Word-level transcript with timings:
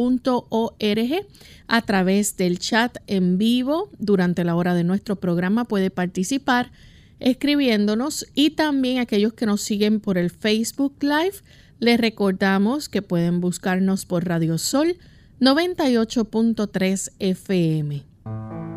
a 1.68 1.82
través 1.82 2.36
del 2.36 2.58
chat 2.58 2.96
en 3.06 3.38
vivo. 3.38 3.90
Durante 3.98 4.42
la 4.44 4.56
hora 4.56 4.74
de 4.74 4.82
nuestro 4.82 5.16
programa 5.16 5.64
puede 5.64 5.90
participar 5.90 6.72
escribiéndonos 7.20 8.26
y 8.34 8.50
también 8.50 8.98
aquellos 8.98 9.34
que 9.34 9.46
nos 9.46 9.60
siguen 9.60 10.00
por 10.00 10.18
el 10.18 10.30
Facebook 10.30 10.96
Live. 11.00 11.34
Les 11.78 12.00
recordamos 12.00 12.88
que 12.88 13.02
pueden 13.02 13.40
buscarnos 13.40 14.06
por 14.06 14.26
Radio 14.26 14.58
Sol 14.58 14.96
98.3 15.40 17.12
FM. 17.18 18.69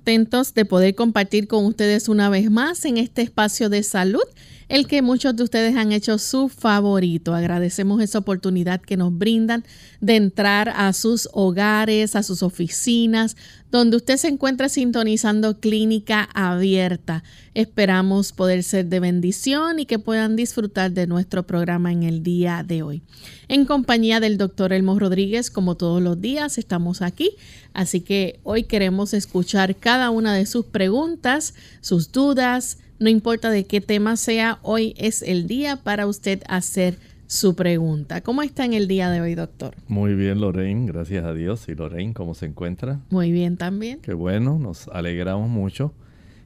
Contentos 0.00 0.54
de 0.54 0.64
poder 0.64 0.94
compartir 0.94 1.46
con 1.46 1.66
ustedes 1.66 2.08
una 2.08 2.30
vez 2.30 2.50
más 2.50 2.86
en 2.86 2.96
este 2.96 3.20
espacio 3.20 3.68
de 3.68 3.82
salud, 3.82 4.22
el 4.70 4.86
que 4.86 5.02
muchos 5.02 5.34
de 5.34 5.42
ustedes 5.42 5.74
han 5.74 5.90
hecho 5.90 6.16
su 6.16 6.48
favorito. 6.48 7.34
Agradecemos 7.34 8.00
esa 8.00 8.20
oportunidad 8.20 8.80
que 8.80 8.96
nos 8.96 9.12
brindan 9.18 9.64
de 10.00 10.14
entrar 10.14 10.68
a 10.68 10.92
sus 10.92 11.28
hogares, 11.32 12.14
a 12.14 12.22
sus 12.22 12.44
oficinas, 12.44 13.36
donde 13.72 13.96
usted 13.96 14.16
se 14.16 14.28
encuentra 14.28 14.68
sintonizando 14.68 15.58
clínica 15.58 16.28
abierta. 16.34 17.24
Esperamos 17.54 18.30
poder 18.30 18.62
ser 18.62 18.86
de 18.86 19.00
bendición 19.00 19.80
y 19.80 19.86
que 19.86 19.98
puedan 19.98 20.36
disfrutar 20.36 20.92
de 20.92 21.08
nuestro 21.08 21.42
programa 21.42 21.90
en 21.90 22.04
el 22.04 22.22
día 22.22 22.64
de 22.64 22.84
hoy. 22.84 23.02
En 23.48 23.64
compañía 23.64 24.20
del 24.20 24.38
doctor 24.38 24.72
Elmo 24.72 24.96
Rodríguez, 25.00 25.50
como 25.50 25.76
todos 25.76 26.00
los 26.00 26.20
días, 26.20 26.58
estamos 26.58 27.02
aquí. 27.02 27.30
Así 27.74 28.02
que 28.02 28.38
hoy 28.44 28.62
queremos 28.62 29.14
escuchar 29.14 29.74
cada 29.74 30.10
una 30.10 30.32
de 30.32 30.46
sus 30.46 30.66
preguntas, 30.66 31.54
sus 31.80 32.12
dudas, 32.12 32.78
no 33.00 33.08
importa 33.08 33.50
de 33.50 33.64
qué 33.64 33.80
tema 33.80 34.16
sea, 34.16 34.58
hoy 34.62 34.94
es 34.98 35.22
el 35.22 35.46
día 35.46 35.76
para 35.76 36.06
usted 36.06 36.42
hacer 36.46 36.98
su 37.26 37.56
pregunta. 37.56 38.20
¿Cómo 38.20 38.42
está 38.42 38.66
en 38.66 38.74
el 38.74 38.88
día 38.88 39.10
de 39.10 39.22
hoy, 39.22 39.34
doctor? 39.34 39.74
Muy 39.88 40.14
bien, 40.14 40.40
Lorraine, 40.40 40.86
gracias 40.86 41.24
a 41.24 41.32
Dios. 41.32 41.66
¿Y 41.68 41.74
Lorraine 41.74 42.12
cómo 42.12 42.34
se 42.34 42.44
encuentra? 42.44 43.00
Muy 43.08 43.32
bien 43.32 43.56
también. 43.56 44.00
Qué 44.00 44.12
bueno, 44.12 44.58
nos 44.58 44.86
alegramos 44.88 45.48
mucho 45.48 45.94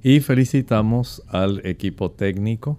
y 0.04 0.20
felicitamos 0.20 1.22
al 1.26 1.60
equipo 1.66 2.12
técnico 2.12 2.78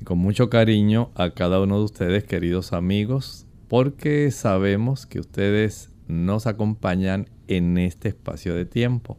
y 0.00 0.04
con 0.04 0.18
mucho 0.18 0.50
cariño 0.50 1.10
a 1.14 1.30
cada 1.30 1.60
uno 1.60 1.78
de 1.78 1.84
ustedes, 1.84 2.24
queridos 2.24 2.72
amigos, 2.72 3.46
porque 3.68 4.32
sabemos 4.32 5.06
que 5.06 5.20
ustedes 5.20 5.88
nos 6.08 6.48
acompañan 6.48 7.28
en 7.46 7.78
este 7.78 8.08
espacio 8.08 8.54
de 8.56 8.64
tiempo. 8.64 9.18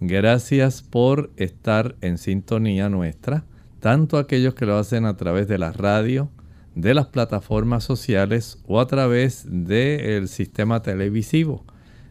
Gracias 0.00 0.82
por 0.82 1.30
estar 1.36 1.94
en 2.00 2.16
sintonía 2.16 2.88
nuestra, 2.88 3.44
tanto 3.80 4.16
aquellos 4.16 4.54
que 4.54 4.64
lo 4.64 4.78
hacen 4.78 5.04
a 5.04 5.18
través 5.18 5.46
de 5.46 5.58
la 5.58 5.72
radio, 5.72 6.30
de 6.74 6.94
las 6.94 7.08
plataformas 7.08 7.84
sociales 7.84 8.58
o 8.66 8.80
a 8.80 8.86
través 8.86 9.44
del 9.46 10.28
sistema 10.28 10.80
televisivo. 10.80 11.64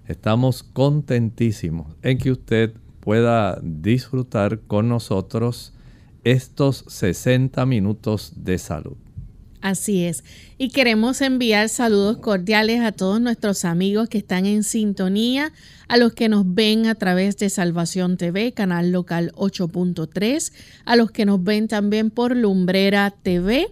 Estamos 0.07 0.61
contentísimos 0.61 1.95
en 2.03 2.19
que 2.19 2.31
usted 2.31 2.73
pueda 2.99 3.59
disfrutar 3.63 4.59
con 4.67 4.87
nosotros 4.87 5.73
estos 6.23 6.85
60 6.87 7.65
minutos 7.65 8.33
de 8.35 8.59
salud. 8.59 8.97
Así 9.61 10.05
es. 10.05 10.23
Y 10.61 10.71
queremos 10.71 11.21
enviar 11.21 11.69
saludos 11.69 12.17
cordiales 12.17 12.81
a 12.81 12.91
todos 12.91 13.21
nuestros 13.21 13.63
amigos 13.63 14.09
que 14.09 14.17
están 14.17 14.45
en 14.45 14.65
sintonía, 14.65 15.53
a 15.87 15.95
los 15.95 16.11
que 16.11 16.27
nos 16.27 16.53
ven 16.53 16.85
a 16.85 16.95
través 16.95 17.37
de 17.37 17.49
Salvación 17.49 18.17
TV, 18.17 18.51
canal 18.51 18.91
local 18.91 19.31
8.3, 19.37 20.51
a 20.83 20.97
los 20.97 21.11
que 21.11 21.23
nos 21.23 21.41
ven 21.41 21.69
también 21.69 22.11
por 22.11 22.35
Lumbrera 22.35 23.09
TV 23.09 23.71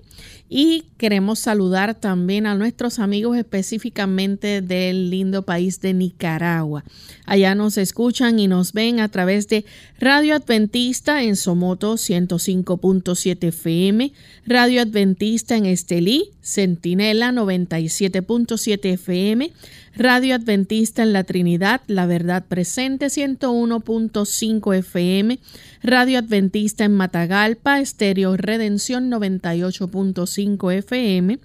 y 0.50 0.86
queremos 0.98 1.40
saludar 1.40 1.96
también 1.96 2.46
a 2.46 2.56
nuestros 2.56 3.00
amigos 3.00 3.38
específicamente 3.38 4.62
del 4.62 5.10
lindo 5.10 5.44
país 5.44 5.82
de 5.82 5.94
Nicaragua. 5.94 6.86
Allá 7.26 7.54
nos 7.54 7.78
escuchan 7.78 8.40
y 8.40 8.48
nos 8.48 8.72
ven 8.72 9.02
a 9.02 9.10
través 9.10 9.50
de 9.50 9.66
Radio 10.00 10.36
Adventista 10.36 11.24
en 11.24 11.36
Somoto 11.36 11.96
105.7 11.96 13.48
FM, 13.50 14.14
Radio 14.46 14.82
Adventista 14.82 15.58
en 15.58 15.66
Estelí, 15.66 16.32
Centinela 16.78 17.32
97.7 17.32 18.94
FM, 18.94 19.52
Radio 19.96 20.36
Adventista 20.36 21.02
en 21.02 21.12
la 21.12 21.24
Trinidad, 21.24 21.82
La 21.88 22.06
Verdad 22.06 22.46
Presente 22.48 23.08
101.5 23.08 24.76
FM, 24.76 25.40
Radio 25.82 26.20
Adventista 26.20 26.86
en 26.86 26.94
Matagalpa, 26.94 27.80
Estéreo 27.80 28.38
Redención 28.38 29.10
98.5 29.10 30.74
FM, 30.74 31.40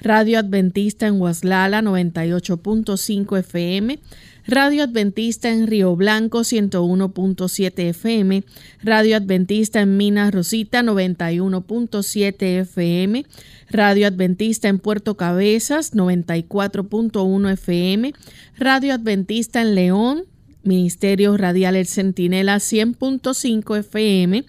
Radio 0.00 0.38
Adventista 0.38 1.06
en 1.06 1.20
Huaslala 1.20 1.82
98.5 1.82 3.38
FM, 3.40 3.98
Radio 4.50 4.84
Adventista 4.84 5.50
en 5.50 5.66
Río 5.66 5.94
Blanco 5.94 6.40
101.7 6.40 7.90
FM, 7.90 8.44
Radio 8.82 9.18
Adventista 9.18 9.82
en 9.82 9.98
Minas 9.98 10.32
Rosita 10.32 10.82
91.7 10.82 12.60
FM, 12.62 13.26
Radio 13.68 14.06
Adventista 14.06 14.68
en 14.68 14.78
Puerto 14.78 15.18
Cabezas 15.18 15.92
94.1 15.92 17.52
FM, 17.52 18.14
Radio 18.56 18.94
Adventista 18.94 19.60
en 19.60 19.74
León, 19.74 20.24
Ministerio 20.62 21.36
Radial 21.36 21.76
El 21.76 21.86
Centinela 21.86 22.56
100.5 22.56 23.78
FM, 23.80 24.46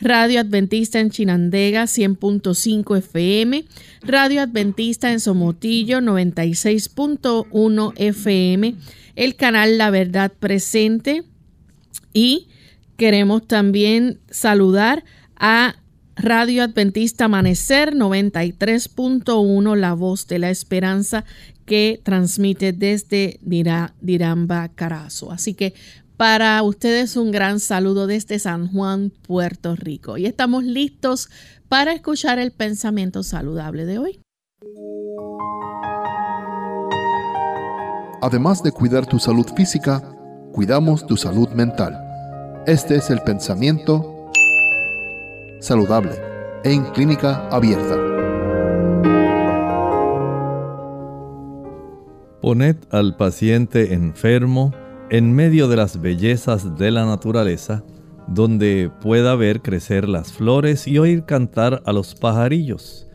Radio 0.00 0.40
Adventista 0.40 1.00
en 1.00 1.10
Chinandega 1.10 1.82
100.5 1.86 2.98
FM, 2.98 3.64
Radio 4.02 4.42
Adventista 4.42 5.10
en 5.10 5.18
Somotillo 5.18 5.98
96.1 5.98 7.92
FM, 7.96 8.76
el 9.16 9.36
canal 9.36 9.78
La 9.78 9.90
Verdad 9.90 10.32
Presente 10.32 11.24
y 12.12 12.48
queremos 12.96 13.46
también 13.46 14.20
saludar 14.30 15.04
a 15.36 15.76
Radio 16.16 16.62
Adventista 16.64 17.24
Amanecer 17.24 17.94
93.1, 17.94 19.76
La 19.76 19.94
Voz 19.94 20.26
de 20.26 20.38
la 20.38 20.50
Esperanza, 20.50 21.24
que 21.64 22.00
transmite 22.02 22.72
desde 22.72 23.40
Diramba, 23.40 24.68
Carazo. 24.68 25.32
Así 25.32 25.54
que 25.54 25.72
para 26.16 26.62
ustedes 26.62 27.16
un 27.16 27.30
gran 27.30 27.60
saludo 27.60 28.06
desde 28.06 28.38
San 28.38 28.68
Juan, 28.68 29.10
Puerto 29.22 29.76
Rico. 29.76 30.18
Y 30.18 30.26
estamos 30.26 30.64
listos 30.64 31.30
para 31.68 31.94
escuchar 31.94 32.38
el 32.38 32.50
pensamiento 32.50 33.22
saludable 33.22 33.86
de 33.86 33.98
hoy. 33.98 34.20
Además 38.22 38.62
de 38.62 38.70
cuidar 38.70 39.06
tu 39.06 39.18
salud 39.18 39.46
física, 39.56 40.02
cuidamos 40.52 41.06
tu 41.06 41.16
salud 41.16 41.48
mental. 41.50 41.98
Este 42.66 42.96
es 42.96 43.08
el 43.08 43.20
pensamiento 43.20 44.28
saludable 45.60 46.12
en 46.62 46.84
clínica 46.92 47.48
abierta. 47.48 47.96
Poned 52.42 52.76
al 52.90 53.16
paciente 53.16 53.94
enfermo 53.94 54.74
en 55.08 55.32
medio 55.32 55.68
de 55.68 55.76
las 55.76 55.98
bellezas 55.98 56.76
de 56.76 56.90
la 56.90 57.06
naturaleza, 57.06 57.84
donde 58.26 58.90
pueda 59.00 59.34
ver 59.34 59.62
crecer 59.62 60.06
las 60.06 60.30
flores 60.30 60.86
y 60.86 60.98
oír 60.98 61.24
cantar 61.24 61.82
a 61.86 61.92
los 61.94 62.14
pajarillos, 62.14 63.08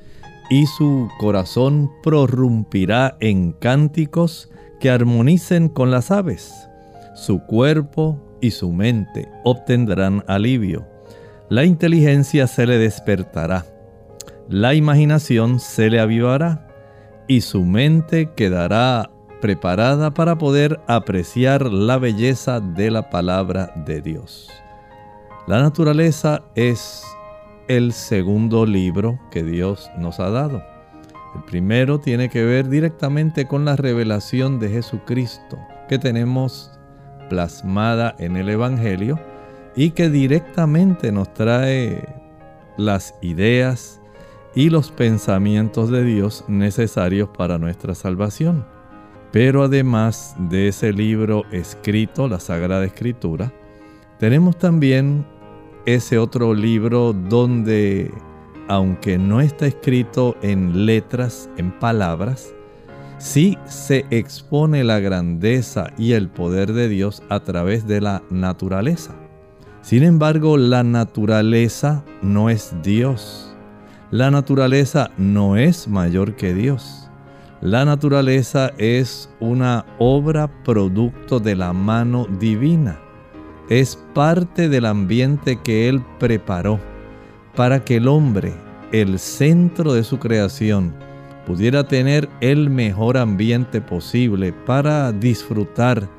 y 0.49 0.65
su 0.65 1.09
corazón 1.19 1.91
prorrumpirá 2.01 3.17
en 3.19 3.51
cánticos 3.51 4.49
que 4.85 4.91
armonicen 4.91 5.67
con 5.67 5.89
las 5.89 6.11
aves. 6.11 6.69
Su 7.15 7.39
cuerpo 7.39 8.21
y 8.39 8.51
su 8.51 8.71
mente 8.71 9.27
obtendrán 9.43 10.23
alivio. 10.27 10.85
La 11.49 11.63
inteligencia 11.63 12.45
se 12.45 12.67
le 12.67 12.77
despertará. 12.77 13.65
La 14.47 14.75
imaginación 14.75 15.59
se 15.59 15.89
le 15.89 15.99
avivará 15.99 16.67
y 17.27 17.41
su 17.41 17.65
mente 17.65 18.29
quedará 18.35 19.09
preparada 19.41 20.13
para 20.13 20.37
poder 20.37 20.79
apreciar 20.85 21.65
la 21.65 21.97
belleza 21.97 22.59
de 22.59 22.91
la 22.91 23.09
palabra 23.09 23.73
de 23.88 24.01
Dios. 24.01 24.51
La 25.47 25.63
naturaleza 25.63 26.43
es 26.53 27.03
el 27.67 27.91
segundo 27.91 28.67
libro 28.67 29.19
que 29.31 29.41
Dios 29.41 29.89
nos 29.97 30.19
ha 30.19 30.29
dado. 30.29 30.75
El 31.35 31.43
primero 31.43 31.99
tiene 31.99 32.29
que 32.29 32.43
ver 32.43 32.69
directamente 32.69 33.45
con 33.45 33.65
la 33.65 33.75
revelación 33.75 34.59
de 34.59 34.69
Jesucristo 34.69 35.59
que 35.89 35.99
tenemos 35.99 36.71
plasmada 37.29 38.15
en 38.19 38.37
el 38.37 38.49
Evangelio 38.49 39.19
y 39.75 39.91
que 39.91 40.09
directamente 40.09 41.11
nos 41.11 41.33
trae 41.33 42.03
las 42.77 43.15
ideas 43.21 44.01
y 44.55 44.69
los 44.69 44.91
pensamientos 44.91 45.91
de 45.91 46.03
Dios 46.03 46.45
necesarios 46.47 47.29
para 47.38 47.57
nuestra 47.57 47.93
salvación. 47.93 48.65
Pero 49.31 49.63
además 49.63 50.35
de 50.38 50.69
ese 50.69 50.93
libro 50.93 51.43
escrito, 51.51 52.29
la 52.29 52.39
Sagrada 52.39 52.85
Escritura, 52.85 53.51
tenemos 54.17 54.57
también 54.57 55.25
ese 55.85 56.17
otro 56.17 56.53
libro 56.53 57.11
donde 57.11 58.13
aunque 58.67 59.17
no 59.17 59.41
está 59.41 59.67
escrito 59.67 60.35
en 60.41 60.85
letras, 60.85 61.50
en 61.57 61.71
palabras, 61.71 62.53
sí 63.17 63.57
se 63.65 64.06
expone 64.09 64.83
la 64.83 65.00
grandeza 65.00 65.91
y 65.97 66.13
el 66.13 66.29
poder 66.29 66.73
de 66.73 66.89
Dios 66.89 67.23
a 67.29 67.41
través 67.41 67.88
de 67.88 68.01
la 68.01 68.23
naturaleza. 68.29 69.15
Sin 69.81 70.03
embargo, 70.03 70.57
la 70.57 70.83
naturaleza 70.83 72.03
no 72.21 72.50
es 72.50 72.75
Dios. 72.81 73.56
La 74.12 74.31
naturaleza 74.31 75.12
no 75.17 75.57
es 75.57 75.88
mayor 75.88 76.35
que 76.35 76.53
Dios. 76.53 77.09
La 77.62 77.85
naturaleza 77.85 78.71
es 78.77 79.29
una 79.39 79.85
obra 80.00 80.63
producto 80.63 81.39
de 81.39 81.56
la 81.56 81.73
mano 81.73 82.27
divina. 82.39 83.00
Es 83.69 83.97
parte 84.13 84.69
del 84.69 84.85
ambiente 84.85 85.59
que 85.62 85.89
Él 85.89 86.03
preparó 86.19 86.79
para 87.55 87.83
que 87.83 87.97
el 87.97 88.07
hombre, 88.07 88.53
el 88.91 89.19
centro 89.19 89.93
de 89.93 90.03
su 90.03 90.19
creación, 90.19 90.93
pudiera 91.45 91.87
tener 91.87 92.27
el 92.41 92.69
mejor 92.69 93.17
ambiente 93.17 93.81
posible 93.81 94.51
para 94.51 95.11
disfrutar 95.11 96.09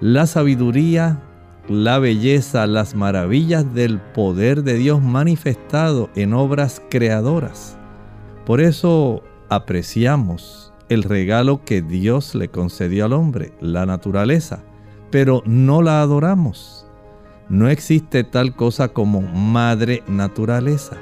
la 0.00 0.26
sabiduría, 0.26 1.22
la 1.68 1.98
belleza, 1.98 2.66
las 2.66 2.94
maravillas 2.94 3.72
del 3.74 4.00
poder 4.00 4.64
de 4.64 4.74
Dios 4.74 5.00
manifestado 5.00 6.10
en 6.16 6.32
obras 6.32 6.82
creadoras. 6.90 7.76
Por 8.44 8.60
eso 8.60 9.22
apreciamos 9.48 10.72
el 10.88 11.04
regalo 11.04 11.64
que 11.64 11.82
Dios 11.82 12.34
le 12.34 12.48
concedió 12.48 13.04
al 13.04 13.12
hombre, 13.12 13.52
la 13.60 13.86
naturaleza, 13.86 14.64
pero 15.10 15.42
no 15.46 15.82
la 15.82 16.00
adoramos 16.02 16.81
no 17.52 17.68
existe 17.68 18.24
tal 18.24 18.56
cosa 18.56 18.88
como 18.88 19.20
madre 19.20 20.02
naturaleza. 20.08 20.96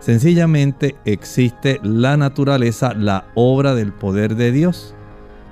Sencillamente 0.00 0.96
existe 1.06 1.80
la 1.82 2.18
naturaleza, 2.18 2.92
la 2.92 3.24
obra 3.34 3.74
del 3.74 3.90
poder 3.90 4.36
de 4.36 4.52
Dios. 4.52 4.94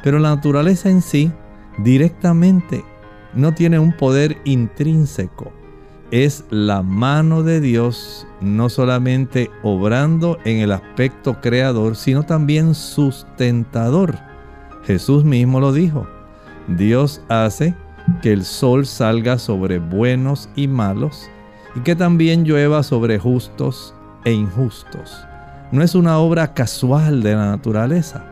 Pero 0.05 0.19
la 0.19 0.35
naturaleza 0.35 0.91
en 0.91 1.01
sí 1.01 1.33
directamente 1.79 2.85
no 3.33 3.55
tiene 3.55 3.79
un 3.79 3.97
poder 3.97 4.37
intrínseco. 4.45 5.51
Es 6.11 6.45
la 6.51 6.83
mano 6.83 7.43
de 7.43 7.63
Dios 7.63 8.27
no 8.43 8.69
solamente 8.69 9.51
obrando 9.63 10.37
en 10.45 10.59
el 10.59 10.73
aspecto 10.73 11.41
creador, 11.41 11.97
sino 11.97 12.25
también 12.25 12.75
sustentador. 12.75 14.19
Jesús 14.85 15.25
mismo 15.25 15.61
lo 15.61 15.73
dijo. 15.73 16.07
Dios 16.69 17.23
hace 17.31 17.75
que 18.21 18.33
el 18.33 18.45
sol 18.45 18.87
salga 18.87 19.39
sobre 19.39 19.79
buenos 19.79 20.49
y 20.57 20.69
malos, 20.69 21.29
y 21.75 21.81
que 21.81 21.97
también 21.97 22.45
llueva 22.45 22.83
sobre 22.83 23.19
justos 23.19 23.95
e 24.25 24.33
injustos. 24.33 25.25
No 25.71 25.83
es 25.83 25.95
una 25.95 26.19
obra 26.19 26.55
casual 26.55 27.23
de 27.23 27.35
la 27.35 27.47
naturaleza, 27.47 28.25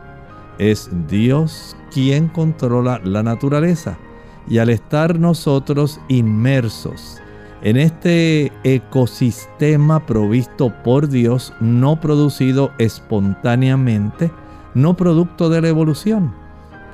es 0.58 0.90
Dios 1.08 1.74
quien 1.90 2.28
controla 2.28 3.00
la 3.02 3.22
naturaleza. 3.22 3.98
Y 4.48 4.58
al 4.58 4.68
estar 4.68 5.18
nosotros 5.18 6.00
inmersos 6.08 7.20
en 7.62 7.76
este 7.76 8.52
ecosistema 8.64 10.04
provisto 10.06 10.72
por 10.82 11.08
Dios, 11.08 11.52
no 11.60 12.00
producido 12.00 12.72
espontáneamente, 12.78 14.30
no 14.74 14.96
producto 14.96 15.50
de 15.50 15.60
la 15.60 15.68
evolución, 15.68 16.34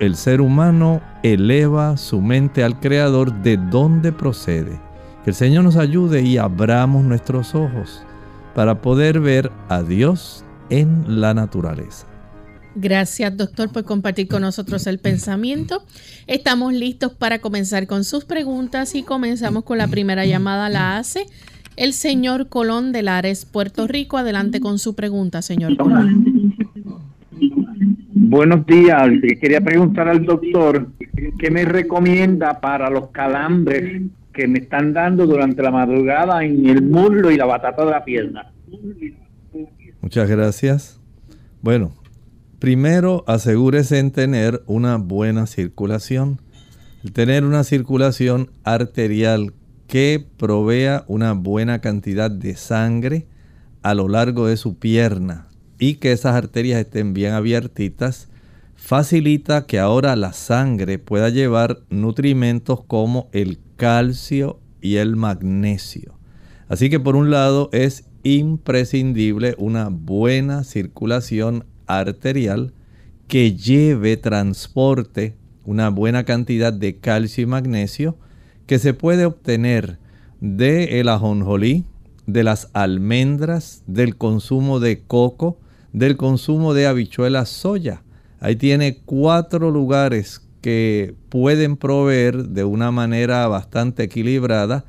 el 0.00 0.16
ser 0.16 0.40
humano 0.40 1.00
eleva 1.22 1.96
su 1.96 2.20
mente 2.20 2.62
al 2.62 2.80
Creador 2.80 3.32
de 3.42 3.56
donde 3.56 4.12
procede. 4.12 4.80
Que 5.24 5.30
el 5.30 5.36
Señor 5.36 5.64
nos 5.64 5.76
ayude 5.76 6.22
y 6.22 6.38
abramos 6.38 7.04
nuestros 7.04 7.54
ojos 7.54 8.02
para 8.54 8.80
poder 8.80 9.20
ver 9.20 9.50
a 9.68 9.82
Dios 9.82 10.44
en 10.70 11.20
la 11.20 11.34
naturaleza. 11.34 12.06
Gracias, 12.74 13.34
doctor, 13.36 13.72
por 13.72 13.84
compartir 13.84 14.28
con 14.28 14.42
nosotros 14.42 14.86
el 14.86 14.98
pensamiento. 14.98 15.82
Estamos 16.26 16.74
listos 16.74 17.12
para 17.12 17.38
comenzar 17.38 17.86
con 17.86 18.04
sus 18.04 18.26
preguntas 18.26 18.94
y 18.94 19.02
comenzamos 19.02 19.64
con 19.64 19.78
la 19.78 19.88
primera 19.88 20.26
llamada. 20.26 20.68
La 20.68 20.98
hace 20.98 21.26
el 21.76 21.94
señor 21.94 22.48
Colón 22.48 22.92
de 22.92 23.02
Lares, 23.02 23.46
Puerto 23.46 23.86
Rico. 23.86 24.18
Adelante 24.18 24.60
con 24.60 24.78
su 24.78 24.94
pregunta, 24.94 25.40
señor 25.40 25.76
Colón. 25.78 26.54
Buenos 28.18 28.64
días. 28.64 29.10
Quería 29.42 29.60
preguntar 29.60 30.08
al 30.08 30.24
doctor 30.24 30.88
qué 31.38 31.50
me 31.50 31.66
recomienda 31.66 32.62
para 32.62 32.88
los 32.88 33.08
calambres 33.08 34.04
que 34.32 34.48
me 34.48 34.60
están 34.60 34.94
dando 34.94 35.26
durante 35.26 35.62
la 35.62 35.70
madrugada 35.70 36.42
en 36.42 36.64
el 36.66 36.80
muslo 36.80 37.30
y 37.30 37.36
la 37.36 37.44
batata 37.44 37.84
de 37.84 37.90
la 37.90 38.06
pierna. 38.06 38.54
Muchas 40.00 40.30
gracias. 40.30 40.98
Bueno, 41.60 41.92
primero 42.58 43.22
asegúrese 43.26 43.98
en 43.98 44.10
tener 44.12 44.62
una 44.64 44.96
buena 44.96 45.46
circulación. 45.46 46.40
tener 47.12 47.44
una 47.44 47.64
circulación 47.64 48.50
arterial 48.64 49.52
que 49.88 50.24
provea 50.38 51.04
una 51.06 51.34
buena 51.34 51.82
cantidad 51.82 52.30
de 52.30 52.56
sangre 52.56 53.26
a 53.82 53.92
lo 53.92 54.08
largo 54.08 54.46
de 54.46 54.56
su 54.56 54.78
pierna 54.78 55.48
y 55.78 55.94
que 55.94 56.12
esas 56.12 56.34
arterias 56.34 56.80
estén 56.80 57.14
bien 57.14 57.32
abiertitas, 57.32 58.28
facilita 58.74 59.66
que 59.66 59.78
ahora 59.78 60.16
la 60.16 60.32
sangre 60.32 60.98
pueda 60.98 61.28
llevar 61.28 61.80
nutrimentos 61.90 62.82
como 62.84 63.28
el 63.32 63.58
calcio 63.76 64.60
y 64.80 64.96
el 64.96 65.16
magnesio. 65.16 66.18
Así 66.68 66.90
que 66.90 67.00
por 67.00 67.16
un 67.16 67.30
lado 67.30 67.68
es 67.72 68.04
imprescindible 68.22 69.54
una 69.58 69.88
buena 69.88 70.64
circulación 70.64 71.64
arterial 71.86 72.72
que 73.28 73.54
lleve, 73.54 74.16
transporte 74.16 75.36
una 75.66 75.90
buena 75.90 76.24
cantidad 76.24 76.72
de 76.72 76.96
calcio 76.96 77.42
y 77.42 77.46
magnesio 77.46 78.16
que 78.66 78.78
se 78.78 78.94
puede 78.94 79.26
obtener 79.26 79.98
de 80.40 81.00
el 81.00 81.08
ajonjolí, 81.08 81.84
de 82.26 82.44
las 82.44 82.70
almendras, 82.72 83.82
del 83.86 84.16
consumo 84.16 84.80
de 84.80 85.02
coco, 85.02 85.58
del 85.96 86.18
consumo 86.18 86.74
de 86.74 86.86
habichuelas 86.86 87.48
soya. 87.48 88.02
Ahí 88.38 88.56
tiene 88.56 88.98
cuatro 89.06 89.70
lugares 89.70 90.46
que 90.60 91.14
pueden 91.30 91.78
proveer 91.78 92.48
de 92.48 92.64
una 92.64 92.90
manera 92.90 93.48
bastante 93.48 94.02
equilibrada 94.02 94.84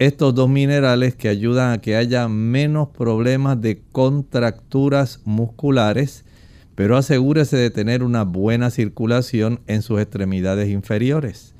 estos 0.00 0.34
dos 0.34 0.48
minerales 0.48 1.14
que 1.14 1.28
ayudan 1.28 1.70
a 1.70 1.78
que 1.78 1.94
haya 1.94 2.26
menos 2.26 2.88
problemas 2.88 3.60
de 3.60 3.82
contracturas 3.92 5.20
musculares, 5.24 6.24
pero 6.74 6.96
asegúrese 6.96 7.56
de 7.56 7.70
tener 7.70 8.02
una 8.02 8.24
buena 8.24 8.70
circulación 8.70 9.60
en 9.68 9.82
sus 9.82 10.00
extremidades 10.00 10.70
inferiores. 10.70 11.54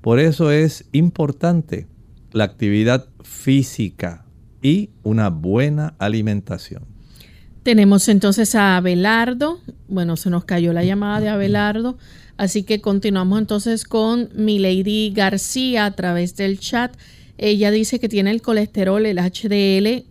Por 0.00 0.18
eso 0.18 0.50
es 0.50 0.86
importante 0.90 1.86
la 2.32 2.44
actividad 2.44 3.06
física 3.22 4.24
y 4.60 4.90
una 5.04 5.30
buena 5.30 5.94
alimentación. 6.00 6.89
Tenemos 7.70 8.08
entonces 8.08 8.56
a 8.56 8.78
Abelardo. 8.78 9.60
Bueno, 9.86 10.16
se 10.16 10.28
nos 10.28 10.44
cayó 10.44 10.72
la 10.72 10.82
llamada 10.82 11.20
de 11.20 11.28
Abelardo. 11.28 11.98
Así 12.36 12.64
que 12.64 12.80
continuamos 12.80 13.38
entonces 13.38 13.84
con 13.84 14.28
Milady 14.34 15.12
García 15.14 15.84
a 15.84 15.92
través 15.92 16.34
del 16.34 16.58
chat. 16.58 16.92
Ella 17.38 17.70
dice 17.70 18.00
que 18.00 18.08
tiene 18.08 18.32
el 18.32 18.42
colesterol, 18.42 19.06
el 19.06 19.18
HDL 19.18 20.04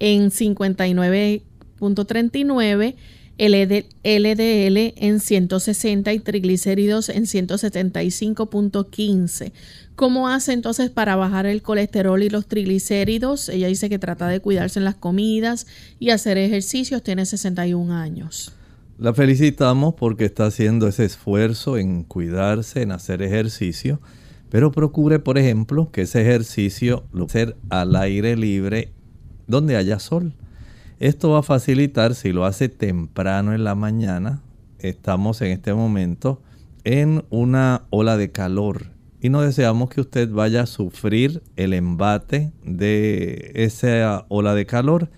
en 0.00 0.32
59.39, 0.32 2.82
el 2.82 2.96
LDL 3.38 4.94
en 4.96 5.20
160 5.20 6.12
y 6.12 6.18
triglicéridos 6.18 7.08
en 7.08 7.22
175.15. 7.24 9.52
¿Cómo 9.94 10.28
hace 10.28 10.52
entonces 10.52 10.90
para 10.90 11.16
bajar 11.16 11.46
el 11.46 11.62
colesterol 11.62 12.22
y 12.22 12.28
los 12.30 12.46
triglicéridos? 12.46 13.48
Ella 13.48 13.68
dice 13.68 13.88
que 13.88 13.98
trata 13.98 14.28
de 14.28 14.40
cuidarse 14.40 14.80
en 14.80 14.84
las 14.84 14.96
comidas 14.96 15.66
y 15.98 16.10
hacer 16.10 16.36
ejercicios. 16.38 17.02
Tiene 17.02 17.24
61 17.26 17.94
años. 17.94 18.52
La 18.98 19.14
felicitamos 19.14 19.94
porque 19.94 20.24
está 20.24 20.46
haciendo 20.46 20.88
ese 20.88 21.04
esfuerzo 21.04 21.78
en 21.78 22.02
cuidarse, 22.02 22.82
en 22.82 22.90
hacer 22.90 23.22
ejercicio, 23.22 24.00
pero 24.50 24.72
procure, 24.72 25.20
por 25.20 25.38
ejemplo, 25.38 25.92
que 25.92 26.02
ese 26.02 26.22
ejercicio 26.22 27.04
lo 27.12 27.26
hacer 27.26 27.56
al 27.68 27.94
aire 27.94 28.36
libre 28.36 28.90
donde 29.46 29.76
haya 29.76 30.00
sol. 30.00 30.32
Esto 31.00 31.30
va 31.30 31.38
a 31.38 31.42
facilitar 31.44 32.16
si 32.16 32.32
lo 32.32 32.44
hace 32.44 32.68
temprano 32.68 33.54
en 33.54 33.62
la 33.62 33.76
mañana. 33.76 34.42
Estamos 34.80 35.40
en 35.42 35.52
este 35.52 35.72
momento 35.72 36.42
en 36.82 37.24
una 37.30 37.82
ola 37.90 38.16
de 38.16 38.32
calor 38.32 38.86
y 39.20 39.28
no 39.28 39.42
deseamos 39.42 39.90
que 39.90 40.00
usted 40.00 40.28
vaya 40.28 40.62
a 40.62 40.66
sufrir 40.66 41.40
el 41.54 41.72
embate 41.72 42.50
de 42.64 43.52
esa 43.54 44.26
ola 44.28 44.54
de 44.56 44.66
calor 44.66 45.08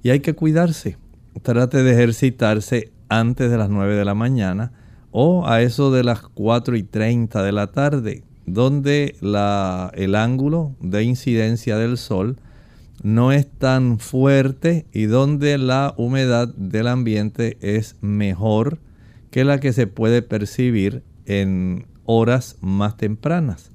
y 0.00 0.10
hay 0.10 0.20
que 0.20 0.34
cuidarse. 0.34 0.96
Trate 1.42 1.82
de 1.82 1.92
ejercitarse 1.92 2.92
antes 3.08 3.50
de 3.50 3.58
las 3.58 3.68
9 3.68 3.96
de 3.96 4.04
la 4.04 4.14
mañana 4.14 4.72
o 5.10 5.48
a 5.48 5.60
eso 5.60 5.90
de 5.90 6.04
las 6.04 6.22
4 6.22 6.76
y 6.76 6.84
30 6.84 7.42
de 7.42 7.52
la 7.52 7.72
tarde, 7.72 8.22
donde 8.46 9.16
el 9.20 10.14
ángulo 10.14 10.76
de 10.80 11.02
incidencia 11.02 11.76
del 11.78 11.98
sol 11.98 12.36
no 13.06 13.30
es 13.30 13.46
tan 13.48 14.00
fuerte 14.00 14.84
y 14.92 15.04
donde 15.04 15.58
la 15.58 15.94
humedad 15.96 16.48
del 16.48 16.88
ambiente 16.88 17.56
es 17.60 17.94
mejor 18.00 18.80
que 19.30 19.44
la 19.44 19.60
que 19.60 19.72
se 19.72 19.86
puede 19.86 20.22
percibir 20.22 21.04
en 21.24 21.86
horas 22.04 22.56
más 22.62 22.96
tempranas. 22.96 23.70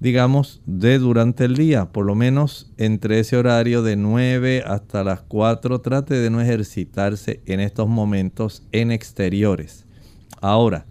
Digamos, 0.00 0.60
de 0.66 0.98
durante 0.98 1.44
el 1.44 1.54
día, 1.54 1.92
por 1.92 2.04
lo 2.04 2.16
menos 2.16 2.72
entre 2.76 3.20
ese 3.20 3.36
horario 3.36 3.84
de 3.84 3.94
9 3.94 4.64
hasta 4.66 5.04
las 5.04 5.20
4, 5.20 5.80
trate 5.80 6.14
de 6.14 6.30
no 6.30 6.40
ejercitarse 6.40 7.42
en 7.46 7.60
estos 7.60 7.88
momentos 7.88 8.66
en 8.72 8.90
exteriores. 8.90 9.86
Ahora, 10.40 10.84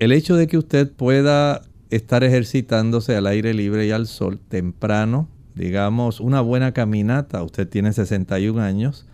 el 0.00 0.10
hecho 0.10 0.34
de 0.34 0.48
que 0.48 0.58
usted 0.58 0.90
pueda 0.90 1.62
estar 1.90 2.24
ejercitándose 2.24 3.14
al 3.14 3.28
aire 3.28 3.54
libre 3.54 3.86
y 3.86 3.92
al 3.92 4.08
sol 4.08 4.40
temprano, 4.40 5.28
digamos, 5.54 6.20
una 6.20 6.40
buena 6.40 6.72
caminata, 6.72 7.42
usted 7.42 7.68
tiene 7.68 7.92
61 7.92 8.60
años, 8.62 9.06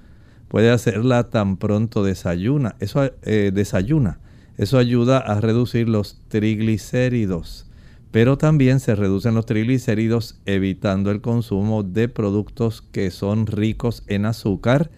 puede 0.48 0.70
hacerla 0.70 1.30
tan 1.30 1.56
pronto 1.56 2.02
desayuna. 2.02 2.76
Eso 2.80 3.10
eh, 3.22 3.50
desayuna. 3.52 4.18
Eso 4.56 4.78
ayuda 4.78 5.18
a 5.18 5.40
reducir 5.40 5.88
los 5.88 6.18
triglicéridos, 6.28 7.66
pero 8.10 8.38
también 8.38 8.80
se 8.80 8.96
reducen 8.96 9.34
los 9.34 9.46
triglicéridos 9.46 10.40
evitando 10.46 11.12
el 11.12 11.20
consumo 11.20 11.84
de 11.84 12.08
productos 12.08 12.82
que 12.82 13.12
son 13.12 13.46
ricos 13.46 14.02
en 14.08 14.26
azúcar 14.26 14.90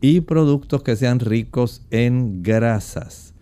y 0.00 0.22
productos 0.22 0.82
que 0.82 0.96
sean 0.96 1.20
ricos 1.20 1.82
en 1.92 2.42
grasas. 2.42 3.32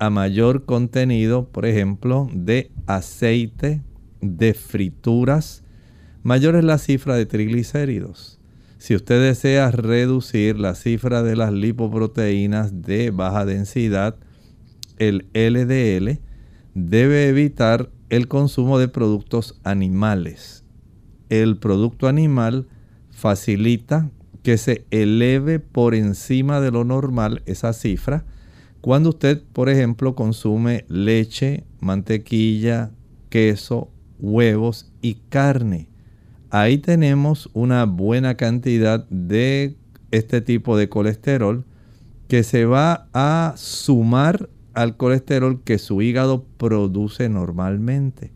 A 0.00 0.10
mayor 0.10 0.64
contenido, 0.64 1.46
por 1.46 1.66
ejemplo, 1.66 2.28
de 2.34 2.72
aceite, 2.86 3.80
de 4.20 4.54
frituras, 4.54 5.61
mayor 6.22 6.56
es 6.56 6.64
la 6.64 6.78
cifra 6.78 7.16
de 7.16 7.26
triglicéridos. 7.26 8.38
Si 8.78 8.94
usted 8.94 9.22
desea 9.22 9.70
reducir 9.70 10.58
la 10.58 10.74
cifra 10.74 11.22
de 11.22 11.36
las 11.36 11.52
lipoproteínas 11.52 12.82
de 12.82 13.10
baja 13.10 13.44
densidad, 13.44 14.16
el 14.98 15.26
LDL, 15.34 16.20
debe 16.74 17.28
evitar 17.28 17.90
el 18.10 18.28
consumo 18.28 18.78
de 18.78 18.88
productos 18.88 19.60
animales. 19.62 20.64
El 21.28 21.56
producto 21.58 22.08
animal 22.08 22.66
facilita 23.10 24.10
que 24.42 24.58
se 24.58 24.84
eleve 24.90 25.60
por 25.60 25.94
encima 25.94 26.60
de 26.60 26.70
lo 26.72 26.84
normal 26.84 27.42
esa 27.46 27.72
cifra 27.72 28.24
cuando 28.80 29.10
usted, 29.10 29.40
por 29.52 29.68
ejemplo, 29.68 30.16
consume 30.16 30.84
leche, 30.88 31.64
mantequilla, 31.78 32.90
queso, 33.28 33.90
huevos 34.18 34.90
y 35.00 35.14
carne. 35.28 35.91
Ahí 36.54 36.76
tenemos 36.76 37.48
una 37.54 37.86
buena 37.86 38.34
cantidad 38.34 39.08
de 39.08 39.74
este 40.10 40.42
tipo 40.42 40.76
de 40.76 40.90
colesterol 40.90 41.64
que 42.28 42.42
se 42.42 42.66
va 42.66 43.08
a 43.14 43.54
sumar 43.56 44.50
al 44.74 44.98
colesterol 44.98 45.62
que 45.64 45.78
su 45.78 46.02
hígado 46.02 46.44
produce 46.58 47.30
normalmente. 47.30 48.32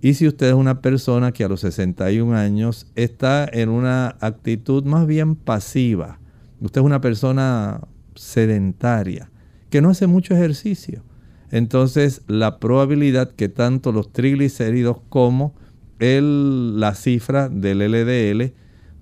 Y 0.00 0.14
si 0.14 0.28
usted 0.28 0.50
es 0.50 0.54
una 0.54 0.80
persona 0.80 1.32
que 1.32 1.42
a 1.42 1.48
los 1.48 1.62
61 1.62 2.36
años 2.36 2.92
está 2.94 3.48
en 3.52 3.70
una 3.70 4.14
actitud 4.20 4.84
más 4.84 5.08
bien 5.08 5.34
pasiva, 5.34 6.20
usted 6.60 6.80
es 6.80 6.84
una 6.84 7.00
persona 7.00 7.80
sedentaria, 8.14 9.32
que 9.68 9.80
no 9.80 9.90
hace 9.90 10.06
mucho 10.06 10.32
ejercicio, 10.32 11.02
entonces 11.50 12.22
la 12.28 12.60
probabilidad 12.60 13.32
que 13.32 13.48
tanto 13.48 13.90
los 13.90 14.12
triglicéridos 14.12 14.98
como 15.08 15.56
el, 15.98 16.80
la 16.80 16.94
cifra 16.94 17.48
del 17.48 17.78
LDL 17.78 18.54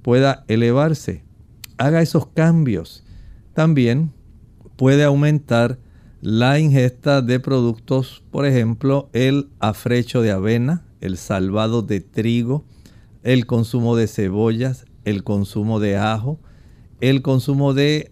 pueda 0.02 0.44
elevarse. 0.48 1.24
Haga 1.78 2.02
esos 2.02 2.26
cambios. 2.28 3.04
También 3.54 4.12
puede 4.76 5.04
aumentar 5.04 5.78
la 6.20 6.58
ingesta 6.58 7.22
de 7.22 7.40
productos, 7.40 8.22
por 8.30 8.46
ejemplo, 8.46 9.10
el 9.12 9.48
afrecho 9.60 10.22
de 10.22 10.30
avena, 10.30 10.84
el 11.00 11.16
salvado 11.16 11.82
de 11.82 12.00
trigo, 12.00 12.64
el 13.22 13.46
consumo 13.46 13.96
de 13.96 14.06
cebollas, 14.06 14.86
el 15.04 15.24
consumo 15.24 15.78
de 15.80 15.96
ajo, 15.96 16.40
el 17.00 17.22
consumo 17.22 17.74
de, 17.74 18.10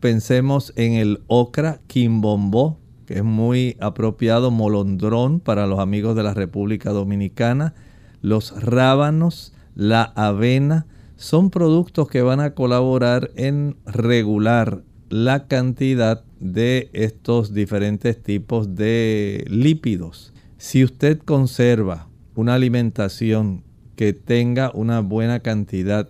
pensemos 0.00 0.72
en 0.76 0.94
el 0.94 1.22
ocra, 1.26 1.80
quimbombó, 1.88 2.78
que 3.06 3.14
es 3.14 3.24
muy 3.24 3.76
apropiado, 3.80 4.50
molondrón 4.50 5.40
para 5.40 5.66
los 5.66 5.80
amigos 5.80 6.14
de 6.14 6.22
la 6.22 6.34
República 6.34 6.90
Dominicana, 6.90 7.74
los 8.22 8.58
rábanos, 8.62 9.52
la 9.74 10.02
avena, 10.02 10.86
son 11.16 11.50
productos 11.50 12.08
que 12.08 12.22
van 12.22 12.40
a 12.40 12.54
colaborar 12.54 13.30
en 13.36 13.76
regular 13.84 14.82
la 15.08 15.46
cantidad 15.46 16.24
de 16.40 16.90
estos 16.94 17.52
diferentes 17.52 18.22
tipos 18.22 18.74
de 18.74 19.44
lípidos. 19.48 20.32
Si 20.56 20.82
usted 20.82 21.18
conserva 21.18 22.08
una 22.34 22.54
alimentación 22.54 23.62
que 23.94 24.12
tenga 24.12 24.70
una 24.74 25.00
buena 25.00 25.40
cantidad 25.40 26.08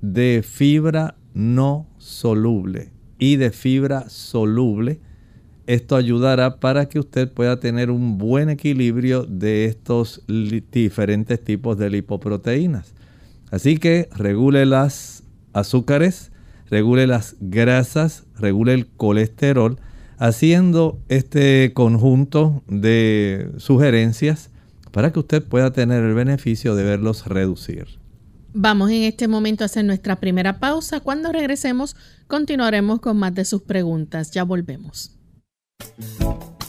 de 0.00 0.44
fibra 0.46 1.16
no 1.34 1.86
soluble 1.98 2.92
y 3.18 3.36
de 3.36 3.50
fibra 3.50 4.08
soluble, 4.08 5.00
esto 5.68 5.96
ayudará 5.96 6.60
para 6.60 6.88
que 6.88 6.98
usted 6.98 7.30
pueda 7.30 7.60
tener 7.60 7.90
un 7.90 8.16
buen 8.16 8.48
equilibrio 8.48 9.24
de 9.24 9.66
estos 9.66 10.22
diferentes 10.26 11.44
tipos 11.44 11.76
de 11.76 11.90
lipoproteínas. 11.90 12.94
Así 13.50 13.76
que 13.76 14.08
regule 14.16 14.64
las 14.64 15.24
azúcares, 15.52 16.32
regule 16.70 17.06
las 17.06 17.36
grasas, 17.40 18.24
regule 18.38 18.72
el 18.72 18.86
colesterol, 18.86 19.78
haciendo 20.16 21.00
este 21.10 21.72
conjunto 21.74 22.62
de 22.66 23.50
sugerencias 23.58 24.48
para 24.90 25.12
que 25.12 25.18
usted 25.18 25.44
pueda 25.44 25.70
tener 25.70 26.02
el 26.02 26.14
beneficio 26.14 26.76
de 26.76 26.84
verlos 26.84 27.26
reducir. 27.26 27.86
Vamos 28.54 28.90
en 28.90 29.02
este 29.02 29.28
momento 29.28 29.64
a 29.64 29.66
hacer 29.66 29.84
nuestra 29.84 30.16
primera 30.16 30.60
pausa. 30.60 31.00
Cuando 31.00 31.30
regresemos, 31.30 31.94
continuaremos 32.26 33.00
con 33.00 33.18
más 33.18 33.34
de 33.34 33.44
sus 33.44 33.60
preguntas. 33.60 34.30
Ya 34.30 34.44
volvemos. 34.44 35.17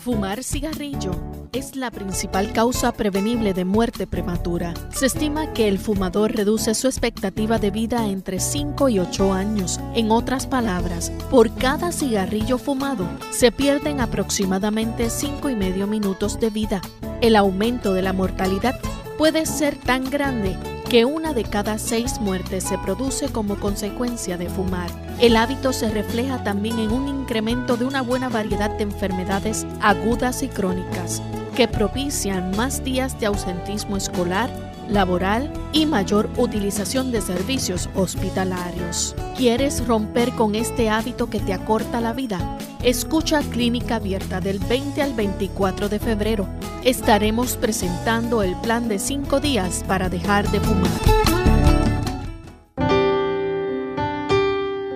Fumar 0.01 0.43
cigarrillo 0.43 1.11
es 1.51 1.75
la 1.75 1.91
principal 1.91 2.53
causa 2.53 2.93
prevenible 2.93 3.53
de 3.53 3.65
muerte 3.65 4.07
prematura. 4.07 4.73
Se 4.91 5.07
estima 5.07 5.53
que 5.53 5.67
el 5.67 5.77
fumador 5.77 6.35
reduce 6.35 6.73
su 6.73 6.87
expectativa 6.87 7.59
de 7.59 7.69
vida 7.69 8.07
entre 8.07 8.39
5 8.39 8.89
y 8.89 8.99
8 8.99 9.33
años. 9.33 9.79
En 9.93 10.09
otras 10.09 10.47
palabras, 10.47 11.11
por 11.29 11.53
cada 11.53 11.91
cigarrillo 11.91 12.57
fumado 12.57 13.07
se 13.31 13.51
pierden 13.51 13.99
aproximadamente 13.99 15.09
5 15.09 15.49
y 15.49 15.55
medio 15.55 15.85
minutos 15.85 16.39
de 16.39 16.49
vida. 16.49 16.81
El 17.21 17.35
aumento 17.35 17.93
de 17.93 18.01
la 18.01 18.13
mortalidad 18.13 18.79
puede 19.17 19.45
ser 19.45 19.75
tan 19.75 20.09
grande 20.09 20.55
que 20.89 21.05
una 21.05 21.33
de 21.33 21.43
cada 21.43 21.77
seis 21.77 22.19
muertes 22.19 22.63
se 22.63 22.77
produce 22.79 23.29
como 23.29 23.59
consecuencia 23.59 24.37
de 24.37 24.49
fumar. 24.49 24.89
El 25.19 25.35
hábito 25.35 25.71
se 25.71 25.89
refleja 25.91 26.43
también 26.43 26.79
en 26.79 26.91
un 26.91 27.07
incremento 27.07 27.77
de 27.77 27.85
una 27.85 28.01
buena 28.01 28.27
variedad 28.27 28.71
de 28.71 28.83
enfermedades 28.83 29.67
agudas 29.81 30.41
y 30.41 30.47
crónicas 30.47 31.21
que 31.55 31.67
propician 31.67 32.55
más 32.57 32.83
días 32.83 33.19
de 33.19 33.27
ausentismo 33.27 33.97
escolar, 33.97 34.49
laboral 34.89 35.51
y 35.71 35.85
mayor 35.85 36.29
utilización 36.37 37.11
de 37.11 37.21
servicios 37.21 37.89
hospitalarios. 37.95 39.15
¿Quieres 39.37 39.85
romper 39.87 40.31
con 40.31 40.55
este 40.55 40.89
hábito 40.89 41.29
que 41.29 41.39
te 41.39 41.53
acorta 41.53 42.01
la 42.01 42.13
vida? 42.13 42.57
Escucha 42.83 43.41
Clínica 43.41 43.95
Abierta 43.95 44.39
del 44.39 44.59
20 44.59 45.01
al 45.01 45.13
24 45.13 45.89
de 45.89 45.99
febrero. 45.99 46.47
Estaremos 46.83 47.57
presentando 47.57 48.41
el 48.41 48.55
plan 48.61 48.87
de 48.87 48.99
5 48.99 49.39
días 49.39 49.83
para 49.87 50.09
dejar 50.09 50.49
de 50.49 50.59
fumar. 50.59 50.91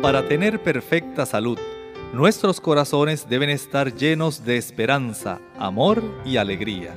Para 0.02 0.28
tener 0.28 0.62
perfecta 0.62 1.26
salud, 1.26 1.58
nuestros 2.14 2.60
corazones 2.60 3.28
deben 3.30 3.50
estar 3.50 3.96
llenos 3.96 4.44
de 4.46 4.58
esperanza, 4.58 5.40
amor 5.58 6.04
y 6.26 6.38
alegría. 6.38 6.94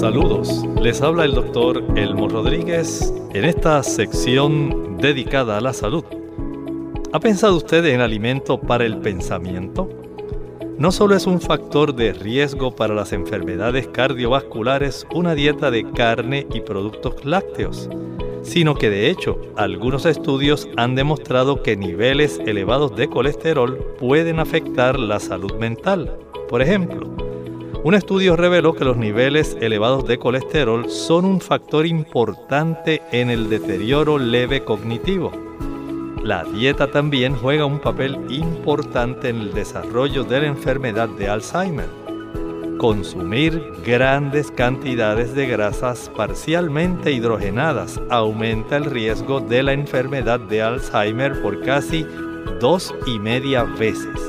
Saludos, 0.00 0.64
les 0.80 1.02
habla 1.02 1.26
el 1.26 1.34
doctor 1.34 1.84
Elmo 1.94 2.26
Rodríguez 2.26 3.12
en 3.34 3.44
esta 3.44 3.82
sección 3.82 4.96
dedicada 4.96 5.58
a 5.58 5.60
la 5.60 5.74
salud. 5.74 6.04
¿Ha 7.12 7.20
pensado 7.20 7.54
usted 7.54 7.84
en 7.84 8.00
alimento 8.00 8.58
para 8.58 8.86
el 8.86 8.96
pensamiento? 8.96 9.90
No 10.78 10.90
solo 10.90 11.16
es 11.16 11.26
un 11.26 11.38
factor 11.38 11.94
de 11.94 12.14
riesgo 12.14 12.74
para 12.74 12.94
las 12.94 13.12
enfermedades 13.12 13.88
cardiovasculares 13.88 15.06
una 15.12 15.34
dieta 15.34 15.70
de 15.70 15.92
carne 15.92 16.46
y 16.50 16.62
productos 16.62 17.22
lácteos, 17.26 17.90
sino 18.40 18.76
que 18.76 18.88
de 18.88 19.10
hecho 19.10 19.38
algunos 19.54 20.06
estudios 20.06 20.66
han 20.78 20.94
demostrado 20.94 21.62
que 21.62 21.76
niveles 21.76 22.40
elevados 22.46 22.96
de 22.96 23.06
colesterol 23.08 23.76
pueden 23.98 24.40
afectar 24.40 24.98
la 24.98 25.20
salud 25.20 25.56
mental. 25.56 26.16
Por 26.48 26.62
ejemplo, 26.62 27.29
un 27.82 27.94
estudio 27.94 28.36
reveló 28.36 28.74
que 28.74 28.84
los 28.84 28.98
niveles 28.98 29.56
elevados 29.60 30.06
de 30.06 30.18
colesterol 30.18 30.90
son 30.90 31.24
un 31.24 31.40
factor 31.40 31.86
importante 31.86 33.00
en 33.10 33.30
el 33.30 33.48
deterioro 33.48 34.18
leve 34.18 34.64
cognitivo. 34.64 35.32
La 36.22 36.44
dieta 36.44 36.90
también 36.90 37.34
juega 37.34 37.64
un 37.64 37.78
papel 37.78 38.18
importante 38.28 39.30
en 39.30 39.36
el 39.36 39.54
desarrollo 39.54 40.24
de 40.24 40.40
la 40.40 40.46
enfermedad 40.48 41.08
de 41.08 41.28
Alzheimer. 41.28 41.88
Consumir 42.76 43.62
grandes 43.84 44.50
cantidades 44.50 45.34
de 45.34 45.46
grasas 45.46 46.10
parcialmente 46.14 47.12
hidrogenadas 47.12 47.98
aumenta 48.10 48.76
el 48.76 48.84
riesgo 48.84 49.40
de 49.40 49.62
la 49.62 49.72
enfermedad 49.72 50.40
de 50.40 50.60
Alzheimer 50.60 51.40
por 51.40 51.62
casi 51.62 52.06
dos 52.60 52.94
y 53.06 53.18
media 53.18 53.64
veces. 53.64 54.20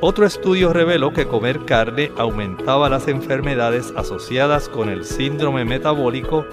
Otro 0.00 0.26
estudio 0.26 0.72
reveló 0.72 1.12
que 1.12 1.26
comer 1.26 1.64
carne 1.64 2.12
aumentaba 2.16 2.88
las 2.88 3.08
enfermedades 3.08 3.92
asociadas 3.96 4.68
con 4.68 4.88
el 4.88 5.04
síndrome 5.04 5.64
metabólico 5.64 6.46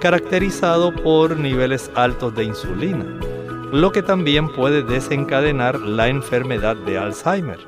caracterizado 0.00 0.94
por 0.94 1.36
niveles 1.36 1.90
altos 1.96 2.32
de 2.36 2.44
insulina, 2.44 3.04
lo 3.72 3.90
que 3.90 4.04
también 4.04 4.48
puede 4.52 4.84
desencadenar 4.84 5.80
la 5.80 6.06
enfermedad 6.06 6.76
de 6.76 6.98
Alzheimer. 6.98 7.58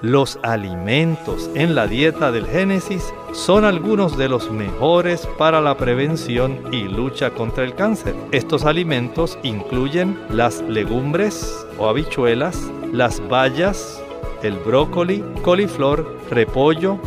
Los 0.00 0.38
alimentos 0.42 1.50
en 1.54 1.74
la 1.74 1.88
dieta 1.88 2.30
del 2.30 2.46
Génesis 2.46 3.12
son 3.32 3.64
algunos 3.64 4.16
de 4.16 4.28
los 4.28 4.50
mejores 4.52 5.26
para 5.38 5.60
la 5.60 5.76
prevención 5.76 6.60
y 6.72 6.84
lucha 6.84 7.30
contra 7.30 7.64
el 7.64 7.74
cáncer. 7.74 8.14
Estos 8.30 8.64
alimentos 8.64 9.38
incluyen 9.42 10.16
las 10.30 10.60
legumbres 10.68 11.66
o 11.78 11.88
habichuelas, 11.88 12.70
las 12.92 13.26
bayas, 13.28 14.03
el 14.44 14.58
brócoli, 14.58 15.24
coliflor, 15.42 16.06
repollo, 16.30 16.98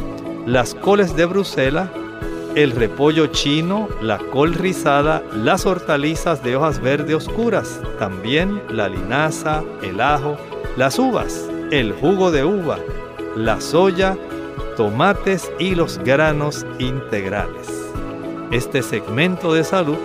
las 0.45 0.73
coles 0.73 1.15
de 1.15 1.25
Bruselas, 1.25 1.89
el 2.55 2.71
repollo 2.71 3.27
chino, 3.27 3.87
la 4.01 4.17
col 4.17 4.55
rizada, 4.55 5.21
las 5.31 5.67
hortalizas 5.67 6.43
de 6.43 6.55
hojas 6.55 6.81
verde 6.81 7.13
oscuras, 7.13 7.79
también 7.99 8.61
la 8.69 8.89
linaza, 8.89 9.63
el 9.83 10.01
ajo, 10.01 10.37
las 10.75 10.97
uvas, 10.97 11.47
el 11.71 11.93
jugo 11.93 12.31
de 12.31 12.43
uva, 12.43 12.79
la 13.35 13.61
soya, 13.61 14.17
tomates 14.75 15.51
y 15.59 15.75
los 15.75 15.99
granos 15.99 16.65
integrales. 16.79 17.69
Este 18.49 18.81
segmento 18.81 19.53
de 19.53 19.63
salud 19.63 19.97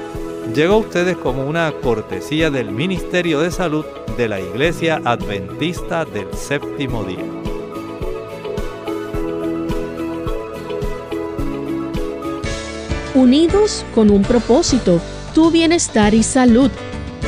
llegó 0.55 0.75
a 0.75 0.79
ustedes 0.79 1.17
como 1.17 1.47
una 1.47 1.73
cortesía 1.83 2.51
del 2.51 2.71
Ministerio 2.71 3.41
de 3.41 3.51
Salud 3.51 3.87
de 4.17 4.29
la 4.29 4.41
Iglesia 4.41 5.01
Adventista 5.05 6.05
del 6.05 6.33
Séptimo 6.35 7.03
Día. 7.05 7.25
Unidos 13.15 13.85
con 13.95 14.11
un 14.11 14.23
propósito, 14.23 15.01
tu 15.35 15.51
bienestar 15.51 16.15
y 16.15 16.23
salud. 16.23 16.71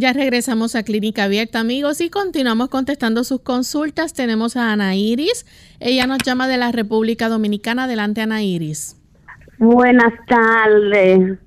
Ya 0.00 0.14
regresamos 0.14 0.76
a 0.76 0.82
Clínica 0.82 1.24
Abierta, 1.24 1.60
amigos, 1.60 2.00
y 2.00 2.08
continuamos 2.08 2.70
contestando 2.70 3.22
sus 3.22 3.42
consultas. 3.42 4.14
Tenemos 4.14 4.56
a 4.56 4.72
Ana 4.72 4.94
Iris. 4.96 5.44
Ella 5.78 6.06
nos 6.06 6.20
llama 6.24 6.48
de 6.48 6.56
la 6.56 6.72
República 6.72 7.28
Dominicana. 7.28 7.84
Adelante, 7.84 8.22
Ana 8.22 8.42
Iris. 8.42 8.98
Buenas 9.58 10.14
tardes. 10.26 11.38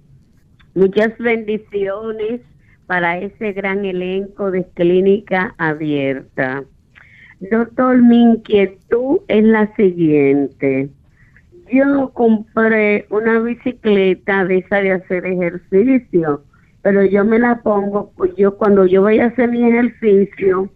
Muchas 0.76 1.18
bendiciones 1.18 2.42
para 2.86 3.18
ese 3.18 3.54
gran 3.54 3.86
elenco 3.86 4.52
de 4.52 4.64
Clínica 4.76 5.56
Abierta. 5.58 6.64
Doctor, 7.40 8.04
mi 8.04 8.22
inquietud 8.22 9.18
es 9.30 9.44
la 9.46 9.76
siguiente. 9.76 10.92
Yo 11.72 12.12
compré 12.14 13.08
una 13.10 13.40
bicicleta 13.40 14.46
de 14.46 14.60
esa 14.60 14.76
de 14.76 14.92
hacer 14.92 15.26
ejercicio 15.26 16.44
pero 16.84 17.04
yo 17.06 17.24
me 17.24 17.40
la 17.40 17.62
pongo, 17.64 18.12
yo 18.38 18.58
cuando 18.58 18.86
yo 18.86 19.02
voy 19.02 19.20
a 19.20 19.28
hacer 19.28 19.50
mi 19.50 19.64
ejercicio, 19.64 20.70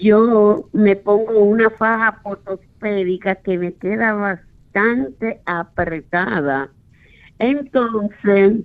yo 0.00 0.68
me 0.72 0.94
pongo 0.96 1.40
una 1.40 1.68
faja 1.68 2.20
potospérica 2.22 3.34
que 3.34 3.58
me 3.58 3.74
queda 3.74 4.14
bastante 4.14 5.40
apretada. 5.44 6.70
Entonces, 7.40 8.60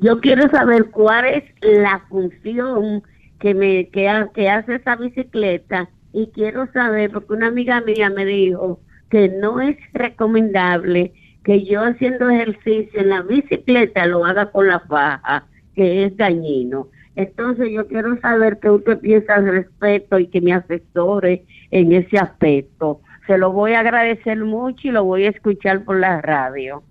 yo 0.00 0.20
quiero 0.20 0.48
saber 0.50 0.86
cuál 0.90 1.26
es 1.26 1.44
la 1.62 2.00
función 2.08 3.02
que 3.40 3.54
me 3.54 3.88
que 3.88 4.08
hace 4.08 4.76
esa 4.76 4.94
bicicleta 4.94 5.90
y 6.12 6.28
quiero 6.28 6.70
saber 6.72 7.10
porque 7.10 7.32
una 7.32 7.48
amiga 7.48 7.80
mía 7.80 8.08
me 8.10 8.24
dijo 8.24 8.80
que 9.10 9.28
no 9.28 9.60
es 9.60 9.76
recomendable 9.94 11.12
que 11.42 11.64
yo 11.64 11.82
haciendo 11.82 12.30
ejercicio 12.30 13.00
en 13.00 13.08
la 13.08 13.22
bicicleta 13.22 14.06
lo 14.06 14.24
haga 14.24 14.50
con 14.52 14.68
la 14.68 14.80
faja, 14.80 15.46
que 15.78 16.04
es 16.06 16.16
dañino. 16.16 16.88
Entonces 17.14 17.68
yo 17.72 17.86
quiero 17.86 18.20
saber 18.20 18.58
qué 18.60 18.68
usted 18.68 18.98
piensa 18.98 19.36
al 19.36 19.46
respecto 19.46 20.18
y 20.18 20.26
que 20.26 20.40
me 20.40 20.52
asesore 20.52 21.44
en 21.70 21.92
ese 21.92 22.18
aspecto. 22.18 23.00
Se 23.28 23.38
lo 23.38 23.52
voy 23.52 23.74
a 23.74 23.80
agradecer 23.80 24.44
mucho 24.44 24.88
y 24.88 24.90
lo 24.90 25.04
voy 25.04 25.22
a 25.24 25.30
escuchar 25.30 25.84
por 25.84 26.00
la 26.00 26.20
radio. 26.20 26.82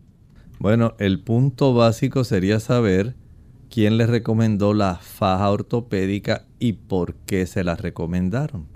Bueno, 0.59 0.93
el 0.99 1.19
punto 1.19 1.73
básico 1.73 2.23
sería 2.23 2.61
saber 2.61 3.15
quién 3.69 3.97
le 3.97 4.07
recomendó 4.07 4.73
la 4.73 4.95
faja 4.95 5.51
ortopédica 5.51 6.45
y 6.59 6.73
por 6.73 7.15
qué 7.25 7.45
se 7.45 7.65
la 7.65 7.75
recomendaron. 7.75 8.67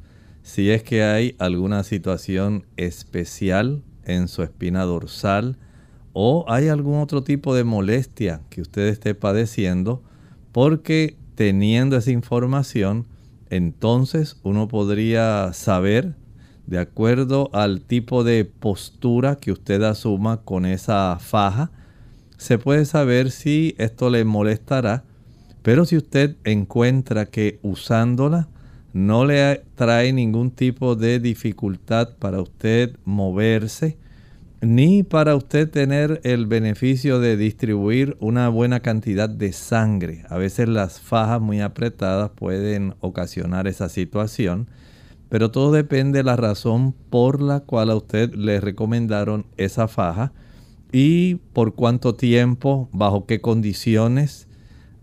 Si 0.42 0.72
es 0.72 0.84
que 0.84 1.04
hay 1.04 1.36
alguna 1.40 1.84
situación 1.84 2.66
especial 2.76 3.82
en 4.04 4.28
su 4.28 4.44
espina 4.44 4.84
dorsal 4.84 5.56
o 6.14 6.46
hay 6.48 6.68
algún 6.68 7.00
otro 7.00 7.24
tipo 7.24 7.56
de 7.56 7.64
molestia 7.64 8.42
que 8.50 8.62
usted 8.62 8.88
esté 8.88 9.16
padeciendo, 9.16 10.02
porque 10.52 11.16
teniendo 11.36 11.98
esa 11.98 12.12
información, 12.12 13.08
entonces 13.50 14.38
uno 14.44 14.68
podría 14.68 15.54
saber, 15.54 16.16
de 16.68 16.80
acuerdo 16.80 17.50
al 17.54 17.82
tipo 17.82 18.24
de 18.24 18.46
postura 18.46 19.36
que 19.38 19.52
usted 19.52 19.82
asuma 19.84 20.42
con 20.42 20.66
esa 20.66 21.18
faja, 21.20 21.72
se 22.38 22.58
puede 22.58 22.86
saber 22.86 23.32
si 23.32 23.76
esto 23.78 24.10
le 24.10 24.26
molestará, 24.26 25.04
pero 25.62 25.86
si 25.86 25.98
usted 25.98 26.38
encuentra 26.44 27.28
que 27.28 27.60
usándola 27.62 28.48
no 28.94 29.26
le 29.26 29.64
trae 29.76 30.12
ningún 30.12 30.52
tipo 30.52 30.96
de 30.96 31.20
dificultad 31.20 32.10
para 32.18 32.42
usted 32.42 32.96
moverse, 33.06 33.98
ni 34.62 35.02
para 35.02 35.36
usted 35.36 35.70
tener 35.70 36.22
el 36.24 36.46
beneficio 36.46 37.20
de 37.20 37.36
distribuir 37.36 38.16
una 38.20 38.48
buena 38.48 38.82
cantidad 38.82 39.28
de 39.28 39.54
sangre. 39.54 40.24
A 40.30 40.38
veces 40.38 40.70
las 40.70 41.00
fajas 41.00 41.42
muy 41.42 41.62
apretadas 41.62 42.30
pueden 42.30 42.94
ocasionar 43.00 43.68
esa 43.68 43.90
situación, 43.90 44.70
pero 45.30 45.50
todo 45.50 45.72
depende 45.72 46.20
de 46.20 46.24
la 46.24 46.36
razón 46.36 46.94
por 47.10 47.42
la 47.42 47.62
cual 47.62 47.90
a 47.90 47.96
usted 47.96 48.36
le 48.36 48.62
recomendaron 48.62 49.48
esa 49.58 49.88
faja 49.88 50.32
y 50.92 51.36
por 51.54 51.74
cuánto 51.74 52.14
tiempo, 52.14 52.88
bajo 52.94 53.26
qué 53.26 53.42
condiciones. 53.42 54.48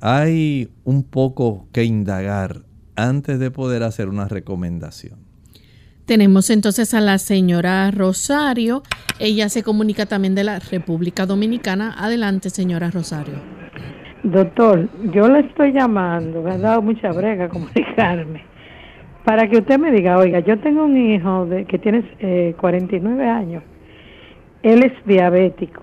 Hay 0.01 0.71
un 0.85 1.03
poco 1.03 1.67
que 1.73 1.83
indagar 1.83 2.63
antes 2.95 3.41
de 3.41 3.51
poder 3.51 3.83
hacer 3.83 4.09
una 4.09 4.29
recomendación. 4.29 5.28
Tenemos 6.09 6.51
entonces 6.51 6.93
a 6.95 7.01
la 7.01 7.19
señora 7.19 7.91
Rosario. 7.93 8.83
Ella 9.21 9.49
se 9.49 9.63
comunica 9.63 10.07
también 10.07 10.35
de 10.35 10.43
la 10.43 10.59
República 10.59 11.27
Dominicana. 11.27 11.95
Adelante, 11.97 12.51
señora 12.51 12.91
Rosario. 12.91 13.35
Doctor, 14.25 14.89
yo 15.13 15.29
le 15.29 15.41
estoy 15.41 15.73
llamando, 15.73 16.43
me 16.43 16.51
ha 16.51 16.59
dado 16.59 16.83
mucha 16.83 17.13
brega 17.13 17.49
comunicarme, 17.51 18.43
para 19.25 19.49
que 19.49 19.59
usted 19.59 19.79
me 19.79 19.93
diga, 19.93 20.19
oiga, 20.19 20.41
yo 20.41 20.59
tengo 20.59 20.85
un 20.85 20.97
hijo 20.97 21.47
de, 21.47 21.65
que 21.67 21.79
tiene 21.79 22.03
eh, 22.19 22.55
49 22.59 23.29
años 23.29 23.63
él 24.63 24.83
es 24.83 24.93
diabético. 25.05 25.83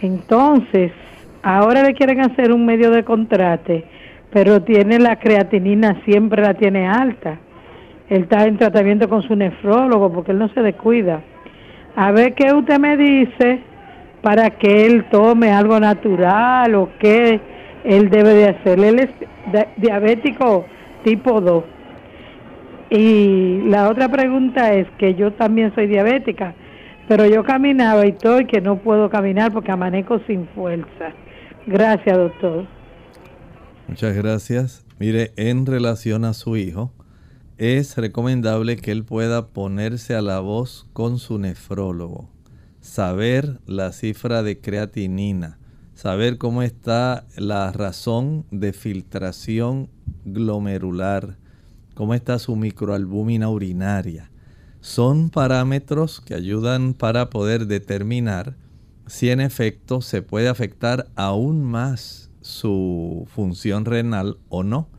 Entonces, 0.00 0.92
ahora 1.42 1.82
le 1.82 1.94
quieren 1.94 2.20
hacer 2.20 2.52
un 2.52 2.64
medio 2.66 2.90
de 2.90 3.04
contraste, 3.04 3.84
pero 4.32 4.62
tiene 4.62 4.98
la 4.98 5.18
creatinina, 5.18 6.02
siempre 6.04 6.42
la 6.42 6.54
tiene 6.54 6.86
alta. 6.86 7.38
Él 8.14 8.22
está 8.22 8.46
en 8.46 8.56
tratamiento 8.56 9.08
con 9.08 9.22
su 9.22 9.34
nefrólogo 9.34 10.12
porque 10.12 10.32
él 10.32 10.38
no 10.38 10.48
se 10.48 10.60
descuida. 10.60 11.22
A 11.96 12.12
ver 12.12 12.34
qué 12.34 12.52
usted 12.52 12.78
me 12.78 12.96
dice 12.96 13.60
para 14.22 14.50
que 14.50 14.86
él 14.86 15.04
tome 15.10 15.52
algo 15.52 15.78
natural 15.80 16.74
o 16.74 16.90
qué 16.98 17.40
él 17.84 18.10
debe 18.10 18.34
de 18.34 18.48
hacer. 18.48 18.78
Él 18.78 18.98
es 19.00 19.10
diabético 19.76 20.66
tipo 21.02 21.40
2. 21.40 21.64
Y 22.90 23.62
la 23.66 23.88
otra 23.88 24.08
pregunta 24.08 24.72
es 24.74 24.86
que 24.98 25.14
yo 25.14 25.32
también 25.32 25.74
soy 25.74 25.86
diabética 25.86 26.54
pero 27.08 27.26
yo 27.26 27.44
caminaba 27.44 28.06
y 28.06 28.10
estoy 28.10 28.46
que 28.46 28.60
no 28.60 28.78
puedo 28.78 29.10
caminar 29.10 29.52
porque 29.52 29.70
amanezco 29.70 30.20
sin 30.26 30.46
fuerza. 30.48 31.12
Gracias, 31.66 32.16
doctor. 32.16 32.66
Muchas 33.88 34.14
gracias. 34.16 34.86
Mire, 34.98 35.32
en 35.36 35.66
relación 35.66 36.24
a 36.24 36.32
su 36.32 36.56
hijo, 36.56 36.92
es 37.58 37.96
recomendable 37.96 38.76
que 38.76 38.92
él 38.92 39.04
pueda 39.04 39.48
ponerse 39.48 40.14
a 40.14 40.22
la 40.22 40.40
voz 40.40 40.86
con 40.92 41.18
su 41.18 41.38
nefrólogo, 41.38 42.28
saber 42.80 43.60
la 43.66 43.92
cifra 43.92 44.42
de 44.42 44.60
creatinina, 44.60 45.58
saber 45.94 46.38
cómo 46.38 46.62
está 46.62 47.26
la 47.36 47.70
razón 47.72 48.46
de 48.50 48.72
filtración 48.72 49.88
glomerular, 50.24 51.36
cómo 51.94 52.14
está 52.14 52.38
su 52.38 52.56
microalbúmina 52.56 53.48
urinaria 53.48 54.30
son 54.84 55.30
parámetros 55.30 56.20
que 56.20 56.34
ayudan 56.34 56.92
para 56.92 57.30
poder 57.30 57.66
determinar 57.66 58.54
si 59.06 59.30
en 59.30 59.40
efecto 59.40 60.02
se 60.02 60.20
puede 60.20 60.48
afectar 60.48 61.08
aún 61.16 61.64
más 61.64 62.30
su 62.42 63.26
función 63.34 63.86
renal 63.86 64.36
o 64.50 64.62
no. 64.62 64.90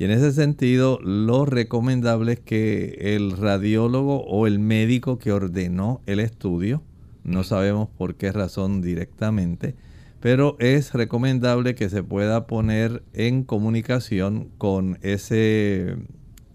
Y 0.00 0.04
en 0.04 0.12
ese 0.12 0.32
sentido, 0.32 0.98
lo 1.02 1.44
recomendable 1.44 2.32
es 2.32 2.40
que 2.40 3.14
el 3.14 3.32
radiólogo 3.32 4.24
o 4.24 4.46
el 4.46 4.58
médico 4.58 5.18
que 5.18 5.30
ordenó 5.30 6.00
el 6.06 6.20
estudio, 6.20 6.82
no 7.22 7.44
sabemos 7.44 7.90
por 7.98 8.14
qué 8.14 8.32
razón 8.32 8.80
directamente, 8.80 9.74
pero 10.18 10.56
es 10.58 10.94
recomendable 10.94 11.74
que 11.74 11.90
se 11.90 12.02
pueda 12.02 12.46
poner 12.46 13.02
en 13.12 13.44
comunicación 13.44 14.48
con 14.56 14.98
ese 15.02 15.96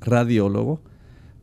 radiólogo 0.01 0.81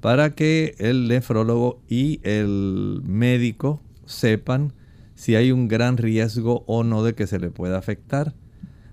para 0.01 0.35
que 0.35 0.75
el 0.79 1.07
nefrólogo 1.07 1.81
y 1.89 2.19
el 2.25 3.01
médico 3.05 3.81
sepan 4.07 4.73
si 5.15 5.37
hay 5.37 5.53
un 5.53 5.69
gran 5.69 5.99
riesgo 5.99 6.65
o 6.67 6.83
no 6.83 7.05
de 7.05 7.15
que 7.15 7.29
se 7.29 7.39
le 7.39 7.51
pueda 7.51 7.79
afectar. 7.79 8.35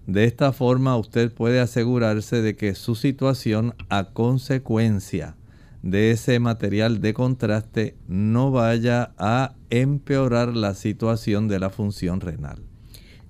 De 0.09 0.23
esta 0.23 0.53
forma 0.53 0.97
usted 0.97 1.31
puede 1.31 1.59
asegurarse 1.59 2.41
de 2.41 2.55
que 2.55 2.73
su 2.73 2.95
situación 2.95 3.75
a 3.89 4.05
consecuencia 4.05 5.35
de 5.83 6.09
ese 6.09 6.39
material 6.39 6.99
de 6.99 7.13
contraste 7.13 7.95
no 8.07 8.49
vaya 8.49 9.11
a 9.19 9.53
empeorar 9.69 10.55
la 10.55 10.73
situación 10.73 11.47
de 11.47 11.59
la 11.59 11.69
función 11.69 12.21
renal. 12.21 12.57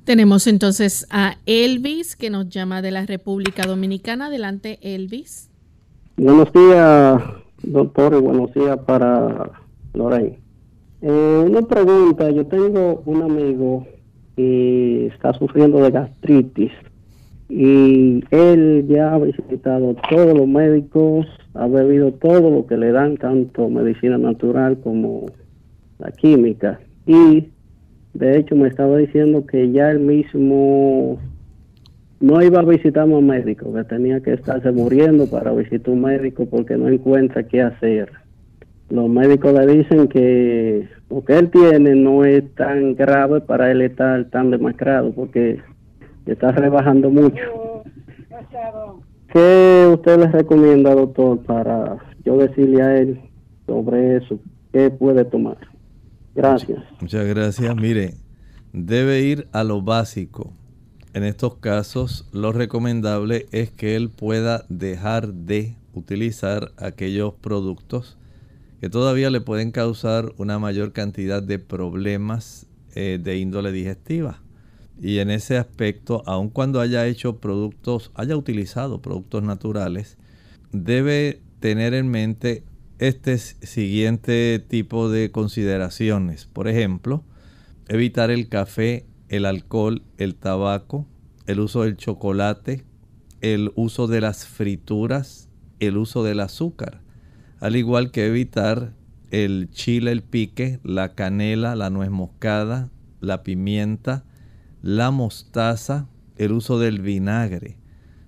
Tenemos 0.05 0.47
entonces 0.47 1.05
a 1.09 1.35
Elvis 1.45 2.15
que 2.15 2.29
nos 2.29 2.47
llama 2.47 2.81
de 2.81 2.91
la 2.91 3.05
República 3.05 3.63
Dominicana. 3.63 4.27
Adelante, 4.27 4.79
Elvis. 4.81 5.49
Buenos 6.15 6.53
días, 6.53 7.21
doctor, 7.61 8.21
buenos 8.21 8.53
días 8.53 8.79
para 8.87 9.51
Lorraine. 9.93 10.39
Eh, 11.01 11.43
una 11.45 11.61
pregunta, 11.61 12.31
yo 12.31 12.45
tengo 12.45 13.03
un 13.05 13.21
amigo 13.21 13.85
que 14.39 15.08
está 15.08 15.34
sufriendo 15.34 15.84
de 15.84 15.91
gastritis 15.91 16.71
y 17.49 18.23
él 18.32 18.86
ya 18.88 19.13
ha 19.13 19.17
visitado 19.17 19.97
todos 20.10 20.38
los 20.38 20.47
médicos, 20.47 21.28
ha 21.56 21.67
bebido 21.67 22.13
todo 22.13 22.49
lo 22.49 22.65
que 22.65 22.78
le 22.78 22.93
dan, 22.93 23.17
tanto 23.17 23.67
medicina 23.69 24.17
natural 24.17 24.80
como 24.80 25.25
la 25.97 26.12
química. 26.12 26.80
Y 27.06 27.49
de 28.13 28.38
hecho 28.38 28.56
me 28.56 28.69
estaba 28.69 28.95
diciendo 28.95 29.45
que 29.45 29.71
ya 29.73 29.91
él 29.91 29.99
mismo 29.99 31.19
no 32.21 32.41
iba 32.41 32.62
a 32.62 32.63
visitar 32.63 33.10
un 33.10 33.28
médico, 33.28 33.73
que 33.73 33.84
tenía 33.84 34.21
que 34.21 34.34
estarse 34.36 34.71
muriendo 34.71 35.30
para 35.30 35.52
visitar 35.52 35.89
un 35.93 36.04
médico 36.04 36.45
porque 36.45 36.78
no 36.78 36.88
encuentra 36.88 37.43
qué 37.43 37.62
hacer. 37.62 38.10
Los 38.89 39.10
médicos 39.10 39.54
le 39.54 39.67
dicen 39.67 40.08
que 40.08 40.88
lo 41.10 41.23
que 41.23 41.38
él 41.38 41.49
tiene 41.52 41.95
no 41.95 42.25
es 42.25 42.43
tan 42.56 42.95
grave 42.95 43.41
para 43.41 43.71
él 43.71 43.82
estar 43.82 44.25
tan 44.25 44.52
demacrado 44.52 45.12
porque 45.12 45.60
está 46.25 46.52
rebajando 46.52 47.10
mucho. 47.10 47.84
¿Qué 49.32 49.89
usted 49.93 50.19
le 50.19 50.28
recomienda, 50.28 50.95
doctor, 50.95 51.39
para 51.43 51.97
yo 52.25 52.38
decirle 52.38 52.82
a 52.82 52.97
él 52.97 53.21
sobre 53.67 54.17
eso? 54.17 54.39
¿Qué 54.73 54.89
puede 54.89 55.23
tomar? 55.25 55.58
Gracias. 56.34 56.80
Muchas 56.99 57.28
gracias. 57.28 57.75
Mire, 57.75 58.13
debe 58.73 59.21
ir 59.21 59.47
a 59.52 59.63
lo 59.63 59.82
básico 59.82 60.54
en 61.13 61.23
estos 61.23 61.56
casos 61.56 62.30
lo 62.34 62.52
recomendable 62.52 63.47
es 63.52 63.71
que 63.71 63.95
él 63.95 64.10
pueda 64.10 64.65
dejar 64.69 65.34
de 65.34 65.75
utilizar 65.95 66.71
aquellos 66.78 67.34
productos 67.34 68.18
que 68.79 68.89
todavía 68.89 69.29
le 69.29 69.41
pueden 69.41 69.71
causar 69.71 70.33
una 70.37 70.59
mayor 70.59 70.93
cantidad 70.93 71.43
de 71.43 71.59
problemas 71.59 72.67
eh, 72.95 73.19
de 73.21 73.37
índole 73.37 73.71
digestiva. 73.71 74.41
Y 75.01 75.19
en 75.19 75.29
ese 75.29 75.57
aspecto, 75.57 76.23
aun 76.25 76.49
cuando 76.49 76.81
haya 76.81 77.07
hecho 77.07 77.37
productos, 77.37 78.11
haya 78.15 78.35
utilizado 78.35 79.01
productos 79.01 79.43
naturales, 79.43 80.17
debe 80.71 81.41
tener 81.59 81.93
en 81.93 82.09
mente 82.09 82.63
este 82.99 83.37
siguiente 83.37 84.59
tipo 84.59 85.09
de 85.09 85.31
consideraciones. 85.31 86.45
Por 86.45 86.67
ejemplo, 86.67 87.23
evitar 87.87 88.29
el 88.29 88.49
café, 88.49 89.05
el 89.29 89.45
alcohol, 89.45 90.03
el 90.17 90.35
tabaco, 90.35 91.07
el 91.45 91.59
uso 91.59 91.83
del 91.83 91.95
chocolate, 91.95 92.83
el 93.41 93.71
uso 93.75 94.07
de 94.07 94.21
las 94.21 94.45
frituras, 94.45 95.49
el 95.79 95.97
uso 95.97 96.23
del 96.23 96.41
azúcar, 96.41 97.01
al 97.60 97.76
igual 97.76 98.12
que 98.12 98.28
evitar 98.28 98.93
el 99.32 99.69
chile, 99.72 100.12
el 100.12 100.24
pique, 100.24 100.80
la 100.84 101.13
canela, 101.13 101.76
la 101.76 101.89
nuez 101.89 102.10
moscada, 102.10 102.89
la 103.19 103.43
pimienta, 103.43 104.24
la 104.82 105.12
mostaza, 105.12 106.08
el 106.38 106.54
uso 106.54 106.80
del 106.80 107.02
vinagre. 107.02 107.78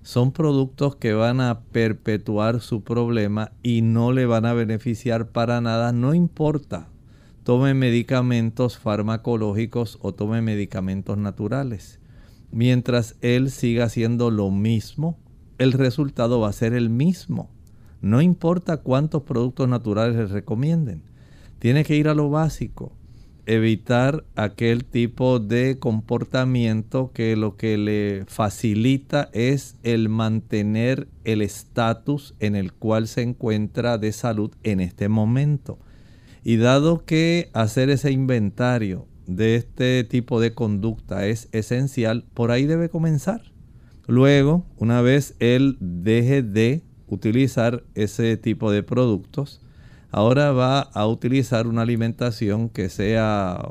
Son 0.04 0.32
productos 0.32 0.96
que 0.96 1.14
van 1.14 1.40
a 1.42 1.62
perpetuar 1.72 2.60
su 2.60 2.84
problema 2.84 3.52
y 3.64 3.82
no 3.82 4.12
le 4.12 4.26
van 4.26 4.46
a 4.46 4.54
beneficiar 4.54 5.30
para 5.30 5.62
nada, 5.62 5.92
no 5.94 6.14
importa. 6.14 6.90
Tome 7.44 7.74
medicamentos 7.74 8.78
farmacológicos 8.78 9.98
o 10.02 10.14
tome 10.14 10.42
medicamentos 10.42 11.18
naturales. 11.18 12.00
Mientras 12.52 13.16
él 13.22 13.50
siga 13.50 13.86
haciendo 13.86 14.30
lo 14.30 14.52
mismo, 14.52 15.18
el 15.58 15.72
resultado 15.72 16.40
va 16.40 16.50
a 16.50 16.54
ser 16.54 16.74
el 16.74 16.90
mismo. 16.90 17.50
No 18.02 18.22
importa 18.22 18.78
cuántos 18.78 19.24
productos 19.24 19.70
naturales 19.70 20.16
le 20.16 20.26
recomienden. 20.26 21.04
Tiene 21.60 21.84
que 21.84 21.96
ir 21.96 22.08
a 22.08 22.16
lo 22.16 22.30
básico. 22.30 22.92
Evitar 23.46 24.24
aquel 24.36 24.86
tipo 24.86 25.40
de 25.40 25.78
comportamiento 25.78 27.12
que 27.14 27.36
lo 27.36 27.58
que 27.58 27.78
le 27.78 28.24
facilita 28.28 29.30
es 29.34 29.76
el 29.84 30.10
mantener 30.10 31.08
el 31.24 31.42
estatus 31.42 32.36
en 32.40 32.56
el 32.56 32.74
cual 32.74 33.08
se 33.08 33.22
encuentra 33.22 33.98
de 33.98 34.12
salud 34.12 34.52
en 34.64 34.80
este 34.80 35.08
momento. 35.08 35.80
Y 36.44 36.58
dado 36.58 37.06
que 37.06 37.50
hacer 37.54 37.90
ese 37.92 38.12
inventario 38.12 39.06
de 39.28 39.56
este 39.56 40.04
tipo 40.04 40.40
de 40.40 40.54
conducta 40.54 41.28
es 41.28 41.50
esencial, 41.52 42.26
por 42.34 42.52
ahí 42.52 42.66
debe 42.66 42.90
comenzar. 42.90 43.42
Luego, 44.08 44.66
una 44.78 45.02
vez 45.02 45.36
él 45.40 45.78
deje 45.80 46.42
de 46.42 46.84
utilizar 47.12 47.84
ese 47.94 48.38
tipo 48.38 48.72
de 48.72 48.84
productos, 48.84 49.62
ahora 50.12 50.52
va 50.54 50.80
a 50.80 51.06
utilizar 51.06 51.68
una 51.68 51.82
alimentación 51.82 52.70
que 52.70 52.90
sea 52.90 53.70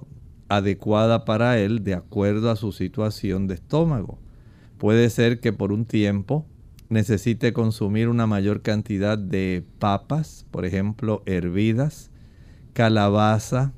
adecuada 0.49 1.25
para 1.25 1.59
él 1.59 1.83
de 1.83 1.95
acuerdo 1.95 2.51
a 2.51 2.57
su 2.57 2.71
situación 2.71 3.47
de 3.47 3.55
estómago. 3.55 4.19
Puede 4.79 5.09
ser 5.09 5.41
que 5.41 5.53
por 5.53 5.73
un 5.73 5.87
tiempo 5.87 6.47
necesite 6.91 7.53
consumir 7.55 8.09
una 8.09 8.27
mayor 8.27 8.61
cantidad 8.61 9.17
de 9.17 9.65
papas, 9.79 10.45
por 10.51 10.67
ejemplo, 10.67 11.23
hervidas, 11.25 12.11
calabaza, 12.75 13.73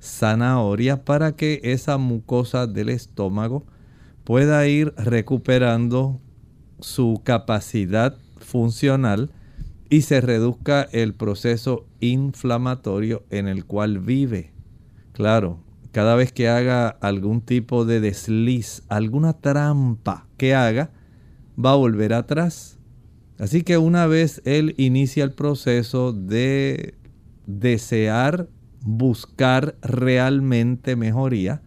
zanahoria, 0.00 1.04
para 1.04 1.36
que 1.36 1.60
esa 1.64 1.98
mucosa 1.98 2.66
del 2.66 2.88
estómago 2.88 3.66
pueda 4.24 4.66
ir 4.66 4.94
recuperando 4.96 6.18
su 6.80 7.20
capacidad 7.24 8.16
funcional 8.52 9.30
y 9.88 10.02
se 10.02 10.20
reduzca 10.20 10.82
el 10.92 11.14
proceso 11.14 11.86
inflamatorio 12.00 13.24
en 13.30 13.48
el 13.48 13.64
cual 13.64 13.98
vive. 13.98 14.52
Claro, 15.12 15.58
cada 15.90 16.14
vez 16.14 16.32
que 16.32 16.48
haga 16.48 16.88
algún 16.88 17.40
tipo 17.40 17.84
de 17.84 18.00
desliz, 18.00 18.82
alguna 18.88 19.32
trampa 19.32 20.26
que 20.36 20.54
haga, 20.54 20.90
va 21.62 21.72
a 21.72 21.76
volver 21.76 22.12
atrás. 22.12 22.78
Así 23.38 23.62
que 23.62 23.78
una 23.78 24.06
vez 24.06 24.42
él 24.44 24.74
inicia 24.76 25.24
el 25.24 25.32
proceso 25.32 26.12
de 26.12 26.94
desear 27.46 28.48
buscar 28.84 29.76
realmente 29.82 30.94
mejoría, 30.96 31.62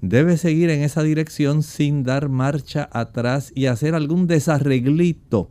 debe 0.00 0.36
seguir 0.36 0.70
en 0.70 0.82
esa 0.82 1.02
dirección 1.02 1.62
sin 1.62 2.04
dar 2.04 2.28
marcha 2.28 2.88
atrás 2.92 3.52
y 3.54 3.66
hacer 3.66 3.94
algún 3.94 4.26
desarreglito. 4.26 5.50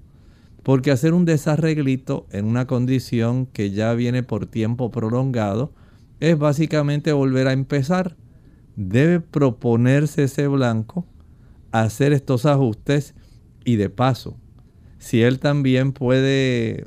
Porque 0.64 0.92
hacer 0.92 1.14
un 1.14 1.26
desarreglito 1.26 2.28
en 2.32 2.46
una 2.46 2.68
condición 2.68 3.46
que 3.46 3.72
ya 3.72 3.94
viene 3.94 4.24
por 4.24 4.46
tiempo 4.46 4.92
prolongado 4.92 5.74
es 6.20 6.38
básicamente 6.38 7.12
volver 7.14 7.48
a 7.48 7.54
empezar. 7.54 8.18
Debe 8.76 9.20
proponerse 9.20 10.24
ese 10.24 10.48
blanco, 10.48 11.06
hacer 11.72 12.14
estos 12.14 12.46
ajustes 12.46 13.16
y 13.66 13.76
de 13.76 13.90
paso, 13.90 14.38
si 14.98 15.22
él 15.22 15.40
también 15.40 15.94
puede 15.94 16.86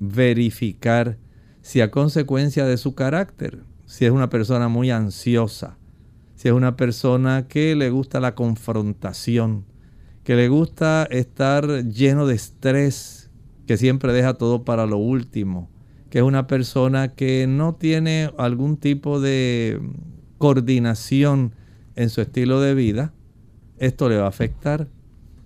verificar 0.00 1.18
si 1.62 1.80
a 1.80 1.90
consecuencia 1.90 2.66
de 2.66 2.76
su 2.76 2.94
carácter, 2.94 3.62
si 3.86 4.04
es 4.04 4.10
una 4.10 4.28
persona 4.28 4.68
muy 4.68 4.90
ansiosa, 4.90 5.78
si 6.34 6.48
es 6.48 6.54
una 6.54 6.76
persona 6.76 7.46
que 7.48 7.74
le 7.74 7.90
gusta 7.90 8.20
la 8.20 8.34
confrontación, 8.34 9.64
que 10.24 10.34
le 10.34 10.48
gusta 10.48 11.06
estar 11.10 11.84
lleno 11.84 12.26
de 12.26 12.34
estrés, 12.34 13.30
que 13.66 13.76
siempre 13.76 14.12
deja 14.12 14.34
todo 14.34 14.64
para 14.64 14.86
lo 14.86 14.96
último, 14.96 15.70
que 16.10 16.18
es 16.18 16.24
una 16.24 16.46
persona 16.46 17.14
que 17.14 17.46
no 17.46 17.74
tiene 17.74 18.30
algún 18.38 18.78
tipo 18.78 19.20
de 19.20 19.80
coordinación 20.38 21.52
en 21.94 22.08
su 22.08 22.22
estilo 22.22 22.60
de 22.60 22.74
vida, 22.74 23.12
esto 23.78 24.08
le 24.08 24.16
va 24.16 24.24
a 24.24 24.28
afectar. 24.28 24.88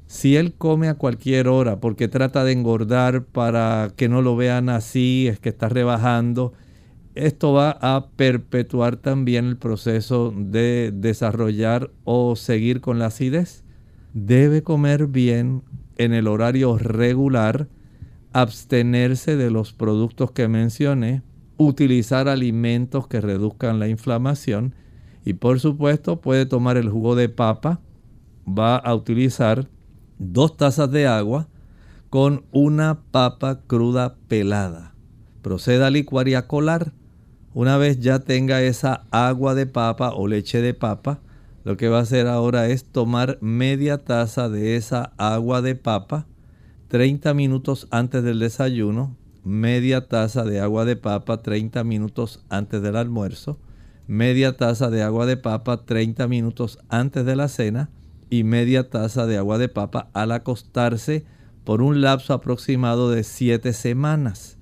Si 0.06 0.36
él 0.36 0.54
come 0.54 0.88
a 0.88 0.94
cualquier 0.94 1.48
hora 1.48 1.80
porque 1.80 2.08
trata 2.08 2.44
de 2.44 2.52
engordar 2.52 3.24
para 3.24 3.90
que 3.96 4.08
no 4.08 4.22
lo 4.22 4.36
vean 4.36 4.68
así, 4.68 5.26
es 5.28 5.38
que 5.38 5.50
está 5.50 5.68
rebajando, 5.68 6.54
esto 7.14 7.52
va 7.52 7.76
a 7.80 8.08
perpetuar 8.16 8.96
también 8.96 9.46
el 9.46 9.56
proceso 9.56 10.32
de 10.34 10.92
desarrollar 10.94 11.90
o 12.04 12.36
seguir 12.36 12.80
con 12.80 12.98
la 12.98 13.06
acidez. 13.06 13.64
Debe 14.26 14.64
comer 14.64 15.06
bien 15.06 15.62
en 15.96 16.12
el 16.12 16.26
horario 16.26 16.76
regular, 16.76 17.68
abstenerse 18.32 19.36
de 19.36 19.48
los 19.48 19.72
productos 19.72 20.32
que 20.32 20.48
mencioné, 20.48 21.22
utilizar 21.56 22.28
alimentos 22.28 23.06
que 23.06 23.20
reduzcan 23.20 23.78
la 23.78 23.86
inflamación 23.86 24.74
y 25.24 25.34
por 25.34 25.60
supuesto 25.60 26.20
puede 26.20 26.46
tomar 26.46 26.76
el 26.76 26.88
jugo 26.88 27.14
de 27.14 27.28
papa, 27.28 27.80
va 28.46 28.74
a 28.76 28.92
utilizar 28.92 29.68
dos 30.18 30.56
tazas 30.56 30.90
de 30.90 31.06
agua 31.06 31.48
con 32.10 32.44
una 32.50 33.02
papa 33.12 33.60
cruda 33.68 34.16
pelada. 34.26 34.96
Proceda 35.42 35.86
a 35.86 35.90
licuar 35.90 36.26
y 36.26 36.34
a 36.34 36.48
colar 36.48 36.92
una 37.54 37.76
vez 37.76 38.00
ya 38.00 38.18
tenga 38.18 38.62
esa 38.62 39.06
agua 39.12 39.54
de 39.54 39.66
papa 39.66 40.10
o 40.12 40.26
leche 40.26 40.60
de 40.60 40.74
papa, 40.74 41.20
lo 41.68 41.76
que 41.76 41.90
va 41.90 41.98
a 41.98 42.00
hacer 42.00 42.28
ahora 42.28 42.68
es 42.68 42.86
tomar 42.86 43.36
media 43.42 43.98
taza 43.98 44.48
de 44.48 44.76
esa 44.76 45.12
agua 45.18 45.60
de 45.60 45.74
papa 45.74 46.26
30 46.88 47.34
minutos 47.34 47.88
antes 47.90 48.22
del 48.24 48.38
desayuno, 48.38 49.18
media 49.44 50.08
taza 50.08 50.44
de 50.44 50.60
agua 50.60 50.86
de 50.86 50.96
papa 50.96 51.42
30 51.42 51.84
minutos 51.84 52.42
antes 52.48 52.80
del 52.80 52.96
almuerzo, 52.96 53.60
media 54.06 54.56
taza 54.56 54.88
de 54.88 55.02
agua 55.02 55.26
de 55.26 55.36
papa 55.36 55.84
30 55.84 56.26
minutos 56.26 56.78
antes 56.88 57.26
de 57.26 57.36
la 57.36 57.48
cena 57.48 57.90
y 58.30 58.44
media 58.44 58.88
taza 58.88 59.26
de 59.26 59.36
agua 59.36 59.58
de 59.58 59.68
papa 59.68 60.08
al 60.14 60.32
acostarse 60.32 61.26
por 61.64 61.82
un 61.82 62.00
lapso 62.00 62.32
aproximado 62.32 63.10
de 63.10 63.24
7 63.24 63.74
semanas. 63.74 64.56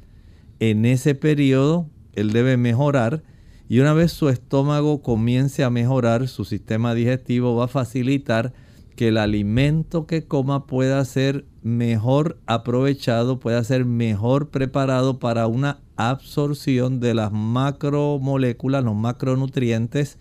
En 0.58 0.84
ese 0.84 1.14
periodo 1.14 1.88
él 2.14 2.32
debe 2.32 2.56
mejorar 2.56 3.22
y 3.68 3.80
una 3.80 3.92
vez 3.94 4.12
su 4.12 4.28
estómago 4.28 5.02
comience 5.02 5.64
a 5.64 5.70
mejorar, 5.70 6.28
su 6.28 6.44
sistema 6.44 6.94
digestivo 6.94 7.56
va 7.56 7.64
a 7.64 7.68
facilitar 7.68 8.52
que 8.94 9.08
el 9.08 9.18
alimento 9.18 10.06
que 10.06 10.24
coma 10.24 10.66
pueda 10.66 11.04
ser 11.04 11.44
mejor 11.62 12.38
aprovechado, 12.46 13.40
pueda 13.40 13.62
ser 13.64 13.84
mejor 13.84 14.50
preparado 14.50 15.18
para 15.18 15.46
una 15.48 15.80
absorción 15.96 17.00
de 17.00 17.14
las 17.14 17.32
macromoléculas, 17.32 18.84
los 18.84 18.94
macronutrientes 18.94 20.18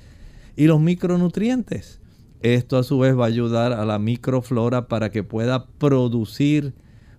y 0.56 0.66
los 0.66 0.82
micronutrientes. 0.82 2.02
Esto 2.42 2.78
a 2.78 2.84
su 2.84 3.00
vez 3.00 3.18
va 3.18 3.26
a 3.26 3.28
ayudar 3.28 3.74
a 3.74 3.86
la 3.86 4.00
microflora 4.00 4.88
para 4.88 5.10
que 5.10 5.24
pueda 5.24 5.68
producir 5.68 6.74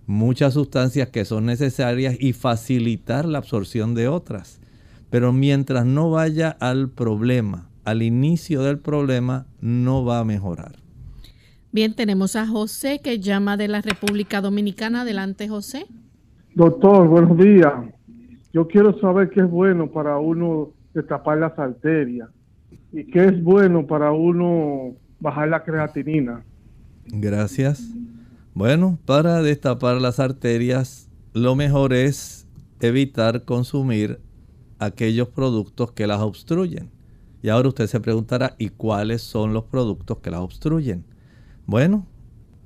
muchas 0.07 0.55
sustancias 0.55 1.09
que 1.09 1.25
son 1.25 1.47
necesarias 1.47 2.17
y 2.19 2.33
facilitar 2.33 3.25
la 3.27 3.39
absorción 3.39 3.95
de 3.95 4.09
otras. 4.09 4.61
Pero 5.17 5.33
mientras 5.33 5.87
no 5.87 6.11
vaya 6.11 6.51
al 6.61 6.91
problema, 6.91 7.71
al 7.87 8.03
inicio 8.03 8.61
del 8.61 8.79
problema, 8.79 9.47
no 9.63 10.05
va 10.05 10.19
a 10.19 10.25
mejorar. 10.25 10.73
Bien, 11.73 11.97
tenemos 11.97 12.37
a 12.37 12.47
José 12.47 13.01
que 13.03 13.19
llama 13.19 13.57
de 13.57 13.67
la 13.67 13.81
República 13.81 14.43
Dominicana. 14.43 15.01
Adelante, 15.01 15.49
José. 15.49 15.87
Doctor, 16.55 17.09
buenos 17.09 17.39
días. 17.39 17.73
Yo 18.53 18.69
quiero 18.69 19.01
saber 19.01 19.31
qué 19.31 19.41
es 19.41 19.51
bueno 19.51 19.91
para 19.91 20.19
uno 20.19 20.73
destapar 20.93 21.39
las 21.39 21.59
arterias 21.59 22.29
y 22.93 23.05
qué 23.05 23.25
es 23.25 23.43
bueno 23.43 23.87
para 23.87 24.13
uno 24.13 24.97
bajar 25.19 25.49
la 25.49 25.65
creatinina. 25.65 26.45
Gracias. 27.07 27.91
Bueno, 28.53 28.99
para 29.07 29.41
destapar 29.41 29.99
las 29.99 30.21
arterias, 30.21 31.09
lo 31.33 31.57
mejor 31.57 31.95
es 31.95 32.47
evitar 32.81 33.47
consumir 33.47 34.21
aquellos 34.79 35.29
productos 35.29 35.93
que 35.93 36.07
las 36.07 36.21
obstruyen. 36.21 36.91
Y 37.43 37.49
ahora 37.49 37.69
usted 37.69 37.87
se 37.87 38.01
preguntará, 38.01 38.57
¿y 38.59 38.71
cuáles 38.71 39.23
son 39.23 39.53
los 39.53 39.65
productos 39.65 40.19
que 40.19 40.31
las 40.31 40.41
obstruyen? 40.41 41.05
Bueno, 41.67 42.07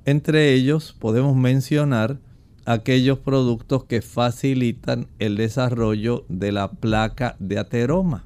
entre 0.05 0.53
ellos 0.53 0.95
podemos 0.97 1.35
mencionar 1.35 2.19
aquellos 2.65 3.19
productos 3.19 3.83
que 3.85 4.01
facilitan 4.01 5.07
el 5.19 5.35
desarrollo 5.35 6.25
de 6.29 6.51
la 6.51 6.71
placa 6.71 7.35
de 7.39 7.59
ateroma. 7.59 8.25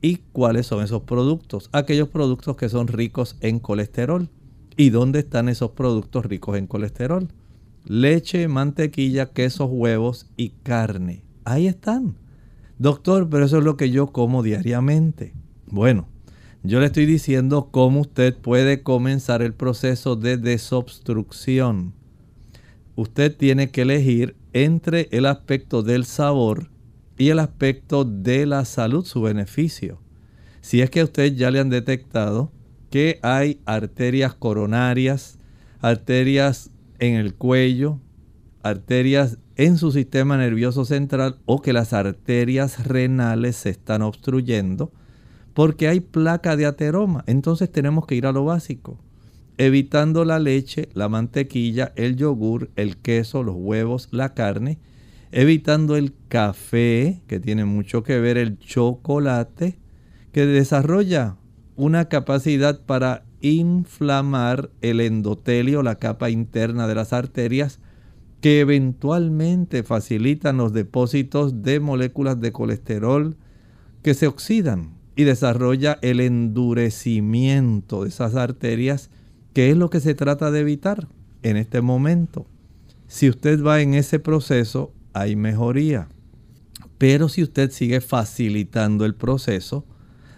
¿Y 0.00 0.16
cuáles 0.32 0.66
son 0.66 0.84
esos 0.84 1.02
productos? 1.02 1.70
Aquellos 1.72 2.08
productos 2.08 2.56
que 2.56 2.68
son 2.68 2.88
ricos 2.88 3.36
en 3.40 3.58
colesterol. 3.58 4.28
¿Y 4.76 4.90
dónde 4.90 5.20
están 5.20 5.48
esos 5.48 5.70
productos 5.70 6.26
ricos 6.26 6.58
en 6.58 6.66
colesterol? 6.66 7.28
Leche, 7.84 8.48
mantequilla, 8.48 9.26
quesos, 9.26 9.68
huevos 9.70 10.26
y 10.36 10.50
carne. 10.50 11.22
Ahí 11.44 11.66
están. 11.66 12.16
Doctor, 12.78 13.28
pero 13.28 13.44
eso 13.44 13.58
es 13.58 13.64
lo 13.64 13.76
que 13.76 13.90
yo 13.90 14.08
como 14.08 14.42
diariamente. 14.42 15.32
Bueno, 15.66 16.08
yo 16.62 16.80
le 16.80 16.86
estoy 16.86 17.06
diciendo 17.06 17.68
cómo 17.70 18.00
usted 18.00 18.36
puede 18.36 18.82
comenzar 18.82 19.42
el 19.42 19.54
proceso 19.54 20.16
de 20.16 20.36
desobstrucción. 20.36 21.92
Usted 22.96 23.36
tiene 23.36 23.70
que 23.70 23.82
elegir 23.82 24.36
entre 24.52 25.08
el 25.10 25.26
aspecto 25.26 25.82
del 25.82 26.04
sabor 26.04 26.70
y 27.18 27.28
el 27.28 27.38
aspecto 27.38 28.04
de 28.04 28.46
la 28.46 28.64
salud, 28.64 29.04
su 29.04 29.22
beneficio. 29.22 30.00
Si 30.60 30.80
es 30.80 30.90
que 30.90 31.00
a 31.00 31.04
usted 31.04 31.34
ya 31.34 31.50
le 31.50 31.60
han 31.60 31.70
detectado 31.70 32.50
que 32.90 33.18
hay 33.22 33.60
arterias 33.66 34.34
coronarias, 34.34 35.38
arterias 35.80 36.70
en 36.98 37.16
el 37.16 37.34
cuello, 37.34 38.00
arterias 38.64 39.38
en 39.56 39.78
su 39.78 39.92
sistema 39.92 40.36
nervioso 40.36 40.84
central 40.84 41.38
o 41.44 41.62
que 41.62 41.72
las 41.72 41.92
arterias 41.92 42.86
renales 42.86 43.56
se 43.56 43.70
están 43.70 44.02
obstruyendo 44.02 44.92
porque 45.52 45.86
hay 45.86 46.00
placa 46.00 46.56
de 46.56 46.66
ateroma. 46.66 47.22
Entonces 47.26 47.70
tenemos 47.70 48.06
que 48.06 48.16
ir 48.16 48.26
a 48.26 48.32
lo 48.32 48.44
básico, 48.44 48.98
evitando 49.56 50.24
la 50.24 50.40
leche, 50.40 50.88
la 50.94 51.08
mantequilla, 51.08 51.92
el 51.94 52.16
yogur, 52.16 52.70
el 52.74 52.96
queso, 52.96 53.44
los 53.44 53.54
huevos, 53.56 54.08
la 54.10 54.34
carne 54.34 54.80
evitando 55.36 55.96
el 55.96 56.14
café, 56.28 57.20
que 57.26 57.40
tiene 57.40 57.64
mucho 57.64 58.04
que 58.04 58.20
ver 58.20 58.38
el 58.38 58.56
chocolate, 58.56 59.76
que 60.30 60.46
desarrolla 60.46 61.34
una 61.74 62.08
capacidad 62.08 62.80
para 62.80 63.24
inflamar 63.40 64.70
el 64.80 65.00
endotelio, 65.00 65.82
la 65.82 65.96
capa 65.96 66.30
interna 66.30 66.86
de 66.86 66.94
las 66.94 67.12
arterias, 67.12 67.80
que 68.44 68.60
eventualmente 68.60 69.84
facilitan 69.84 70.58
los 70.58 70.74
depósitos 70.74 71.62
de 71.62 71.80
moléculas 71.80 72.42
de 72.42 72.52
colesterol 72.52 73.38
que 74.02 74.12
se 74.12 74.26
oxidan 74.26 74.98
y 75.16 75.24
desarrolla 75.24 75.98
el 76.02 76.20
endurecimiento 76.20 78.02
de 78.02 78.10
esas 78.10 78.34
arterias, 78.34 79.08
que 79.54 79.70
es 79.70 79.78
lo 79.78 79.88
que 79.88 80.00
se 80.00 80.14
trata 80.14 80.50
de 80.50 80.60
evitar 80.60 81.08
en 81.42 81.56
este 81.56 81.80
momento. 81.80 82.44
Si 83.06 83.30
usted 83.30 83.64
va 83.64 83.80
en 83.80 83.94
ese 83.94 84.18
proceso, 84.18 84.92
hay 85.14 85.36
mejoría. 85.36 86.08
Pero 86.98 87.30
si 87.30 87.42
usted 87.42 87.70
sigue 87.70 88.02
facilitando 88.02 89.06
el 89.06 89.14
proceso, 89.14 89.86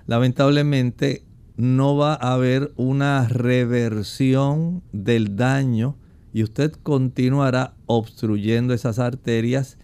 lamentablemente 0.07 1.25
no 1.57 1.97
va 1.97 2.15
a 2.15 2.35
haber 2.35 2.73
una 2.77 3.27
reversión 3.27 4.85
del 4.93 5.35
daño 5.35 5.97
y 6.37 6.43
usted 6.43 6.73
continuará 6.83 7.73
obstruyendo 7.87 8.75
esas 8.75 8.99
arterias, 8.99 9.79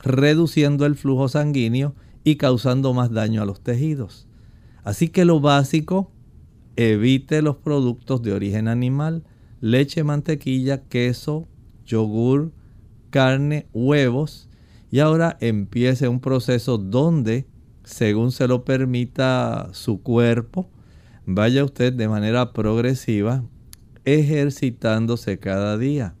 reduciendo 0.00 0.86
el 0.86 0.94
flujo 0.94 1.26
sanguíneo 1.26 1.96
y 2.22 2.36
causando 2.36 2.94
más 2.94 3.10
daño 3.10 3.42
a 3.42 3.46
los 3.46 3.62
tejidos. 3.64 4.28
Así 4.84 5.08
que 5.08 5.24
lo 5.24 5.40
básico, 5.40 6.12
evite 6.76 7.42
los 7.42 7.56
productos 7.56 8.22
de 8.22 8.32
origen 8.32 8.68
animal, 8.68 9.24
leche, 9.60 10.04
mantequilla, 10.04 10.84
queso, 10.84 11.48
yogur, 11.84 12.52
carne, 13.10 13.66
huevos. 13.72 14.48
Y 14.88 15.00
ahora 15.00 15.36
empiece 15.40 16.06
un 16.06 16.20
proceso 16.20 16.78
donde, 16.78 17.48
según 17.82 18.30
se 18.30 18.46
lo 18.46 18.64
permita 18.64 19.70
su 19.72 20.00
cuerpo, 20.00 20.70
vaya 21.26 21.64
usted 21.64 21.92
de 21.92 22.06
manera 22.06 22.52
progresiva 22.52 23.42
ejercitándose 24.04 25.38
cada 25.38 25.78
día. 25.78 26.14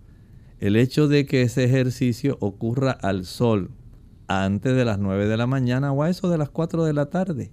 El 0.58 0.76
hecho 0.76 1.08
de 1.08 1.26
que 1.26 1.42
ese 1.42 1.64
ejercicio 1.64 2.36
ocurra 2.40 2.92
al 2.92 3.24
sol 3.24 3.70
antes 4.28 4.74
de 4.76 4.84
las 4.84 4.98
9 4.98 5.26
de 5.26 5.36
la 5.36 5.46
mañana 5.46 5.92
o 5.92 6.02
a 6.02 6.10
eso 6.10 6.30
de 6.30 6.38
las 6.38 6.50
4 6.50 6.84
de 6.84 6.92
la 6.92 7.06
tarde 7.06 7.50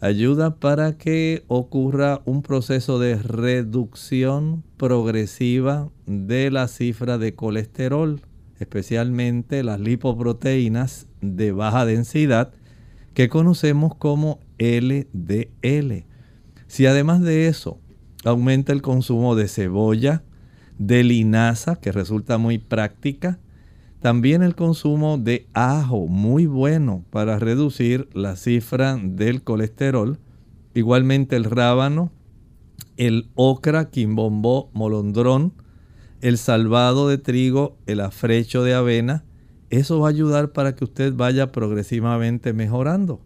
ayuda 0.00 0.56
para 0.56 0.98
que 0.98 1.44
ocurra 1.46 2.22
un 2.24 2.42
proceso 2.42 2.98
de 2.98 3.16
reducción 3.16 4.64
progresiva 4.76 5.90
de 6.06 6.50
la 6.50 6.66
cifra 6.66 7.18
de 7.18 7.36
colesterol 7.36 8.20
especialmente 8.62 9.62
las 9.62 9.80
lipoproteínas 9.80 11.06
de 11.20 11.52
baja 11.52 11.84
densidad 11.84 12.52
que 13.12 13.28
conocemos 13.28 13.94
como 13.94 14.40
LDL. 14.58 16.06
Si 16.66 16.86
además 16.86 17.20
de 17.20 17.48
eso 17.48 17.78
aumenta 18.24 18.72
el 18.72 18.82
consumo 18.82 19.34
de 19.34 19.48
cebolla, 19.48 20.22
de 20.78 21.04
linaza, 21.04 21.76
que 21.76 21.92
resulta 21.92 22.38
muy 22.38 22.58
práctica, 22.58 23.38
también 24.00 24.42
el 24.42 24.56
consumo 24.56 25.16
de 25.16 25.46
ajo, 25.52 26.08
muy 26.08 26.46
bueno 26.46 27.04
para 27.10 27.38
reducir 27.38 28.08
la 28.14 28.34
cifra 28.34 28.98
del 29.00 29.42
colesterol. 29.42 30.18
Igualmente 30.74 31.36
el 31.36 31.44
rábano, 31.44 32.10
el 32.96 33.28
ocra, 33.36 33.90
quimbombó, 33.90 34.70
molondrón, 34.72 35.52
el 36.20 36.38
salvado 36.38 37.08
de 37.08 37.18
trigo, 37.18 37.76
el 37.86 38.00
afrecho 38.00 38.64
de 38.64 38.74
avena, 38.74 39.24
eso 39.70 40.00
va 40.00 40.08
a 40.08 40.10
ayudar 40.10 40.52
para 40.52 40.74
que 40.74 40.84
usted 40.84 41.14
vaya 41.14 41.52
progresivamente 41.52 42.52
mejorando. 42.52 43.20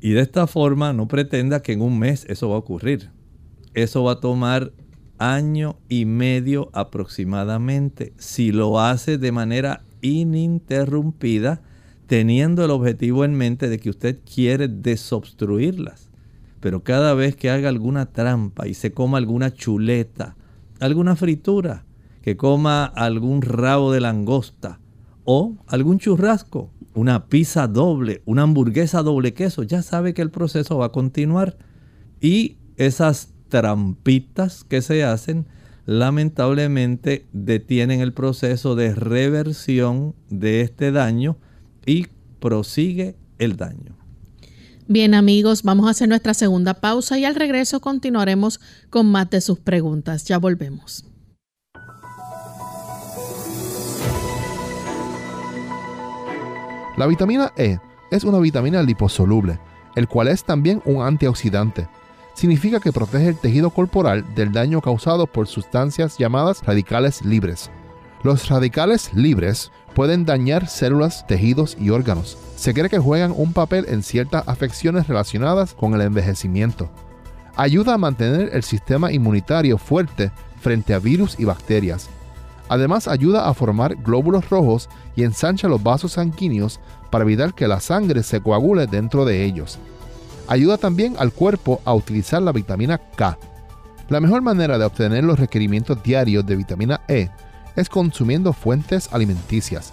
Y 0.00 0.10
de 0.10 0.20
esta 0.20 0.46
forma 0.46 0.92
no 0.92 1.08
pretenda 1.08 1.62
que 1.62 1.72
en 1.72 1.80
un 1.80 1.98
mes 1.98 2.26
eso 2.28 2.48
va 2.48 2.56
a 2.56 2.58
ocurrir. 2.58 3.10
Eso 3.74 4.04
va 4.04 4.12
a 4.12 4.20
tomar 4.20 4.72
año 5.18 5.78
y 5.88 6.04
medio 6.04 6.70
aproximadamente. 6.72 8.12
Si 8.16 8.52
lo 8.52 8.80
hace 8.80 9.18
de 9.18 9.32
manera 9.32 9.84
ininterrumpida, 10.00 11.62
teniendo 12.06 12.64
el 12.64 12.70
objetivo 12.70 13.24
en 13.24 13.34
mente 13.34 13.68
de 13.68 13.78
que 13.78 13.90
usted 13.90 14.20
quiere 14.24 14.68
desobstruirlas. 14.68 16.10
Pero 16.60 16.82
cada 16.82 17.14
vez 17.14 17.36
que 17.36 17.50
haga 17.50 17.68
alguna 17.68 18.06
trampa 18.06 18.66
y 18.66 18.74
se 18.74 18.92
coma 18.92 19.18
alguna 19.18 19.52
chuleta, 19.52 20.36
alguna 20.80 21.16
fritura, 21.16 21.84
que 22.22 22.36
coma 22.36 22.84
algún 22.84 23.42
rabo 23.42 23.92
de 23.92 24.00
langosta 24.00 24.80
o 25.24 25.56
algún 25.66 25.98
churrasco, 25.98 26.70
una 26.94 27.26
pizza 27.26 27.68
doble, 27.68 28.22
una 28.24 28.42
hamburguesa 28.42 29.02
doble 29.02 29.34
queso, 29.34 29.62
ya 29.62 29.82
sabe 29.82 30.14
que 30.14 30.22
el 30.22 30.30
proceso 30.30 30.78
va 30.78 30.86
a 30.86 30.92
continuar. 30.92 31.58
Y 32.20 32.56
esas 32.76 33.34
trampitas 33.48 34.64
que 34.64 34.82
se 34.82 35.04
hacen 35.04 35.46
lamentablemente 35.86 37.26
detienen 37.32 38.00
el 38.00 38.12
proceso 38.12 38.74
de 38.74 38.94
reversión 38.94 40.14
de 40.28 40.60
este 40.60 40.92
daño 40.92 41.38
y 41.86 42.08
prosigue 42.40 43.16
el 43.38 43.56
daño. 43.56 43.96
Bien 44.86 45.14
amigos, 45.14 45.62
vamos 45.62 45.86
a 45.86 45.90
hacer 45.90 46.08
nuestra 46.08 46.34
segunda 46.34 46.74
pausa 46.74 47.18
y 47.18 47.24
al 47.24 47.34
regreso 47.34 47.80
continuaremos 47.80 48.60
con 48.90 49.10
más 49.10 49.30
de 49.30 49.40
sus 49.40 49.58
preguntas. 49.58 50.24
Ya 50.24 50.38
volvemos. 50.38 51.04
La 56.98 57.06
vitamina 57.06 57.52
E 57.56 57.78
es 58.10 58.24
una 58.24 58.40
vitamina 58.40 58.82
liposoluble, 58.82 59.60
el 59.94 60.08
cual 60.08 60.28
es 60.28 60.44
también 60.44 60.82
un 60.84 61.00
antioxidante. 61.02 61.88
Significa 62.38 62.78
que 62.78 62.92
protege 62.92 63.30
el 63.30 63.36
tejido 63.36 63.70
corporal 63.70 64.24
del 64.36 64.52
daño 64.52 64.80
causado 64.80 65.26
por 65.26 65.48
sustancias 65.48 66.18
llamadas 66.18 66.62
radicales 66.64 67.24
libres. 67.24 67.68
Los 68.22 68.48
radicales 68.48 69.12
libres 69.12 69.72
pueden 69.92 70.24
dañar 70.24 70.68
células, 70.68 71.26
tejidos 71.26 71.76
y 71.80 71.90
órganos. 71.90 72.38
Se 72.54 72.72
cree 72.74 72.88
que 72.88 73.00
juegan 73.00 73.34
un 73.36 73.52
papel 73.52 73.86
en 73.88 74.04
ciertas 74.04 74.46
afecciones 74.46 75.08
relacionadas 75.08 75.74
con 75.74 75.94
el 75.94 76.02
envejecimiento. 76.02 76.88
Ayuda 77.56 77.94
a 77.94 77.98
mantener 77.98 78.50
el 78.52 78.62
sistema 78.62 79.10
inmunitario 79.10 79.76
fuerte 79.76 80.30
frente 80.60 80.94
a 80.94 81.00
virus 81.00 81.34
y 81.40 81.44
bacterias 81.44 82.08
Además 82.68 83.08
ayuda 83.08 83.48
a 83.48 83.54
formar 83.54 83.96
glóbulos 83.96 84.48
rojos 84.48 84.88
y 85.16 85.24
ensancha 85.24 85.66
los 85.66 85.82
vasos 85.82 86.12
sanguíneos 86.12 86.78
para 87.10 87.24
evitar 87.24 87.52
que 87.52 87.66
la 87.66 87.80
sangre 87.80 88.22
se 88.22 88.40
coagule 88.40 88.86
dentro 88.86 89.24
de 89.24 89.44
ellos. 89.44 89.80
Ayuda 90.48 90.78
también 90.78 91.14
al 91.18 91.32
cuerpo 91.32 91.80
a 91.84 91.94
utilizar 91.94 92.40
la 92.40 92.52
vitamina 92.52 92.98
K. 92.98 93.38
La 94.08 94.20
mejor 94.20 94.40
manera 94.40 94.78
de 94.78 94.86
obtener 94.86 95.22
los 95.22 95.38
requerimientos 95.38 96.02
diarios 96.02 96.46
de 96.46 96.56
vitamina 96.56 97.02
E 97.06 97.28
es 97.76 97.88
consumiendo 97.90 98.54
fuentes 98.54 99.10
alimenticias. 99.12 99.92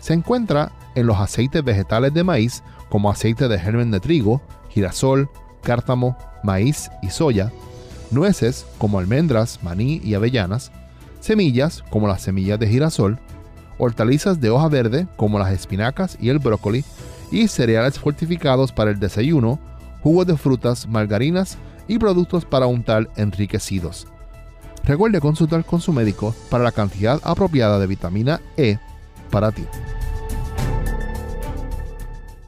Se 0.00 0.12
encuentra 0.12 0.72
en 0.96 1.06
los 1.06 1.18
aceites 1.18 1.62
vegetales 1.62 2.12
de 2.12 2.24
maíz 2.24 2.62
como 2.88 3.10
aceite 3.10 3.46
de 3.46 3.58
germen 3.58 3.92
de 3.92 4.00
trigo, 4.00 4.42
girasol, 4.68 5.30
cártamo, 5.62 6.16
maíz 6.42 6.90
y 7.00 7.10
soya, 7.10 7.52
nueces 8.10 8.66
como 8.78 8.98
almendras, 8.98 9.60
maní 9.62 10.00
y 10.04 10.14
avellanas, 10.14 10.72
semillas 11.20 11.84
como 11.90 12.08
las 12.08 12.22
semillas 12.22 12.58
de 12.58 12.68
girasol, 12.68 13.18
hortalizas 13.78 14.40
de 14.40 14.50
hoja 14.50 14.68
verde 14.68 15.06
como 15.16 15.38
las 15.38 15.52
espinacas 15.52 16.18
y 16.20 16.28
el 16.28 16.40
brócoli, 16.40 16.84
y 17.30 17.48
cereales 17.48 17.98
fortificados 17.98 18.72
para 18.72 18.90
el 18.90 19.00
desayuno, 19.00 19.58
jugos 20.04 20.26
de 20.26 20.36
frutas, 20.36 20.86
margarinas 20.86 21.56
y 21.88 21.98
productos 21.98 22.44
para 22.44 22.66
untar 22.66 23.08
enriquecidos. 23.16 24.06
Recuerde 24.84 25.18
consultar 25.18 25.64
con 25.64 25.80
su 25.80 25.94
médico 25.94 26.34
para 26.50 26.62
la 26.62 26.72
cantidad 26.72 27.18
apropiada 27.24 27.78
de 27.78 27.86
vitamina 27.86 28.42
E 28.58 28.76
para 29.30 29.50
ti. 29.50 29.64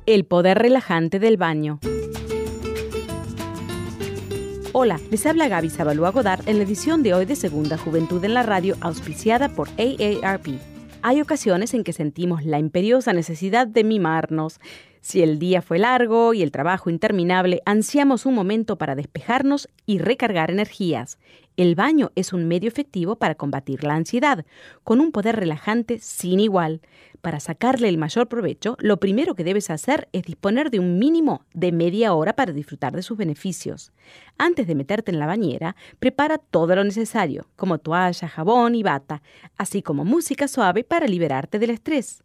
El 0.05 0.27
poder 0.27 0.59
relajante 0.59 1.19
del 1.19 1.39
baño. 1.39 1.81
Hola, 4.73 5.01
les 5.11 5.25
habla 5.25 5.49
Gaby 5.49 5.71
Zabalúa 5.71 6.11
Godard 6.11 6.47
en 6.47 6.59
la 6.59 6.65
edición 6.65 7.03
de 7.03 7.15
hoy 7.15 7.25
de 7.25 7.37
Segunda 7.37 7.79
Juventud 7.79 8.23
en 8.23 8.35
la 8.35 8.43
Radio, 8.43 8.77
auspiciada 8.83 9.49
por 9.49 9.71
AARP. 9.79 10.49
Hay 11.01 11.23
ocasiones 11.23 11.73
en 11.73 11.85
que 11.85 11.95
sentimos 11.95 12.45
la 12.45 12.59
imperiosa 12.59 13.15
necesidad 13.15 13.67
de 13.67 13.83
mimarnos. 13.83 14.61
Si 15.07 15.23
el 15.23 15.39
día 15.39 15.63
fue 15.63 15.79
largo 15.79 16.35
y 16.35 16.43
el 16.43 16.51
trabajo 16.51 16.91
interminable, 16.91 17.63
ansiamos 17.65 18.27
un 18.27 18.35
momento 18.35 18.77
para 18.77 18.97
despejarnos 18.97 19.69
y 19.87 19.99
recargar 19.99 20.51
energías. 20.51 21.21
El 21.57 21.77
baño 21.77 22.11
es 22.17 22.33
un 22.33 22.49
medio 22.49 22.67
efectivo 22.67 23.15
para 23.15 23.37
combatir 23.37 23.85
la 23.85 23.95
ansiedad, 23.95 24.45
con 24.83 24.99
un 24.99 25.13
poder 25.13 25.37
relajante 25.37 26.01
sin 26.01 26.41
igual. 26.41 26.81
Para 27.21 27.39
sacarle 27.39 27.89
el 27.89 27.99
mayor 27.99 28.27
provecho, 28.27 28.77
lo 28.81 28.99
primero 28.99 29.37
que 29.37 29.45
debes 29.45 29.71
hacer 29.71 30.09
es 30.13 30.25
disponer 30.25 30.73
de 30.73 30.81
un 30.81 30.99
mínimo 30.99 31.45
de 31.55 31.71
media 31.71 32.13
hora 32.13 32.35
para 32.35 32.53
disfrutar 32.53 32.93
de 32.93 33.03
sus 33.03 33.17
beneficios. 33.17 33.93
Antes 34.39 34.67
de 34.67 34.75
meterte 34.75 35.13
en 35.13 35.21
la 35.21 35.27
bañera, 35.27 35.77
prepara 36.01 36.39
todo 36.39 36.75
lo 36.75 36.83
necesario, 36.83 37.47
como 37.55 37.79
toalla, 37.79 38.27
jabón 38.27 38.75
y 38.75 38.83
bata, 38.83 39.23
así 39.57 39.83
como 39.83 40.05
música 40.05 40.49
suave 40.49 40.83
para 40.83 41.07
liberarte 41.07 41.61
del 41.61 41.71
estrés. 41.71 42.25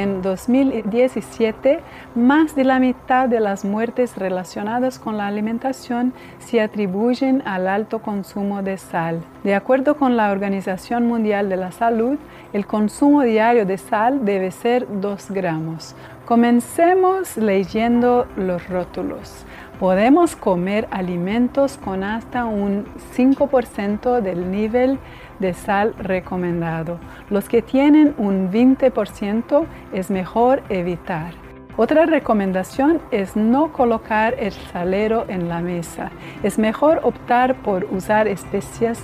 En 0.00 0.22
2017, 0.22 1.80
más 2.14 2.54
de 2.54 2.64
la 2.64 2.78
mitad 2.78 3.28
de 3.28 3.38
las 3.38 3.66
muertes 3.66 4.16
relacionadas 4.16 4.98
con 4.98 5.18
la 5.18 5.26
alimentación 5.26 6.14
se 6.38 6.62
atribuyen 6.62 7.42
al 7.44 7.68
alto 7.68 7.98
consumo 7.98 8.62
de 8.62 8.78
sal. 8.78 9.20
De 9.44 9.54
acuerdo 9.54 9.98
con 9.98 10.16
la 10.16 10.30
Organización 10.30 11.06
Mundial 11.06 11.50
de 11.50 11.58
la 11.58 11.70
Salud, 11.70 12.16
el 12.54 12.64
consumo 12.64 13.20
diario 13.24 13.66
de 13.66 13.76
sal 13.76 14.24
debe 14.24 14.52
ser 14.52 14.86
2 15.02 15.32
gramos. 15.32 15.94
Comencemos 16.24 17.36
leyendo 17.36 18.26
los 18.38 18.66
rótulos. 18.70 19.44
Podemos 19.78 20.34
comer 20.34 20.88
alimentos 20.90 21.76
con 21.76 22.04
hasta 22.04 22.46
un 22.46 22.86
5% 23.14 24.22
del 24.22 24.50
nivel 24.50 24.98
de 25.40 25.54
sal 25.54 25.94
recomendado. 25.98 27.00
Los 27.30 27.48
que 27.48 27.62
tienen 27.62 28.14
un 28.18 28.52
20% 28.52 29.64
es 29.92 30.10
mejor 30.10 30.62
evitar. 30.68 31.32
Otra 31.76 32.04
recomendación 32.04 33.00
es 33.10 33.36
no 33.36 33.72
colocar 33.72 34.34
el 34.38 34.52
salero 34.52 35.24
en 35.28 35.48
la 35.48 35.60
mesa. 35.60 36.10
Es 36.42 36.58
mejor 36.58 37.00
optar 37.02 37.54
por 37.62 37.86
usar 37.90 38.28
especias 38.28 39.02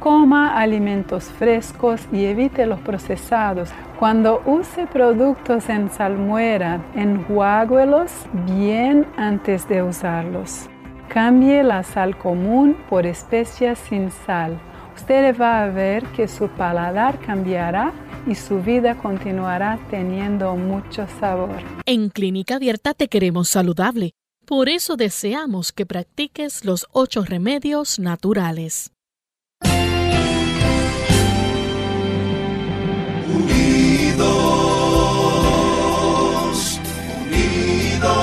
coma 0.00 0.58
alimentos 0.58 1.24
frescos 1.24 2.06
y 2.12 2.24
evite 2.26 2.66
los 2.66 2.80
procesados. 2.80 3.72
Cuando 3.98 4.42
use 4.44 4.86
productos 4.86 5.68
en 5.68 5.90
salmuera, 5.90 6.80
enjuáguelos 6.94 8.10
bien 8.46 9.06
antes 9.16 9.68
de 9.68 9.82
usarlos. 9.82 10.68
Cambie 11.08 11.62
la 11.62 11.82
sal 11.82 12.16
común 12.16 12.76
por 12.88 13.06
especias 13.06 13.78
sin 13.78 14.10
sal 14.10 14.58
usted 15.04 15.36
va 15.38 15.64
a 15.64 15.66
ver 15.68 16.02
que 16.16 16.26
su 16.26 16.48
paladar 16.48 17.20
cambiará 17.20 17.92
y 18.26 18.34
su 18.34 18.62
vida 18.62 18.96
continuará 18.96 19.78
teniendo 19.90 20.56
mucho 20.56 21.06
sabor. 21.20 21.62
En 21.84 22.08
Clínica 22.08 22.54
Abierta 22.54 22.94
te 22.94 23.08
queremos 23.08 23.50
saludable. 23.50 24.12
Por 24.46 24.70
eso 24.70 24.96
deseamos 24.96 25.72
que 25.72 25.84
practiques 25.84 26.64
los 26.64 26.86
ocho 26.92 27.22
remedios 27.22 27.98
naturales. 27.98 28.92
Unidos, 33.28 34.30
unidos, 37.26 38.22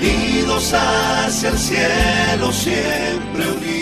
unidos 0.00 0.72
hacia 0.72 1.50
el 1.50 1.58
cielo 1.58 2.52
siempre 2.52 3.50
unidos 3.50 3.81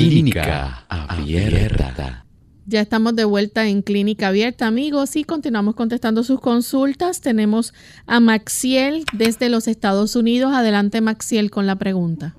Clínica 0.00 0.86
Abierta. 0.88 2.24
Ya 2.66 2.80
estamos 2.80 3.14
de 3.16 3.26
vuelta 3.26 3.66
en 3.66 3.82
Clínica 3.82 4.28
Abierta, 4.28 4.66
amigos, 4.66 5.14
y 5.14 5.24
continuamos 5.24 5.74
contestando 5.74 6.22
sus 6.22 6.40
consultas. 6.40 7.20
Tenemos 7.20 7.74
a 8.06 8.18
Maxiel 8.18 9.04
desde 9.12 9.50
los 9.50 9.68
Estados 9.68 10.16
Unidos. 10.16 10.54
Adelante, 10.54 11.02
Maxiel, 11.02 11.50
con 11.50 11.66
la 11.66 11.76
pregunta. 11.76 12.34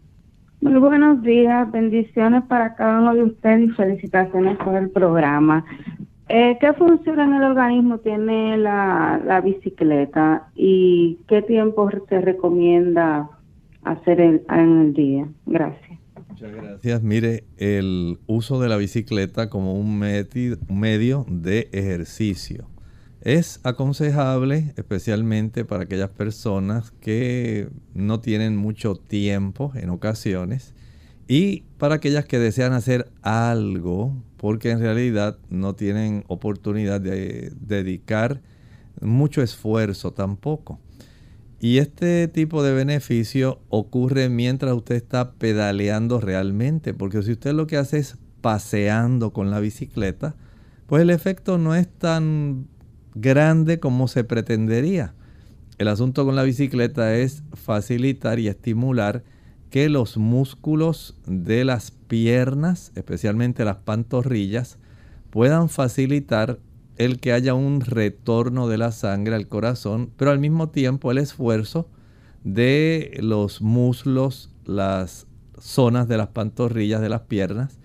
Muy 0.62 0.80
buenos 0.80 1.22
días, 1.22 1.72
bendiciones 1.72 2.44
para 2.46 2.74
cada 2.74 3.00
uno 3.00 3.14
de 3.14 3.24
ustedes 3.26 3.70
y 3.70 3.74
felicitaciones 3.74 4.58
por 4.58 4.76
el 4.76 4.90
programa. 4.90 5.64
Eh, 6.30 6.58
¿Qué 6.60 6.74
función 6.74 7.20
en 7.20 7.34
el 7.36 7.44
organismo 7.44 8.00
tiene 8.00 8.58
la, 8.58 9.22
la 9.24 9.40
bicicleta 9.40 10.48
y 10.56 11.20
qué 11.28 11.44
tiempo 11.44 11.88
te 12.10 12.22
recomienda 12.22 13.30
hacer 13.84 14.20
en 14.20 14.42
el 14.50 14.94
día? 14.96 15.28
Gracias. 15.46 15.91
Muchas 16.42 16.56
gracias. 16.56 17.04
Mire, 17.04 17.44
el 17.58 18.20
uso 18.26 18.60
de 18.60 18.68
la 18.68 18.78
bicicleta 18.78 19.50
como 19.50 19.76
un, 19.76 20.00
medio 20.00 21.26
de 21.30 21.70
ejercicio 21.72 22.68
es 23.22 23.60
aconsejable 23.62 24.74
especialmente 24.76 25.66
para 25.66 25.84
aquellas 25.84 26.10
personas 26.10 26.90
que 27.00 27.70
no 27.94 28.20
tienen 28.22 28.58
mucho 28.58 28.96
tiempo 28.96 29.72
en 29.76 29.92
ocasiones 29.92 30.74
y 31.28 31.62
para 31.78 31.96
aquellas 31.96 32.26
que 32.26 32.40
desean 32.40 32.74
hacer 32.74 33.12
algo 33.22 34.16
porque 34.38 34.72
en 34.72 34.80
realidad 34.80 35.38
no 35.52 35.76
tienen 35.76 36.24
oportunidad 36.28 37.00
de 37.00 37.54
dedicar 37.60 38.42
mucho 39.00 39.44
esfuerzo 39.44 40.14
tampoco. 40.14 40.80
Y 41.64 41.78
este 41.78 42.28
tipo 42.28 42.64
de 42.64 42.74
beneficio 42.74 43.60
ocurre 43.70 44.30
mientras 44.30 44.74
usted 44.74 44.96
está 44.96 45.34
pedaleando 45.34 46.20
realmente, 46.20 46.96
porque 46.96 47.22
si 47.22 47.34
usted 47.34 47.54
lo 47.54 47.68
que 47.68 47.78
hace 47.78 48.00
es 48.00 48.18
paseando 48.42 49.32
con 49.32 49.52
la 49.52 49.60
bicicleta, 49.60 50.34
pues 50.88 51.04
el 51.04 51.12
efecto 51.12 51.60
no 51.60 51.76
es 51.76 51.88
tan 51.88 52.66
grande 53.14 53.80
como 53.80 54.08
se 54.08 54.24
pretendería. 54.24 55.14
El 55.78 55.88
asunto 55.88 56.26
con 56.26 56.36
la 56.36 56.42
bicicleta 56.42 57.16
es 57.16 57.44
facilitar 57.54 58.40
y 58.40 58.48
estimular 58.48 59.24
que 59.70 59.88
los 59.88 60.18
músculos 60.18 61.16
de 61.28 61.64
las 61.64 61.92
piernas, 61.92 62.92
especialmente 62.96 63.66
las 63.66 63.78
pantorrillas, 63.78 64.80
puedan 65.30 65.70
facilitar 65.70 66.58
el 67.06 67.20
que 67.20 67.34
haya 67.34 67.56
un 67.56 67.82
retorno 67.82 68.68
de 68.68 68.78
la 68.78 68.92
sangre 68.92 69.36
al 69.36 69.48
corazón, 69.48 70.12
pero 70.18 70.30
al 70.30 70.38
mismo 70.38 70.70
tiempo 70.70 71.12
el 71.12 71.18
esfuerzo 71.18 71.90
de 72.44 73.18
los 73.22 73.62
muslos, 73.62 74.54
las 74.66 75.26
zonas 75.58 76.08
de 76.08 76.18
las 76.18 76.28
pantorrillas 76.28 77.02
de 77.02 77.10
las 77.10 77.22
piernas, 77.22 77.80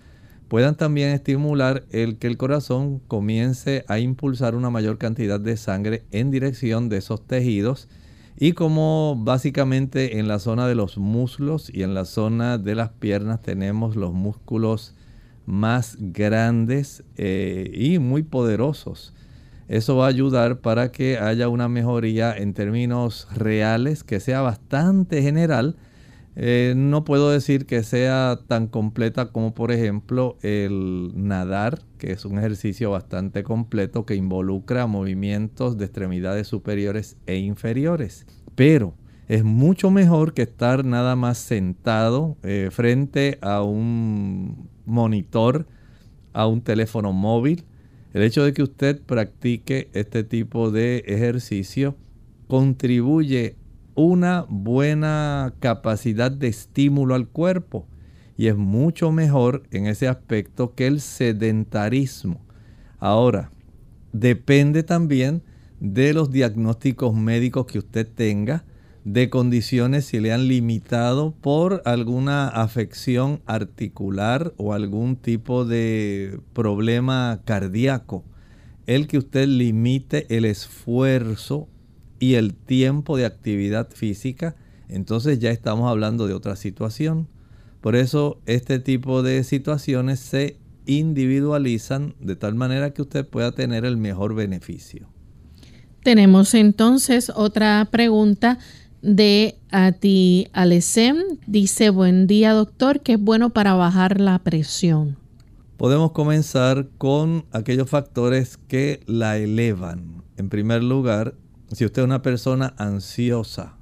puedan 0.47 0.75
también 0.75 1.09
estimular 1.09 1.83
el 1.89 2.19
que 2.19 2.27
el 2.27 2.37
corazón 2.37 2.99
comience 3.07 3.85
a 3.87 3.97
impulsar 3.97 4.53
una 4.53 4.69
mayor 4.69 4.99
cantidad 4.99 5.39
de 5.39 5.57
sangre 5.57 6.03
en 6.11 6.29
dirección 6.29 6.87
de 6.87 6.97
esos 6.97 7.25
tejidos 7.25 7.89
y 8.37 8.51
como 8.51 9.15
básicamente 9.17 10.19
en 10.19 10.27
la 10.27 10.37
zona 10.37 10.67
de 10.67 10.75
los 10.75 10.99
muslos 10.99 11.71
y 11.73 11.81
en 11.81 11.95
la 11.95 12.05
zona 12.05 12.59
de 12.59 12.75
las 12.75 12.89
piernas 12.89 13.41
tenemos 13.41 13.95
los 13.95 14.13
músculos 14.13 14.93
más 15.47 15.97
grandes 15.99 17.03
eh, 17.15 17.71
y 17.73 17.97
muy 17.97 18.21
poderosos. 18.21 19.15
Eso 19.67 19.97
va 19.97 20.05
a 20.05 20.09
ayudar 20.09 20.59
para 20.59 20.91
que 20.91 21.17
haya 21.17 21.49
una 21.49 21.67
mejoría 21.67 22.37
en 22.37 22.53
términos 22.53 23.27
reales, 23.33 24.03
que 24.03 24.19
sea 24.19 24.41
bastante 24.41 25.21
general. 25.21 25.75
Eh, 26.35 26.73
no 26.77 27.03
puedo 27.03 27.31
decir 27.31 27.65
que 27.65 27.81
sea 27.81 28.39
tan 28.47 28.67
completa 28.67 29.31
como 29.31 29.55
por 29.55 29.71
ejemplo 29.71 30.37
el 30.41 31.11
nadar, 31.15 31.79
que 31.97 32.11
es 32.11 32.25
un 32.25 32.37
ejercicio 32.37 32.91
bastante 32.91 33.43
completo 33.43 34.05
que 34.05 34.15
involucra 34.15 34.85
movimientos 34.85 35.77
de 35.77 35.85
extremidades 35.85 36.47
superiores 36.47 37.17
e 37.25 37.37
inferiores. 37.37 38.27
Pero 38.55 38.93
es 39.27 39.43
mucho 39.43 39.91
mejor 39.91 40.33
que 40.33 40.43
estar 40.43 40.85
nada 40.85 41.15
más 41.15 41.37
sentado 41.37 42.37
eh, 42.43 42.69
frente 42.71 43.39
a 43.41 43.63
un 43.63 44.69
monitor, 44.87 45.67
a 46.33 46.47
un 46.47 46.61
teléfono 46.61 47.13
móvil. 47.13 47.65
El 48.13 48.23
hecho 48.23 48.43
de 48.43 48.53
que 48.53 48.63
usted 48.63 49.01
practique 49.01 49.89
este 49.93 50.23
tipo 50.23 50.71
de 50.71 51.03
ejercicio 51.05 51.95
contribuye 52.47 53.55
una 53.93 54.45
buena 54.47 55.53
capacidad 55.59 56.31
de 56.31 56.47
estímulo 56.47 57.15
al 57.15 57.27
cuerpo 57.27 57.87
y 58.37 58.47
es 58.47 58.55
mucho 58.55 59.11
mejor 59.11 59.63
en 59.71 59.87
ese 59.87 60.07
aspecto 60.07 60.75
que 60.75 60.87
el 60.87 61.01
sedentarismo. 61.01 62.39
Ahora, 62.99 63.51
depende 64.13 64.83
también 64.83 65.41
de 65.79 66.13
los 66.13 66.31
diagnósticos 66.31 67.15
médicos 67.15 67.65
que 67.65 67.79
usted 67.79 68.07
tenga 68.07 68.63
de 69.07 69.29
condiciones 69.29 70.03
si 70.03 70.19
le 70.19 70.33
han 70.33 70.49
limitado 70.49 71.31
por 71.31 71.81
alguna 71.85 72.49
afección 72.49 73.39
articular 73.45 74.53
o 74.57 74.73
algún 74.73 75.15
tipo 75.15 75.63
de 75.63 76.41
problema 76.51 77.39
cardíaco. 77.45 78.25
El 78.85 79.07
que 79.07 79.17
usted 79.17 79.47
limite 79.47 80.25
el 80.35 80.43
esfuerzo 80.43 81.69
y 82.19 82.33
el 82.33 82.53
tiempo 82.53 83.15
de 83.15 83.25
actividad 83.25 83.89
física, 83.91 84.57
entonces 84.89 85.39
ya 85.39 85.51
estamos 85.51 85.89
hablando 85.89 86.27
de 86.27 86.33
otra 86.33 86.57
situación. 86.57 87.29
Por 87.79 87.95
eso 87.95 88.41
este 88.45 88.79
tipo 88.79 89.23
de 89.23 89.45
situaciones 89.45 90.19
se 90.19 90.57
individualizan 90.85 92.13
de 92.19 92.35
tal 92.35 92.55
manera 92.55 92.91
que 92.91 93.03
usted 93.03 93.25
pueda 93.25 93.53
tener 93.53 93.85
el 93.85 93.95
mejor 93.95 94.35
beneficio. 94.35 95.07
Tenemos 96.03 96.53
entonces 96.53 97.31
otra 97.33 97.87
pregunta 97.89 98.59
de 99.07 99.57
Ati 99.71 100.49
Alesem. 100.51 101.15
Dice, 101.47 101.91
buen 101.91 102.27
día 102.27 102.51
doctor, 102.51 102.99
que 102.99 103.13
es 103.13 103.19
bueno 103.19 103.51
para 103.51 103.73
bajar 103.73 104.19
la 104.19 104.37
presión. 104.39 105.15
Podemos 105.77 106.11
comenzar 106.11 106.89
con 106.97 107.45
aquellos 107.53 107.89
factores 107.89 108.57
que 108.57 108.99
la 109.05 109.37
elevan. 109.37 110.23
En 110.35 110.49
primer 110.49 110.83
lugar, 110.83 111.35
si 111.71 111.85
usted 111.85 112.01
es 112.01 112.05
una 112.05 112.21
persona 112.21 112.73
ansiosa, 112.77 113.77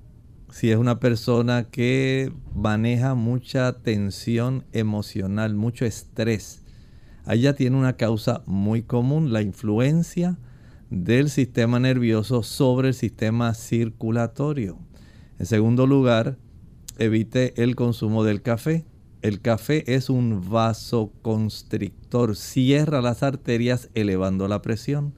si 0.52 0.70
es 0.70 0.78
una 0.78 1.00
persona 1.00 1.70
que 1.72 2.32
maneja 2.54 3.16
mucha 3.16 3.74
tensión 3.82 4.64
emocional, 4.74 5.56
mucho 5.56 5.86
estrés, 5.86 6.62
allá 7.26 7.56
tiene 7.56 7.78
una 7.78 7.98
causa 7.98 8.44
muy 8.46 8.84
común, 8.84 9.34
la 9.34 9.42
influencia 9.42 10.38
del 10.92 11.32
sistema 11.32 11.80
nervioso 11.80 12.44
sobre 12.44 12.90
el 12.90 12.94
sistema 12.94 13.56
circulatorio. 13.56 14.78
En 15.40 15.46
segundo 15.46 15.88
lugar, 15.88 16.38
evite 16.98 17.62
el 17.62 17.76
consumo 17.76 18.24
del 18.24 18.42
café. 18.42 18.86
El 19.22 19.42
café 19.42 19.84
es 19.94 20.10
un 20.10 20.50
vasoconstrictor, 20.50 22.36
cierra 22.36 23.02
las 23.02 23.24
arterias 23.24 23.90
elevando 23.96 24.48
la 24.48 24.62
presión. 24.62 25.14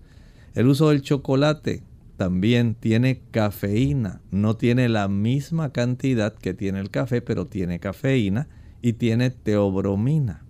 El 0.56 0.68
uso 0.68 0.90
del 0.90 1.02
chocolate 1.02 1.84
también 2.16 2.74
tiene 2.74 3.22
cafeína, 3.32 4.22
no 4.32 4.56
tiene 4.56 4.90
la 4.90 5.08
misma 5.08 5.72
cantidad 5.72 6.34
que 6.34 6.56
tiene 6.56 6.80
el 6.80 6.90
café, 6.90 7.22
pero 7.22 7.46
tiene 7.46 7.80
cafeína 7.80 8.48
y 8.82 8.94
tiene 8.94 9.30
teobromina. 9.30 10.44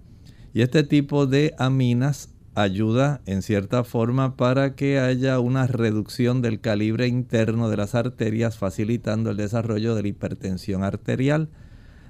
Y 0.54 0.62
este 0.62 0.84
tipo 0.84 1.26
de 1.26 1.54
aminas 1.58 2.30
ayuda 2.58 3.22
en 3.28 3.44
cierta 3.44 3.84
forma 3.84 4.36
para 4.36 4.74
que 4.74 4.98
haya 4.98 5.40
una 5.40 5.68
reducción 5.68 6.42
del 6.42 6.60
calibre 6.60 7.08
interno 7.08 7.70
de 7.70 7.78
las 7.78 7.94
arterias, 7.94 8.58
facilitando 8.58 9.30
el 9.30 9.38
desarrollo 9.38 9.94
de 9.94 10.02
la 10.02 10.08
hipertensión 10.08 10.84
arterial. 10.84 11.50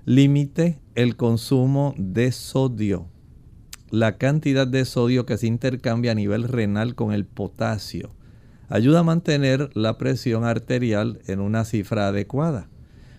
Limite 0.05 0.79
el 0.95 1.17
consumo 1.17 1.93
de 1.97 2.31
sodio. 2.31 3.07
La 3.89 4.17
cantidad 4.17 4.65
de 4.65 4.85
sodio 4.85 5.25
que 5.25 5.37
se 5.37 5.47
intercambia 5.47 6.13
a 6.13 6.15
nivel 6.15 6.43
renal 6.43 6.95
con 6.95 7.11
el 7.11 7.25
potasio 7.25 8.15
ayuda 8.69 8.99
a 8.99 9.03
mantener 9.03 9.69
la 9.73 9.97
presión 9.97 10.45
arterial 10.45 11.19
en 11.27 11.41
una 11.41 11.65
cifra 11.65 12.07
adecuada. 12.07 12.69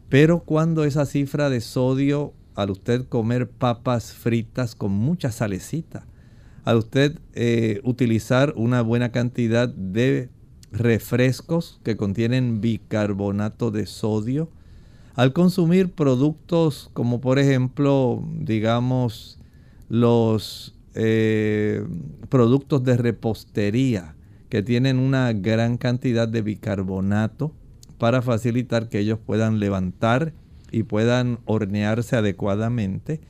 Pero 0.08 0.44
cuando 0.44 0.84
esa 0.84 1.04
cifra 1.04 1.50
de 1.50 1.60
sodio, 1.60 2.32
al 2.54 2.70
usted 2.70 3.06
comer 3.06 3.50
papas 3.50 4.14
fritas 4.14 4.74
con 4.74 4.92
mucha 4.92 5.30
salecita, 5.30 6.06
al 6.68 6.76
usted 6.76 7.18
eh, 7.32 7.80
utilizar 7.82 8.52
una 8.54 8.82
buena 8.82 9.10
cantidad 9.10 9.70
de 9.70 10.28
refrescos 10.70 11.80
que 11.82 11.96
contienen 11.96 12.60
bicarbonato 12.60 13.70
de 13.70 13.86
sodio, 13.86 14.50
al 15.14 15.32
consumir 15.32 15.94
productos 15.94 16.90
como 16.92 17.22
por 17.22 17.38
ejemplo, 17.38 18.22
digamos, 18.34 19.38
los 19.88 20.76
eh, 20.94 21.86
productos 22.28 22.84
de 22.84 22.98
repostería 22.98 24.14
que 24.50 24.62
tienen 24.62 24.98
una 24.98 25.32
gran 25.32 25.78
cantidad 25.78 26.28
de 26.28 26.42
bicarbonato 26.42 27.54
para 27.96 28.20
facilitar 28.20 28.90
que 28.90 28.98
ellos 28.98 29.18
puedan 29.24 29.58
levantar 29.58 30.34
y 30.70 30.82
puedan 30.82 31.38
hornearse 31.46 32.16
adecuadamente 32.16 33.22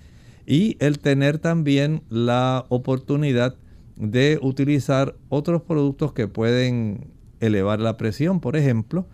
y 0.48 0.78
el 0.80 0.98
tener 0.98 1.38
también 1.38 2.04
la 2.08 2.64
oportunidad 2.70 3.56
de 3.96 4.38
utilizar 4.40 5.14
otros 5.28 5.60
productos 5.60 6.14
que 6.14 6.26
pueden 6.26 7.08
elevar 7.40 7.80
la 7.80 7.98
presión. 7.98 8.40
Por 8.40 8.56
ejemplo, 8.56 9.06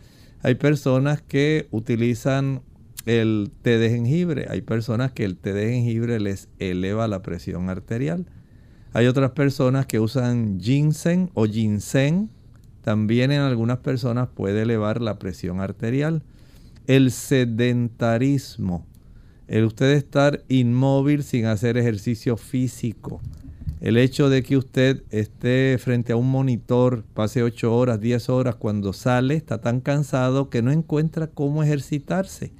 hay 0.43 0.55
personas 0.55 1.23
que 1.23 1.67
utilizan 1.73 2.63
el 3.05 3.51
té 3.63 3.79
de 3.79 3.91
jengibre. 3.91 4.47
Hay 4.49 4.61
personas 4.61 5.11
que 5.11 5.25
el 5.25 5.37
té 5.37 5.53
de 5.53 5.73
jengibre 5.73 6.21
les 6.21 6.49
eleva 6.61 7.09
la 7.09 7.21
presión 7.23 7.69
arterial. 7.69 8.27
Hay 8.93 9.09
otras 9.09 9.33
personas 9.33 9.87
que 9.87 9.99
usan 9.99 10.61
ginseng 10.61 11.33
o 11.35 11.47
ginseng. 11.47 12.31
También 12.83 13.33
en 13.33 13.41
algunas 13.41 13.79
personas 13.79 14.29
puede 14.29 14.63
elevar 14.63 15.01
la 15.01 15.19
presión 15.19 15.61
arterial. 15.61 16.23
El 16.87 17.11
sedentarismo 17.11 18.87
el 19.49 19.65
usted 19.65 19.93
estar 19.93 20.43
inmóvil 20.49 21.23
sin 21.23 21.47
hacer 21.47 21.77
ejercicio 21.77 22.37
físico, 22.37 23.21
el 23.81 23.99
hecho 23.99 24.31
de 24.31 24.43
que 24.43 24.57
usted 24.57 25.03
esté 25.11 25.77
frente 25.79 26.15
a 26.15 26.17
un 26.17 26.31
monitor, 26.31 27.05
pase 27.13 27.43
8 27.43 27.77
horas, 27.77 28.01
10 28.01 28.31
horas, 28.31 28.55
cuando 28.55 28.95
sale 28.95 29.35
está 29.35 29.61
tan 29.61 29.81
cansado 29.81 30.49
que 30.49 30.63
no 30.63 30.71
encuentra 30.71 31.27
cómo 31.27 31.63
ejercitarse. 31.63 32.53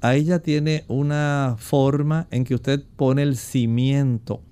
Ahí 0.00 0.24
ya 0.24 0.38
tiene 0.38 0.84
una 0.88 1.56
forma 1.58 2.28
en 2.30 2.44
que 2.44 2.54
usted 2.54 2.82
pone 2.96 3.22
el 3.22 3.36
cimiento 3.36 4.42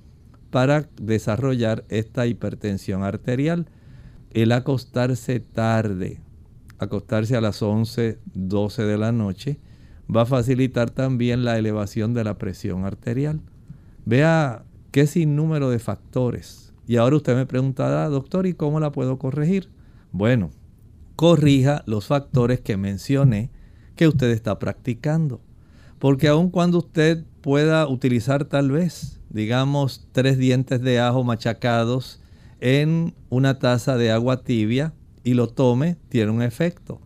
para 0.51 0.87
desarrollar 1.01 1.85
esta 1.89 2.27
hipertensión 2.27 3.03
arterial. 3.03 3.67
El 4.33 4.53
acostarse 4.53 5.41
tarde, 5.41 6.21
acostarse 6.79 7.37
a 7.37 7.41
las 7.41 7.63
11, 7.63 8.19
12 8.35 8.83
de 8.83 8.99
la 8.99 9.13
noche, 9.13 9.61
va 10.15 10.23
a 10.23 10.27
facilitar 10.27 10.91
también 10.91 11.45
la 11.45 11.59
elevación 11.59 12.15
de 12.15 12.25
la 12.25 12.39
presión 12.39 12.85
arterial. 12.85 13.41
Vea 14.05 14.65
qué 14.91 15.07
sinnúmero 15.07 15.71
de 15.71 15.79
factores. 15.79 16.73
Y 16.87 16.97
ahora 16.97 17.17
usted 17.17 17.37
me 17.37 17.47
preguntará, 17.47 18.09
doctor, 18.09 18.47
¿y 18.47 18.55
cómo 18.55 18.81
la 18.81 18.93
puedo 18.93 19.19
corregir? 19.19 19.69
Bueno, 20.11 20.51
corrija 21.17 21.83
los 21.87 22.07
factores 22.07 22.61
que 22.61 22.77
mencioné 22.77 23.51
que 23.97 24.09
usted 24.09 24.31
está 24.31 24.59
practicando. 24.59 25.41
Porque 25.99 26.29
aun 26.29 26.51
cuando 26.51 26.79
usted 26.79 27.25
pueda 27.43 27.87
utilizar 27.87 28.45
tal 28.45 28.71
vez, 28.71 29.21
digamos, 29.31 30.09
tres 30.13 30.39
dientes 30.39 30.81
de 30.81 30.99
ajo 30.99 31.23
machacados 31.23 32.21
en 32.61 33.15
una 33.29 33.59
taza 33.59 33.97
de 33.97 34.11
agua 34.11 34.43
tibia 34.43 34.95
y 35.25 35.35
lo 35.35 35.49
tome, 35.49 35.97
tiene 36.09 36.31
un 36.31 36.43
efecto. 36.43 37.01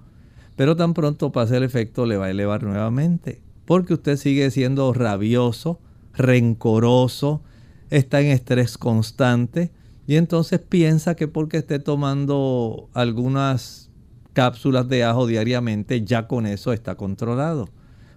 Pero 0.56 0.74
tan 0.74 0.94
pronto 0.94 1.32
pase 1.32 1.58
el 1.58 1.62
efecto 1.62 2.06
le 2.06 2.16
va 2.16 2.26
a 2.26 2.30
elevar 2.30 2.62
nuevamente. 2.62 3.40
Porque 3.66 3.94
usted 3.94 4.16
sigue 4.16 4.50
siendo 4.50 4.92
rabioso, 4.92 5.80
rencoroso, 6.14 7.42
está 7.90 8.20
en 8.20 8.28
estrés 8.28 8.78
constante 8.78 9.70
y 10.06 10.16
entonces 10.16 10.60
piensa 10.60 11.16
que 11.16 11.28
porque 11.28 11.58
esté 11.58 11.78
tomando 11.78 12.88
algunas 12.94 13.90
cápsulas 14.32 14.88
de 14.88 15.02
ajo 15.02 15.26
diariamente 15.26 16.04
ya 16.04 16.26
con 16.28 16.46
eso 16.46 16.72
está 16.72 16.94
controlado. 16.94 17.68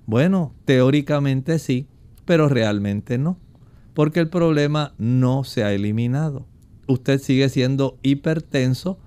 Bueno, 0.06 0.54
teóricamente 0.66 1.60
sí, 1.60 1.88
pero 2.26 2.50
realmente 2.50 3.18
no, 3.18 3.38
porque 3.94 4.20
el 4.20 4.30
problema 4.30 4.94
no 4.98 5.44
se 5.44 5.64
ha 5.64 5.74
eliminado. 5.74 6.46
Usted 6.88 7.20
sigue 7.20 7.50
siendo 7.50 7.98
hipertenso, 8.02 9.00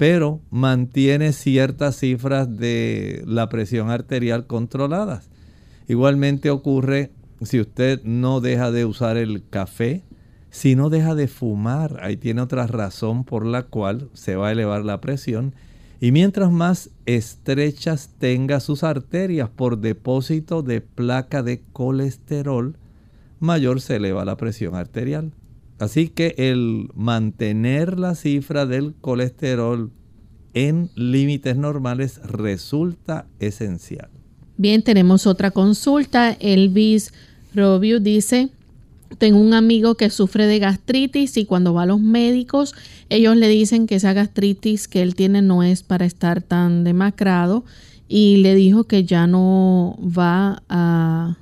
pero 0.00 0.40
mantiene 0.48 1.34
ciertas 1.34 1.96
cifras 1.96 2.56
de 2.56 3.22
la 3.26 3.50
presión 3.50 3.90
arterial 3.90 4.46
controladas. 4.46 5.28
Igualmente 5.88 6.48
ocurre 6.48 7.10
si 7.42 7.60
usted 7.60 8.02
no 8.02 8.40
deja 8.40 8.70
de 8.70 8.86
usar 8.86 9.18
el 9.18 9.46
café, 9.50 10.02
si 10.48 10.74
no 10.74 10.88
deja 10.88 11.14
de 11.14 11.28
fumar, 11.28 11.98
ahí 12.00 12.16
tiene 12.16 12.40
otra 12.40 12.66
razón 12.66 13.24
por 13.24 13.44
la 13.44 13.64
cual 13.64 14.08
se 14.14 14.36
va 14.36 14.48
a 14.48 14.52
elevar 14.52 14.86
la 14.86 15.02
presión. 15.02 15.54
Y 16.00 16.12
mientras 16.12 16.50
más 16.50 16.88
estrechas 17.04 18.08
tenga 18.18 18.60
sus 18.60 18.84
arterias 18.84 19.50
por 19.50 19.80
depósito 19.80 20.62
de 20.62 20.80
placa 20.80 21.42
de 21.42 21.60
colesterol, 21.74 22.74
mayor 23.38 23.82
se 23.82 23.96
eleva 23.96 24.24
la 24.24 24.38
presión 24.38 24.76
arterial. 24.76 25.32
Así 25.80 26.08
que 26.08 26.34
el 26.36 26.90
mantener 26.94 27.98
la 27.98 28.14
cifra 28.14 28.66
del 28.66 28.94
colesterol 29.00 29.90
en 30.52 30.90
límites 30.94 31.56
normales 31.56 32.20
resulta 32.22 33.26
esencial. 33.38 34.10
Bien, 34.58 34.82
tenemos 34.82 35.26
otra 35.26 35.50
consulta. 35.50 36.36
Elvis 36.38 37.14
Robio 37.54 37.98
dice, 37.98 38.50
tengo 39.16 39.38
un 39.40 39.54
amigo 39.54 39.94
que 39.94 40.10
sufre 40.10 40.46
de 40.46 40.58
gastritis 40.58 41.38
y 41.38 41.46
cuando 41.46 41.72
va 41.72 41.84
a 41.84 41.86
los 41.86 42.00
médicos, 42.00 42.74
ellos 43.08 43.36
le 43.36 43.48
dicen 43.48 43.86
que 43.86 43.94
esa 43.94 44.12
gastritis 44.12 44.86
que 44.86 45.00
él 45.00 45.14
tiene 45.14 45.40
no 45.40 45.62
es 45.62 45.82
para 45.82 46.04
estar 46.04 46.42
tan 46.42 46.84
demacrado 46.84 47.64
y 48.06 48.36
le 48.38 48.54
dijo 48.54 48.84
que 48.84 49.04
ya 49.04 49.26
no 49.26 49.98
va 50.00 50.62
a, 50.68 51.38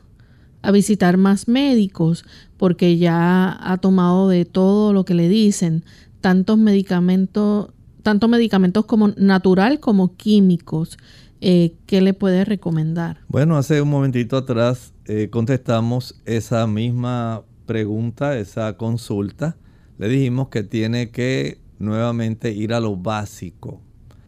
a 0.68 0.70
visitar 0.70 1.16
más 1.16 1.48
médicos 1.48 2.26
porque 2.58 2.98
ya 2.98 3.56
ha 3.58 3.78
tomado 3.78 4.28
de 4.28 4.44
todo 4.44 4.92
lo 4.92 5.06
que 5.06 5.14
le 5.14 5.26
dicen, 5.26 5.82
tantos 6.20 6.58
medicamentos, 6.58 7.70
tanto 8.02 8.28
medicamentos 8.28 8.84
como 8.84 9.08
natural 9.16 9.80
como 9.80 10.14
químicos. 10.16 10.98
Eh, 11.40 11.72
¿Qué 11.86 12.02
le 12.02 12.12
puede 12.12 12.44
recomendar? 12.44 13.20
Bueno, 13.28 13.56
hace 13.56 13.80
un 13.80 13.88
momentito 13.88 14.36
atrás 14.36 14.92
eh, 15.06 15.28
contestamos 15.30 16.20
esa 16.26 16.66
misma 16.66 17.44
pregunta, 17.64 18.38
esa 18.38 18.76
consulta. 18.76 19.56
Le 19.96 20.08
dijimos 20.08 20.48
que 20.48 20.64
tiene 20.64 21.10
que 21.10 21.62
nuevamente 21.78 22.52
ir 22.52 22.74
a 22.74 22.80
lo 22.80 22.94
básico. 22.94 23.80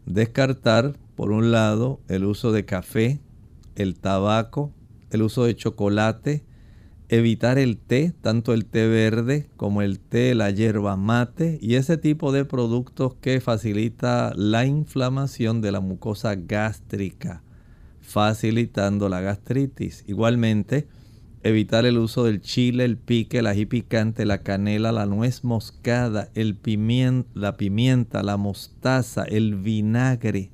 Descartar, 0.06 0.96
por 1.16 1.32
un 1.32 1.52
lado, 1.52 2.00
el 2.08 2.24
uso 2.24 2.50
de 2.50 2.64
café, 2.64 3.20
el 3.74 3.96
tabaco, 3.96 4.72
el 5.10 5.22
uso 5.22 5.44
de 5.44 5.56
chocolate, 5.56 6.44
evitar 7.08 7.58
el 7.58 7.76
té, 7.78 8.14
tanto 8.20 8.52
el 8.52 8.66
té 8.66 8.86
verde 8.86 9.50
como 9.56 9.82
el 9.82 9.98
té, 9.98 10.34
la 10.34 10.50
hierba 10.50 10.96
mate 10.96 11.58
y 11.60 11.74
ese 11.74 11.96
tipo 11.96 12.32
de 12.32 12.44
productos 12.44 13.14
que 13.20 13.40
facilita 13.40 14.32
la 14.36 14.64
inflamación 14.66 15.60
de 15.60 15.72
la 15.72 15.80
mucosa 15.80 16.34
gástrica 16.34 17.42
facilitando 18.10 19.08
la 19.08 19.20
gastritis. 19.20 20.04
Igualmente, 20.06 20.88
evitar 21.42 21.86
el 21.86 21.96
uso 21.96 22.24
del 22.24 22.40
chile, 22.40 22.84
el 22.84 22.96
pique, 22.96 23.38
el 23.38 23.46
ají 23.46 23.66
picante, 23.66 24.26
la 24.26 24.42
canela, 24.42 24.90
la 24.90 25.06
nuez 25.06 25.44
moscada, 25.44 26.28
el 26.34 26.58
la 27.34 27.56
pimienta, 27.56 28.22
la 28.22 28.36
mostaza, 28.36 29.24
el 29.24 29.54
vinagre. 29.54 30.50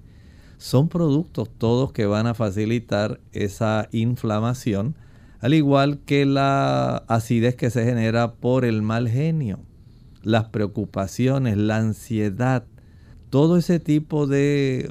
Son 0.59 0.89
productos 0.89 1.51
todos 1.51 1.93
que 1.93 2.07
van 2.07 2.27
a 2.27 2.35
facilitar 2.35 3.21
esa 3.33 3.89
inflamación, 3.93 4.97
al 5.41 5.55
igual 5.55 5.99
que 5.99 6.25
la 6.25 6.97
acidez 7.09 7.57
que 7.57 7.71
se 7.71 7.85
genera 7.85 8.35
por 8.35 8.65
el 8.65 8.83
mal 8.83 9.09
genio, 9.09 9.61
las 10.23 10.47
preocupaciones, 10.47 11.57
la 11.57 11.77
ansiedad, 11.77 12.65
todo 13.31 13.57
ese 13.59 13.81
tipo 13.81 14.27
de 14.27 14.91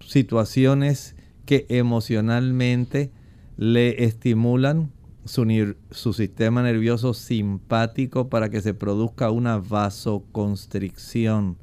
situaciones 0.00 1.14
que 1.46 1.66
emocionalmente 1.68 3.12
le 3.56 4.04
estimulan 4.04 4.92
su, 5.24 5.74
su, 5.90 6.12
sistema 6.12 6.62
nervioso 6.62 7.14
simpático 7.14 8.28
para 8.28 8.50
que 8.50 8.60
se 8.60 8.74
produzca 8.74 9.30
una 9.30 9.58
vasoconstricción. 9.58 11.56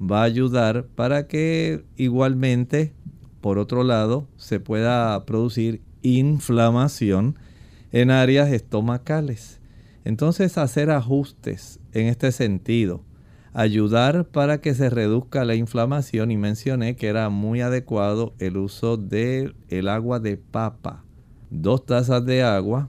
Va 0.00 0.20
a 0.20 0.24
ayudar 0.24 0.86
para 0.94 1.26
que 1.26 1.84
igualmente, 1.96 2.92
por 3.40 3.58
otro 3.58 3.82
lado, 3.82 4.28
se 4.36 4.60
pueda 4.60 5.24
producir 5.24 5.82
inflamación 6.02 7.36
en 7.92 8.10
áreas 8.10 8.50
estomacales. 8.50 9.60
Entonces, 10.04 10.56
hacer 10.58 10.90
ajustes 10.90 11.80
en 11.92 12.06
este 12.06 12.32
sentido 12.32 13.02
ayudar 13.58 14.26
para 14.26 14.60
que 14.60 14.72
se 14.72 14.88
reduzca 14.88 15.44
la 15.44 15.56
inflamación 15.56 16.30
y 16.30 16.36
mencioné 16.36 16.94
que 16.94 17.08
era 17.08 17.28
muy 17.28 17.60
adecuado 17.60 18.34
el 18.38 18.56
uso 18.56 18.96
del 18.96 19.56
el 19.68 19.88
agua 19.88 20.20
de 20.20 20.36
papa. 20.36 21.04
Dos 21.50 21.84
tazas 21.84 22.24
de 22.24 22.44
agua 22.44 22.88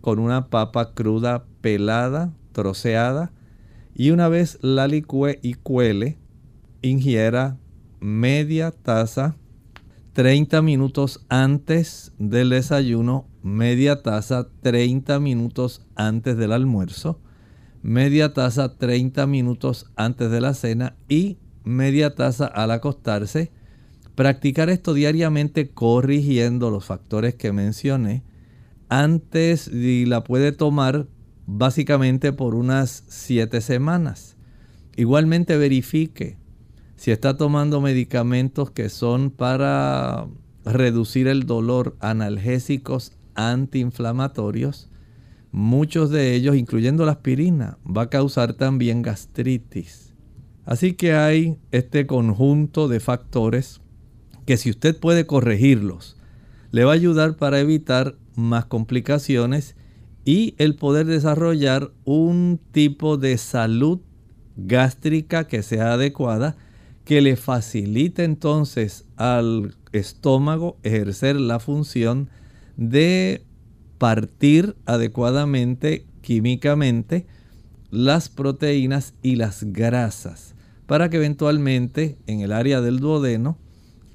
con 0.00 0.18
una 0.18 0.48
papa 0.48 0.94
cruda 0.94 1.44
pelada, 1.60 2.32
troceada 2.52 3.32
y 3.94 4.10
una 4.10 4.28
vez 4.28 4.58
la 4.62 4.86
licue 4.86 5.38
y 5.42 5.52
cuele, 5.52 6.16
ingiera 6.82 7.58
media 8.00 8.70
taza 8.70 9.36
30 10.12 10.62
minutos 10.62 11.24
antes 11.28 12.12
del 12.18 12.50
desayuno, 12.50 13.28
media 13.42 14.02
taza 14.02 14.48
30 14.62 15.20
minutos 15.20 15.86
antes 15.94 16.36
del 16.36 16.52
almuerzo 16.52 17.20
media 17.86 18.32
taza 18.32 18.76
30 18.76 19.28
minutos 19.28 19.92
antes 19.94 20.28
de 20.28 20.40
la 20.40 20.54
cena 20.54 20.96
y 21.08 21.38
media 21.62 22.16
taza 22.16 22.46
al 22.46 22.72
acostarse. 22.72 23.52
Practicar 24.16 24.70
esto 24.70 24.92
diariamente 24.92 25.70
corrigiendo 25.70 26.70
los 26.70 26.84
factores 26.84 27.36
que 27.36 27.52
mencioné 27.52 28.24
antes 28.88 29.68
y 29.68 30.04
la 30.04 30.24
puede 30.24 30.50
tomar 30.50 31.06
básicamente 31.46 32.32
por 32.32 32.56
unas 32.56 33.04
7 33.06 33.60
semanas. 33.60 34.36
Igualmente 34.96 35.56
verifique 35.56 36.38
si 36.96 37.10
está 37.10 37.36
tomando 37.36 37.80
medicamentos 37.80 38.70
que 38.70 38.88
son 38.88 39.30
para 39.30 40.26
reducir 40.64 41.28
el 41.28 41.46
dolor, 41.46 41.96
analgésicos 42.00 43.12
antiinflamatorios 43.34 44.90
Muchos 45.58 46.10
de 46.10 46.34
ellos, 46.34 46.54
incluyendo 46.54 47.06
la 47.06 47.12
aspirina, 47.12 47.78
va 47.82 48.02
a 48.02 48.10
causar 48.10 48.52
también 48.52 49.00
gastritis. 49.00 50.12
Así 50.66 50.92
que 50.92 51.14
hay 51.14 51.56
este 51.70 52.06
conjunto 52.06 52.88
de 52.88 53.00
factores 53.00 53.80
que 54.44 54.58
si 54.58 54.68
usted 54.68 55.00
puede 55.00 55.24
corregirlos, 55.24 56.18
le 56.72 56.84
va 56.84 56.90
a 56.90 56.96
ayudar 56.96 57.36
para 57.36 57.58
evitar 57.58 58.16
más 58.34 58.66
complicaciones 58.66 59.76
y 60.26 60.54
el 60.58 60.74
poder 60.74 61.06
desarrollar 61.06 61.90
un 62.04 62.60
tipo 62.72 63.16
de 63.16 63.38
salud 63.38 64.00
gástrica 64.56 65.46
que 65.46 65.62
sea 65.62 65.94
adecuada, 65.94 66.58
que 67.06 67.20
le 67.20 67.36
facilite 67.36 68.24
entonces 68.24 69.04
al 69.16 69.76
estómago 69.92 70.76
ejercer 70.82 71.36
la 71.36 71.60
función 71.60 72.28
de 72.76 73.44
partir 73.96 74.74
adecuadamente 74.86 76.04
químicamente 76.20 77.24
las 77.92 78.28
proteínas 78.28 79.14
y 79.22 79.36
las 79.36 79.62
grasas 79.72 80.56
para 80.86 81.08
que 81.08 81.18
eventualmente 81.18 82.18
en 82.26 82.40
el 82.40 82.52
área 82.52 82.80
del 82.80 82.98
duodeno 82.98 83.56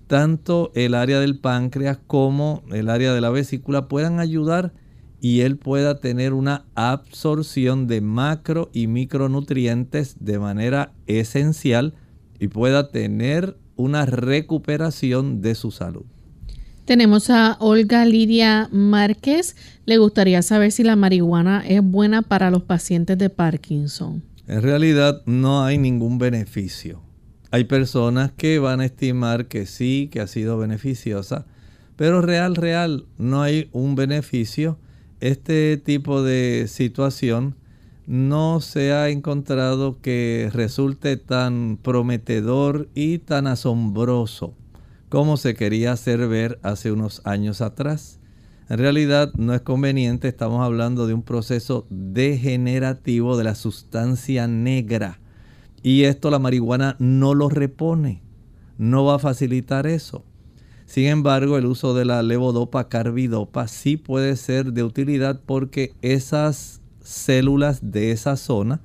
tanto 0.08 0.74
el 0.76 0.94
área 0.94 1.22
del 1.22 1.40
páncreas 1.40 1.98
como 2.06 2.62
el 2.74 2.90
área 2.90 3.14
de 3.14 3.22
la 3.22 3.30
vesícula 3.30 3.88
puedan 3.88 4.20
ayudar 4.20 4.74
y 5.22 5.42
él 5.42 5.56
pueda 5.56 6.02
tener 6.02 6.34
una 6.34 6.66
absorción 6.76 7.88
de 7.88 8.02
macro 8.02 8.70
y 8.74 8.88
micronutrientes 8.88 10.18
de 10.20 10.40
manera 10.40 10.92
esencial 11.08 11.94
y 12.42 12.48
pueda 12.48 12.90
tener 12.90 13.56
una 13.76 14.08
recuperación 14.08 15.42
de 15.42 15.54
su 15.54 15.70
salud. 15.70 16.06
Tenemos 16.86 17.30
a 17.30 17.56
Olga 17.60 18.04
Lidia 18.04 18.68
Márquez. 18.72 19.56
Le 19.86 19.98
gustaría 20.00 20.42
saber 20.42 20.72
si 20.72 20.84
la 20.84 20.96
marihuana 20.96 21.64
es 21.66 21.84
buena 21.84 22.24
para 22.24 22.50
los 22.50 22.64
pacientes 22.64 23.20
de 23.20 23.30
Parkinson. 23.30 24.24
En 24.48 24.64
realidad 24.64 25.22
no 25.28 25.64
hay 25.64 25.78
ningún 25.78 26.18
beneficio. 26.18 27.04
Hay 27.52 27.66
personas 27.66 28.32
que 28.32 28.58
van 28.58 28.82
a 28.82 28.86
estimar 28.86 29.46
que 29.46 29.68
sí, 29.68 30.10
que 30.12 30.20
ha 30.20 30.26
sido 30.26 30.58
beneficiosa, 30.58 31.46
pero 31.96 32.24
real, 32.24 32.56
real, 32.56 33.06
no 33.20 33.44
hay 33.44 33.70
un 33.72 33.94
beneficio. 33.94 34.80
Este 35.20 35.78
tipo 35.78 36.24
de 36.24 36.66
situación 36.68 37.56
no 38.08 38.62
se 38.62 38.94
ha 38.94 39.10
encontrado 39.10 40.02
que 40.02 40.50
resulte 40.54 41.18
tan 41.18 41.78
prometedor 41.82 42.90
y 42.94 43.20
tan 43.20 43.48
asombroso 43.48 44.54
como 45.12 45.36
se 45.36 45.56
quería 45.56 45.92
hacer 45.92 46.26
ver 46.30 46.58
hace 46.64 46.90
unos 46.90 47.22
años 47.26 47.60
atrás. 47.60 48.20
En 48.70 48.78
realidad 48.78 49.34
no 49.36 49.54
es 49.54 49.60
conveniente, 49.60 50.30
estamos 50.30 50.64
hablando 50.64 51.06
de 51.06 51.14
un 51.14 51.22
proceso 51.22 51.86
degenerativo 51.90 53.36
de 53.36 53.44
la 53.44 53.56
sustancia 53.56 54.48
negra. 54.48 55.20
Y 55.84 56.04
esto 56.04 56.32
la 56.32 56.40
marihuana 56.40 56.96
no 57.00 57.34
lo 57.34 57.50
repone, 57.50 58.22
no 58.78 59.04
va 59.04 59.16
a 59.16 59.20
facilitar 59.20 59.86
eso. 59.86 60.24
Sin 60.86 61.08
embargo, 61.08 61.58
el 61.58 61.66
uso 61.66 61.94
de 61.94 62.06
la 62.06 62.24
levodopa 62.24 62.88
carbidopa 62.88 63.68
sí 63.68 63.98
puede 63.98 64.38
ser 64.38 64.72
de 64.72 64.84
utilidad 64.84 65.42
porque 65.46 65.94
esas 66.02 66.81
células 67.12 67.92
de 67.92 68.12
esa 68.12 68.36
zona 68.38 68.82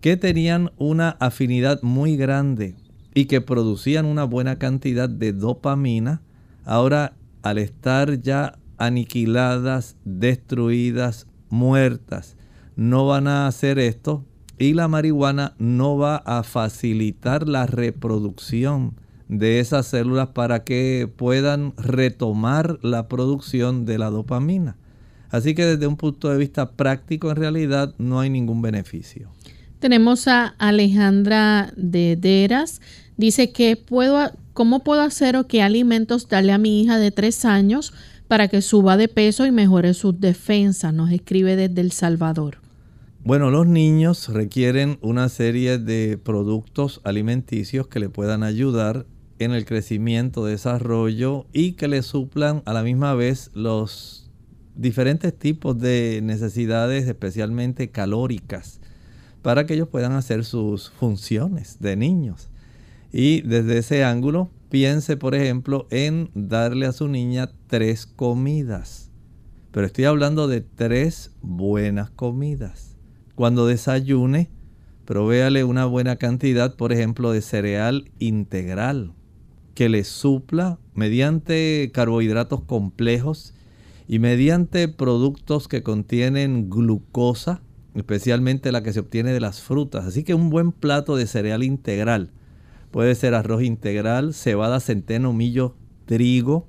que 0.00 0.16
tenían 0.16 0.70
una 0.76 1.10
afinidad 1.20 1.82
muy 1.82 2.16
grande 2.16 2.76
y 3.14 3.24
que 3.24 3.40
producían 3.40 4.06
una 4.06 4.24
buena 4.24 4.58
cantidad 4.58 5.08
de 5.08 5.32
dopamina, 5.32 6.20
ahora 6.64 7.14
al 7.42 7.58
estar 7.58 8.20
ya 8.20 8.58
aniquiladas, 8.76 9.96
destruidas, 10.04 11.26
muertas, 11.48 12.36
no 12.76 13.06
van 13.06 13.28
a 13.28 13.46
hacer 13.46 13.78
esto 13.78 14.24
y 14.58 14.74
la 14.74 14.88
marihuana 14.88 15.54
no 15.58 15.96
va 15.96 16.16
a 16.16 16.42
facilitar 16.42 17.48
la 17.48 17.66
reproducción 17.66 18.94
de 19.28 19.60
esas 19.60 19.86
células 19.86 20.28
para 20.28 20.64
que 20.64 21.10
puedan 21.16 21.72
retomar 21.76 22.78
la 22.82 23.08
producción 23.08 23.84
de 23.84 23.98
la 23.98 24.10
dopamina. 24.10 24.76
Así 25.34 25.56
que 25.56 25.66
desde 25.66 25.88
un 25.88 25.96
punto 25.96 26.30
de 26.30 26.38
vista 26.38 26.70
práctico 26.70 27.28
en 27.28 27.34
realidad 27.34 27.92
no 27.98 28.20
hay 28.20 28.30
ningún 28.30 28.62
beneficio. 28.62 29.32
Tenemos 29.80 30.28
a 30.28 30.54
Alejandra 30.58 31.72
de 31.76 32.14
Deras. 32.14 32.80
Dice 33.16 33.50
que 33.50 33.74
puedo, 33.74 34.30
¿cómo 34.52 34.84
puedo 34.84 35.02
hacer 35.02 35.34
o 35.34 35.48
qué 35.48 35.60
alimentos 35.60 36.28
darle 36.28 36.52
a 36.52 36.58
mi 36.58 36.80
hija 36.80 36.98
de 36.98 37.10
tres 37.10 37.44
años 37.44 37.92
para 38.28 38.46
que 38.46 38.62
suba 38.62 38.96
de 38.96 39.08
peso 39.08 39.44
y 39.44 39.50
mejore 39.50 39.94
sus 39.94 40.20
defensas? 40.20 40.94
Nos 40.94 41.10
escribe 41.10 41.56
desde 41.56 41.80
El 41.80 41.90
Salvador. 41.90 42.58
Bueno, 43.24 43.50
los 43.50 43.66
niños 43.66 44.28
requieren 44.28 44.98
una 45.02 45.28
serie 45.28 45.78
de 45.78 46.16
productos 46.16 47.00
alimenticios 47.02 47.88
que 47.88 47.98
le 47.98 48.08
puedan 48.08 48.44
ayudar 48.44 49.04
en 49.40 49.50
el 49.50 49.64
crecimiento, 49.64 50.44
desarrollo 50.44 51.46
y 51.52 51.72
que 51.72 51.88
le 51.88 52.02
suplan 52.02 52.62
a 52.66 52.72
la 52.72 52.84
misma 52.84 53.14
vez 53.14 53.50
los 53.52 54.23
diferentes 54.74 55.36
tipos 55.36 55.78
de 55.78 56.20
necesidades, 56.22 57.06
especialmente 57.06 57.90
calóricas, 57.90 58.80
para 59.42 59.66
que 59.66 59.74
ellos 59.74 59.88
puedan 59.88 60.12
hacer 60.12 60.44
sus 60.44 60.90
funciones 60.90 61.78
de 61.80 61.96
niños. 61.96 62.50
Y 63.12 63.42
desde 63.42 63.78
ese 63.78 64.04
ángulo, 64.04 64.50
piense, 64.70 65.16
por 65.16 65.34
ejemplo, 65.34 65.86
en 65.90 66.30
darle 66.34 66.86
a 66.86 66.92
su 66.92 67.08
niña 67.08 67.50
tres 67.68 68.06
comidas. 68.06 69.10
Pero 69.70 69.86
estoy 69.86 70.04
hablando 70.04 70.48
de 70.48 70.60
tres 70.60 71.32
buenas 71.42 72.10
comidas. 72.10 72.96
Cuando 73.34 73.66
desayune, 73.66 74.50
provéale 75.04 75.64
una 75.64 75.84
buena 75.84 76.16
cantidad, 76.16 76.76
por 76.76 76.92
ejemplo, 76.92 77.32
de 77.32 77.42
cereal 77.42 78.10
integral 78.18 79.12
que 79.74 79.88
le 79.88 80.04
supla 80.04 80.78
mediante 80.94 81.90
carbohidratos 81.92 82.62
complejos 82.62 83.53
y 84.06 84.18
mediante 84.18 84.88
productos 84.88 85.68
que 85.68 85.82
contienen 85.82 86.70
glucosa, 86.70 87.62
especialmente 87.94 88.72
la 88.72 88.82
que 88.82 88.92
se 88.92 89.00
obtiene 89.00 89.32
de 89.32 89.40
las 89.40 89.60
frutas. 89.60 90.04
Así 90.04 90.24
que 90.24 90.34
un 90.34 90.50
buen 90.50 90.72
plato 90.72 91.16
de 91.16 91.26
cereal 91.26 91.62
integral 91.62 92.30
Puede 92.94 93.16
ser 93.16 93.34
arroz 93.34 93.64
integral, 93.64 94.34
cebada, 94.34 94.78
centeno, 94.78 95.32
millo, 95.32 95.74
trigo, 96.06 96.68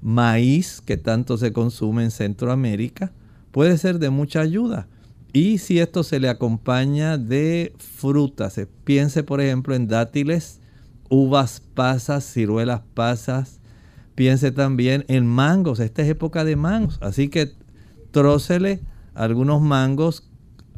maíz, 0.00 0.80
que 0.80 0.96
tanto 0.96 1.36
se 1.36 1.52
consume 1.52 2.04
en 2.04 2.10
Centroamérica. 2.10 3.12
Puede 3.50 3.76
ser 3.76 3.98
de 3.98 4.08
mucha 4.08 4.40
ayuda. 4.40 4.88
Y 5.34 5.58
si 5.58 5.78
esto 5.78 6.04
se 6.04 6.20
le 6.20 6.30
acompaña 6.30 7.18
de 7.18 7.74
frutas, 7.76 8.58
piense 8.84 9.22
por 9.22 9.42
ejemplo 9.42 9.74
en 9.74 9.88
dátiles, 9.88 10.60
uvas 11.10 11.60
pasas, 11.74 12.24
ciruelas 12.24 12.80
pasas. 12.94 13.57
Piense 14.18 14.50
también 14.50 15.04
en 15.06 15.28
mangos. 15.28 15.78
Esta 15.78 16.02
es 16.02 16.08
época 16.08 16.44
de 16.44 16.56
mangos. 16.56 16.98
Así 17.02 17.28
que 17.28 17.52
trócele 18.10 18.80
algunos 19.14 19.62
mangos, 19.62 20.28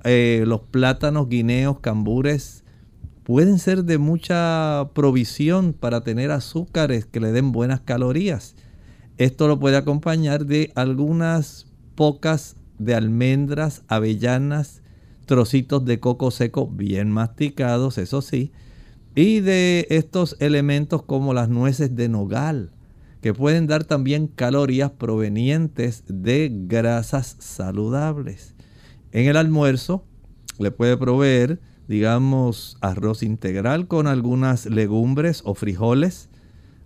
eh, 0.04 0.44
los 0.46 0.60
plátanos, 0.60 1.30
guineos, 1.30 1.80
cambures, 1.80 2.64
pueden 3.22 3.58
ser 3.58 3.84
de 3.84 3.96
mucha 3.96 4.90
provisión 4.92 5.72
para 5.72 6.02
tener 6.02 6.30
azúcares 6.30 7.06
que 7.06 7.18
le 7.18 7.32
den 7.32 7.50
buenas 7.50 7.80
calorías. 7.80 8.56
Esto 9.16 9.48
lo 9.48 9.58
puede 9.58 9.78
acompañar 9.78 10.44
de 10.44 10.70
algunas 10.74 11.66
pocas 11.94 12.56
de 12.78 12.94
almendras, 12.94 13.84
avellanas, 13.88 14.82
trocitos 15.24 15.86
de 15.86 15.98
coco 15.98 16.30
seco 16.30 16.66
bien 16.66 17.10
masticados, 17.10 17.96
eso 17.96 18.20
sí, 18.20 18.52
y 19.14 19.40
de 19.40 19.86
estos 19.88 20.36
elementos 20.40 21.04
como 21.04 21.32
las 21.32 21.48
nueces 21.48 21.96
de 21.96 22.10
nogal, 22.10 22.72
que 23.20 23.34
pueden 23.34 23.66
dar 23.66 23.84
también 23.84 24.26
calorías 24.26 24.90
provenientes 24.90 26.04
de 26.06 26.50
grasas 26.52 27.36
saludables. 27.38 28.54
En 29.12 29.28
el 29.28 29.36
almuerzo 29.36 30.04
le 30.58 30.70
puede 30.70 30.96
proveer 30.96 31.60
digamos, 31.90 32.76
arroz 32.80 33.24
integral 33.24 33.88
con 33.88 34.06
algunas 34.06 34.66
legumbres 34.66 35.42
o 35.44 35.56
frijoles, 35.56 36.28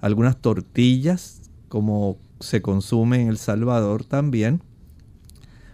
algunas 0.00 0.38
tortillas, 0.38 1.42
como 1.68 2.16
se 2.40 2.62
consume 2.62 3.20
en 3.20 3.28
El 3.28 3.36
Salvador 3.36 4.06
también. 4.06 4.62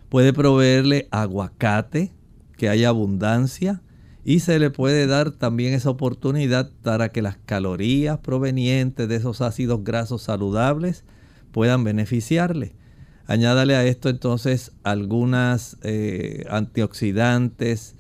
Puede 0.09 0.33
proveerle 0.33 1.07
aguacate, 1.13 2.13
que 2.57 2.69
haya 2.69 2.89
abundancia, 2.89 3.83
y 4.25 4.41
se 4.41 4.59
le 4.59 4.71
puede 4.71 5.07
dar 5.07 5.31
también 5.31 5.73
esa 5.73 5.91
oportunidad 5.91 6.71
para 6.83 7.11
que 7.11 7.23
las 7.23 7.37
calorías 7.37 8.19
provenientes 8.19 9.09
de 9.09 9.17
esos 9.17 9.41
ácidos 9.41 9.83
grasos 9.83 10.23
saludables 10.23 11.05
puedan 11.53 11.85
beneficiarle. 11.85 12.75
Añádale 13.27 13.77
a 13.77 13.85
esto 13.85 14.09
entonces 14.09 14.73
algunas 14.83 15.77
eh, 15.83 16.45
antioxidantes, 16.51 17.95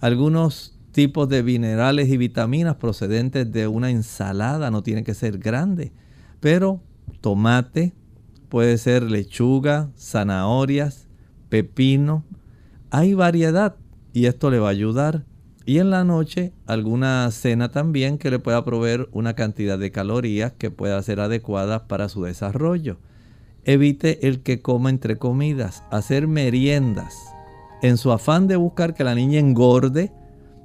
algunos 0.00 0.78
tipos 0.92 1.28
de 1.28 1.42
minerales 1.42 2.08
y 2.08 2.16
vitaminas 2.16 2.76
procedentes 2.76 3.50
de 3.52 3.66
una 3.66 3.90
ensalada, 3.90 4.70
no 4.70 4.82
tiene 4.82 5.04
que 5.04 5.12
ser 5.12 5.38
grande, 5.38 5.92
pero 6.40 6.80
tomate, 7.20 7.92
puede 8.48 8.78
ser 8.78 9.02
lechuga, 9.02 9.90
zanahorias, 9.98 11.06
pepino, 11.48 12.24
hay 12.90 13.12
variedad 13.12 13.76
y 14.12 14.26
esto 14.26 14.50
le 14.50 14.58
va 14.58 14.68
a 14.68 14.70
ayudar. 14.70 15.24
Y 15.68 15.80
en 15.80 15.90
la 15.90 16.04
noche 16.04 16.52
alguna 16.64 17.28
cena 17.32 17.72
también 17.72 18.18
que 18.18 18.30
le 18.30 18.38
pueda 18.38 18.64
proveer 18.64 19.08
una 19.10 19.34
cantidad 19.34 19.76
de 19.76 19.90
calorías 19.90 20.52
que 20.52 20.70
pueda 20.70 21.02
ser 21.02 21.18
adecuada 21.18 21.88
para 21.88 22.08
su 22.08 22.22
desarrollo. 22.22 22.98
Evite 23.64 24.28
el 24.28 24.44
que 24.44 24.62
coma 24.62 24.90
entre 24.90 25.18
comidas, 25.18 25.82
hacer 25.90 26.28
meriendas. 26.28 27.16
En 27.82 27.96
su 27.96 28.12
afán 28.12 28.46
de 28.46 28.54
buscar 28.54 28.94
que 28.94 29.02
la 29.02 29.16
niña 29.16 29.40
engorde, 29.40 30.12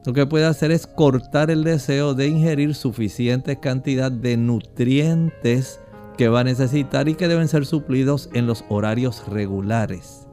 lo 0.06 0.14
que 0.14 0.28
puede 0.28 0.46
hacer 0.46 0.70
es 0.70 0.86
cortar 0.86 1.50
el 1.50 1.64
deseo 1.64 2.14
de 2.14 2.28
ingerir 2.28 2.76
suficiente 2.76 3.60
cantidad 3.60 4.12
de 4.12 4.38
nutrientes 4.38 5.80
que 6.16 6.28
va 6.30 6.42
a 6.42 6.44
necesitar 6.44 7.10
y 7.10 7.16
que 7.16 7.28
deben 7.28 7.48
ser 7.48 7.66
suplidos 7.66 8.30
en 8.34 8.46
los 8.46 8.64
horarios 8.70 9.28
regulares. 9.28 10.28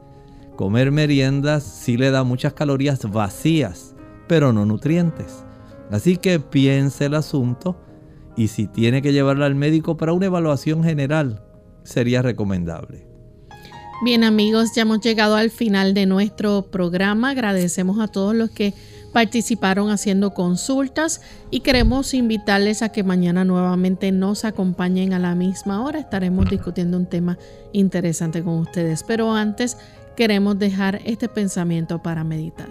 Comer 0.55 0.91
meriendas 0.91 1.63
sí 1.63 1.97
le 1.97 2.11
da 2.11 2.23
muchas 2.23 2.53
calorías 2.53 3.09
vacías, 3.09 3.95
pero 4.29 4.53
no 4.53 4.63
nutrientes. 4.65 5.43
Así 5.91 6.15
que 6.15 6.39
piense 6.39 7.05
el 7.05 7.15
asunto 7.15 7.75
y 8.37 8.47
si 8.47 8.67
tiene 8.67 9.01
que 9.01 9.11
llevarla 9.11 9.47
al 9.47 9.55
médico 9.55 9.97
para 9.97 10.13
una 10.13 10.27
evaluación 10.27 10.83
general, 10.83 11.43
sería 11.83 12.21
recomendable. 12.21 13.07
Bien 14.05 14.23
amigos, 14.23 14.73
ya 14.75 14.83
hemos 14.83 15.01
llegado 15.01 15.35
al 15.35 15.49
final 15.49 15.93
de 15.93 16.05
nuestro 16.05 16.67
programa. 16.71 17.31
Agradecemos 17.31 17.99
a 17.99 18.07
todos 18.07 18.33
los 18.33 18.51
que 18.51 18.73
participaron 19.11 19.89
haciendo 19.89 20.33
consultas 20.33 21.21
y 21.49 21.61
queremos 21.61 22.13
invitarles 22.13 22.83
a 22.83 22.89
que 22.89 23.03
mañana 23.03 23.43
nuevamente 23.43 24.11
nos 24.11 24.45
acompañen 24.45 25.11
a 25.13 25.19
la 25.19 25.33
misma 25.33 25.83
hora. 25.83 25.99
Estaremos 25.99 26.49
discutiendo 26.49 26.97
un 26.97 27.07
tema 27.07 27.37
interesante 27.73 28.43
con 28.43 28.59
ustedes, 28.59 29.03
pero 29.03 29.33
antes 29.33 29.75
queremos 30.15 30.59
dejar 30.59 31.01
este 31.03 31.27
pensamiento 31.27 32.01
para 32.01 32.23
meditar. 32.23 32.69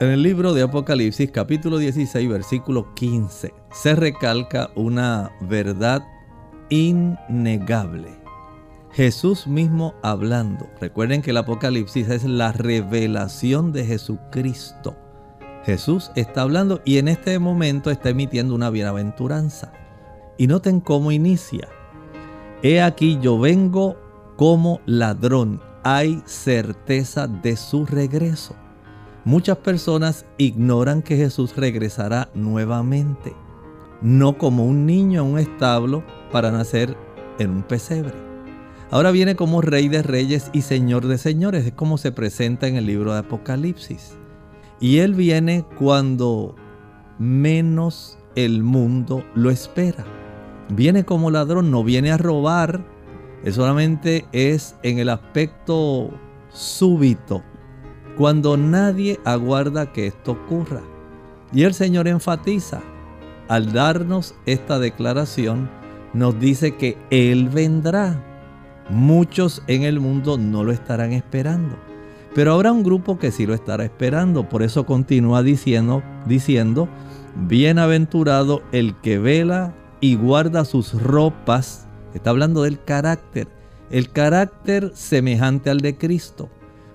En 0.00 0.08
el 0.08 0.22
libro 0.22 0.54
de 0.54 0.62
Apocalipsis 0.62 1.30
capítulo 1.30 1.76
16 1.76 2.26
versículo 2.26 2.94
15 2.94 3.52
se 3.70 3.94
recalca 3.94 4.70
una 4.74 5.30
verdad 5.42 6.02
innegable. 6.70 8.08
Jesús 8.92 9.46
mismo 9.46 9.94
hablando. 10.02 10.70
Recuerden 10.80 11.20
que 11.20 11.32
el 11.32 11.36
Apocalipsis 11.36 12.08
es 12.08 12.24
la 12.24 12.50
revelación 12.50 13.72
de 13.72 13.84
Jesucristo. 13.84 14.96
Jesús 15.66 16.10
está 16.16 16.40
hablando 16.40 16.80
y 16.86 16.96
en 16.96 17.08
este 17.08 17.38
momento 17.38 17.90
está 17.90 18.08
emitiendo 18.08 18.54
una 18.54 18.70
bienaventuranza. 18.70 19.70
Y 20.38 20.46
noten 20.46 20.80
cómo 20.80 21.12
inicia. 21.12 21.68
He 22.62 22.80
aquí 22.80 23.18
yo 23.20 23.38
vengo 23.38 23.96
como 24.36 24.80
ladrón. 24.86 25.60
Hay 25.82 26.22
certeza 26.24 27.26
de 27.26 27.54
su 27.58 27.84
regreso. 27.84 28.56
Muchas 29.30 29.58
personas 29.58 30.26
ignoran 30.38 31.02
que 31.02 31.16
Jesús 31.16 31.54
regresará 31.54 32.32
nuevamente, 32.34 33.32
no 34.02 34.36
como 34.36 34.64
un 34.64 34.86
niño 34.86 35.22
en 35.22 35.34
un 35.34 35.38
establo 35.38 36.02
para 36.32 36.50
nacer 36.50 36.96
en 37.38 37.50
un 37.50 37.62
pesebre. 37.62 38.12
Ahora 38.90 39.12
viene 39.12 39.36
como 39.36 39.60
Rey 39.62 39.86
de 39.86 40.02
Reyes 40.02 40.50
y 40.52 40.62
Señor 40.62 41.06
de 41.06 41.16
Señores, 41.16 41.64
es 41.64 41.72
como 41.72 41.96
se 41.96 42.10
presenta 42.10 42.66
en 42.66 42.74
el 42.74 42.86
libro 42.86 43.12
de 43.12 43.20
Apocalipsis. 43.20 44.18
Y 44.80 44.98
Él 44.98 45.14
viene 45.14 45.64
cuando 45.78 46.56
menos 47.20 48.18
el 48.34 48.64
mundo 48.64 49.24
lo 49.36 49.50
espera. 49.50 50.04
Viene 50.70 51.04
como 51.04 51.30
ladrón, 51.30 51.70
no 51.70 51.84
viene 51.84 52.10
a 52.10 52.18
robar, 52.18 52.84
solamente 53.48 54.26
es 54.32 54.74
en 54.82 54.98
el 54.98 55.08
aspecto 55.08 56.10
súbito 56.48 57.44
cuando 58.16 58.56
nadie 58.56 59.18
aguarda 59.24 59.92
que 59.92 60.06
esto 60.06 60.32
ocurra. 60.32 60.82
Y 61.52 61.64
el 61.64 61.74
Señor 61.74 62.06
enfatiza, 62.06 62.80
al 63.48 63.72
darnos 63.72 64.34
esta 64.46 64.78
declaración, 64.78 65.68
nos 66.12 66.38
dice 66.38 66.76
que 66.76 66.96
Él 67.10 67.48
vendrá. 67.48 68.24
Muchos 68.88 69.62
en 69.66 69.82
el 69.82 70.00
mundo 70.00 70.38
no 70.38 70.64
lo 70.64 70.72
estarán 70.72 71.12
esperando. 71.12 71.76
Pero 72.34 72.54
habrá 72.54 72.72
un 72.72 72.84
grupo 72.84 73.18
que 73.18 73.32
sí 73.32 73.46
lo 73.46 73.54
estará 73.54 73.84
esperando. 73.84 74.48
Por 74.48 74.62
eso 74.62 74.86
continúa 74.86 75.42
diciendo, 75.42 76.02
diciendo, 76.26 76.88
bienaventurado 77.48 78.62
el 78.70 78.96
que 79.00 79.18
vela 79.18 79.74
y 80.00 80.14
guarda 80.14 80.64
sus 80.64 81.00
ropas. 81.00 81.88
Está 82.14 82.30
hablando 82.30 82.62
del 82.62 82.82
carácter. 82.82 83.48
El 83.90 84.10
carácter 84.10 84.92
semejante 84.94 85.70
al 85.70 85.80
de 85.80 85.96
Cristo 85.96 86.48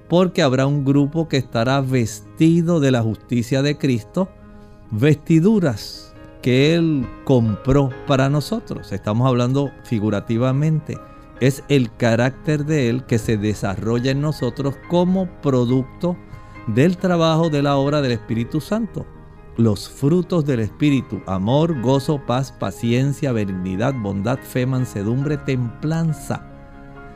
porque 0.08 0.42
habrá 0.42 0.68
un 0.68 0.86
grupo 0.86 1.28
que 1.28 1.38
estará 1.38 1.82
vestido 1.82 2.80
de 2.80 2.92
la 2.92 3.02
justicia 3.02 3.62
de 3.62 3.78
Cristo, 3.78 4.30
vestiduras 4.92 6.14
que 6.42 6.76
Él 6.76 7.08
compró 7.24 7.90
para 8.06 8.30
nosotros. 8.30 8.92
Estamos 8.92 9.28
hablando 9.28 9.72
figurativamente. 9.84 10.98
Es 11.42 11.64
el 11.70 11.94
carácter 11.96 12.66
de 12.66 12.90
Él 12.90 13.06
que 13.06 13.18
se 13.18 13.38
desarrolla 13.38 14.12
en 14.12 14.22
nosotros 14.22 14.76
como 14.90 15.28
producto 15.42 16.16
del 16.68 16.98
trabajo 16.98 17.50
de 17.50 17.64
la 17.64 17.76
obra 17.78 18.02
del 18.02 18.14
Espíritu 18.14 18.62
Santo. 18.62 19.06
Los 19.58 19.90
frutos 19.90 20.46
del 20.46 20.60
Espíritu, 20.60 21.22
amor, 21.26 21.82
gozo, 21.82 22.22
paz, 22.26 22.52
paciencia, 22.52 23.32
benignidad, 23.32 23.94
bondad, 23.94 24.38
fe, 24.40 24.66
mansedumbre, 24.66 25.38
templanza 25.38 26.52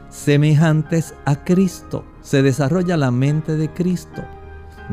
semejantes 0.09 1.13
a 1.25 1.43
Cristo. 1.43 2.03
Se 2.29 2.43
desarrolla 2.43 2.95
la 2.95 3.09
mente 3.09 3.55
de 3.55 3.73
Cristo 3.73 4.21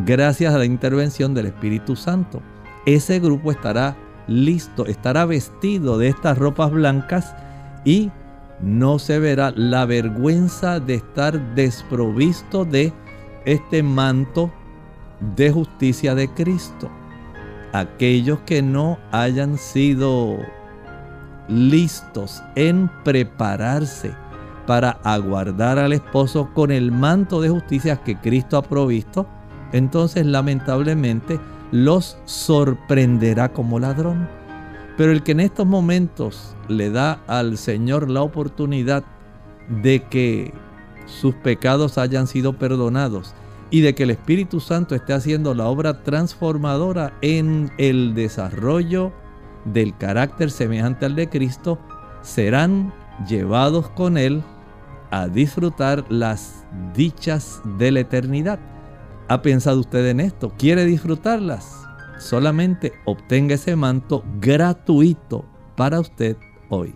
gracias 0.07 0.55
a 0.55 0.59
la 0.59 0.65
intervención 0.65 1.35
del 1.35 1.45
Espíritu 1.45 1.95
Santo. 1.95 2.41
Ese 2.87 3.21
grupo 3.21 3.51
estará 3.51 3.95
listo, 4.27 4.87
estará 4.87 5.27
vestido 5.27 5.99
de 5.99 6.09
estas 6.09 6.39
ropas 6.39 6.71
blancas 6.71 7.37
y 7.85 8.11
no 8.63 8.99
se 8.99 9.19
verá 9.19 9.53
la 9.55 9.85
vergüenza 9.85 10.81
de 10.81 10.95
estar 10.95 11.55
desprovisto 11.55 12.65
de 12.65 12.95
este 13.45 13.83
manto 13.83 14.51
de 15.37 15.51
justicia 15.51 16.15
de 16.15 16.33
Cristo. 16.33 16.91
Aquellos 17.75 18.39
que 18.47 18.63
no 18.63 18.99
hayan 19.13 19.59
sido 19.59 20.39
listos 21.51 22.43
en 22.55 22.91
prepararse 23.05 24.15
para 24.67 24.99
aguardar 25.05 25.79
al 25.79 25.93
esposo 25.93 26.51
con 26.53 26.71
el 26.71 26.93
manto 26.93 27.41
de 27.41 27.49
justicia 27.49 27.97
que 27.97 28.17
Cristo 28.17 28.59
ha 28.59 28.63
provisto, 28.63 29.27
entonces 29.73 30.27
lamentablemente 30.27 31.41
los 31.71 32.19
sorprenderá 32.25 33.53
como 33.53 33.79
ladrón. 33.79 34.29
Pero 34.97 35.13
el 35.13 35.23
que 35.23 35.33
en 35.33 35.41
estos 35.41 35.67
momentos 35.67 36.57
le 36.69 36.91
da 36.91 37.21
al 37.27 37.59
Señor 37.59 38.11
la 38.11 38.23
oportunidad 38.23 39.05
de 39.83 40.05
que 40.05 40.55
sus 41.07 41.35
pecados 41.35 41.99
hayan 41.99 42.27
sido 42.27 42.55
perdonados 42.55 43.35
y 43.71 43.81
de 43.81 43.95
que 43.95 44.05
el 44.05 44.11
Espíritu 44.11 44.61
Santo 44.61 44.95
esté 44.95 45.13
haciendo 45.13 45.55
la 45.55 45.67
obra 45.67 46.03
transformadora 46.03 47.13
en 47.21 47.71
el 47.79 48.15
desarrollo 48.15 49.13
del 49.65 49.97
carácter 49.97 50.51
semejante 50.51 51.05
al 51.05 51.17
de 51.17 51.29
Cristo, 51.29 51.79
serán 52.23 52.93
llevados 53.29 53.89
con 53.91 54.17
Él 54.19 54.43
a 55.11 55.29
disfrutar 55.29 56.05
las 56.11 56.65
dichas 56.95 57.61
de 57.79 57.91
la 57.91 58.01
eternidad. 58.01 58.59
¿Ha 59.29 59.43
pensado 59.43 59.81
usted 59.81 60.07
en 60.07 60.21
esto? 60.21 60.53
¿Quiere 60.57 60.85
disfrutarlas? 60.85 61.83
Solamente 62.19 62.93
obtenga 63.05 63.55
ese 63.55 63.77
manto 63.77 64.25
gratuito 64.41 65.45
para 65.77 66.01
usted 66.01 66.37
hoy. 66.69 66.95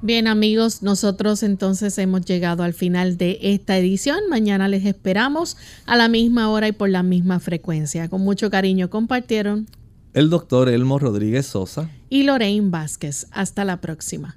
Bien 0.00 0.26
amigos, 0.26 0.82
nosotros 0.82 1.44
entonces 1.44 1.96
hemos 1.98 2.24
llegado 2.24 2.64
al 2.64 2.72
final 2.72 3.16
de 3.16 3.38
esta 3.40 3.78
edición. 3.78 4.18
Mañana 4.28 4.66
les 4.66 4.84
esperamos 4.84 5.56
a 5.86 5.96
la 5.96 6.08
misma 6.08 6.50
hora 6.50 6.66
y 6.66 6.72
por 6.72 6.90
la 6.90 7.04
misma 7.04 7.38
frecuencia. 7.38 8.08
Con 8.08 8.22
mucho 8.22 8.50
cariño 8.50 8.90
compartieron 8.90 9.68
el 10.12 10.28
doctor 10.28 10.68
Elmo 10.68 10.98
Rodríguez 10.98 11.46
Sosa 11.46 11.88
y 12.10 12.24
Lorraine 12.24 12.70
Vázquez. 12.70 13.28
Hasta 13.30 13.64
la 13.64 13.80
próxima. 13.80 14.36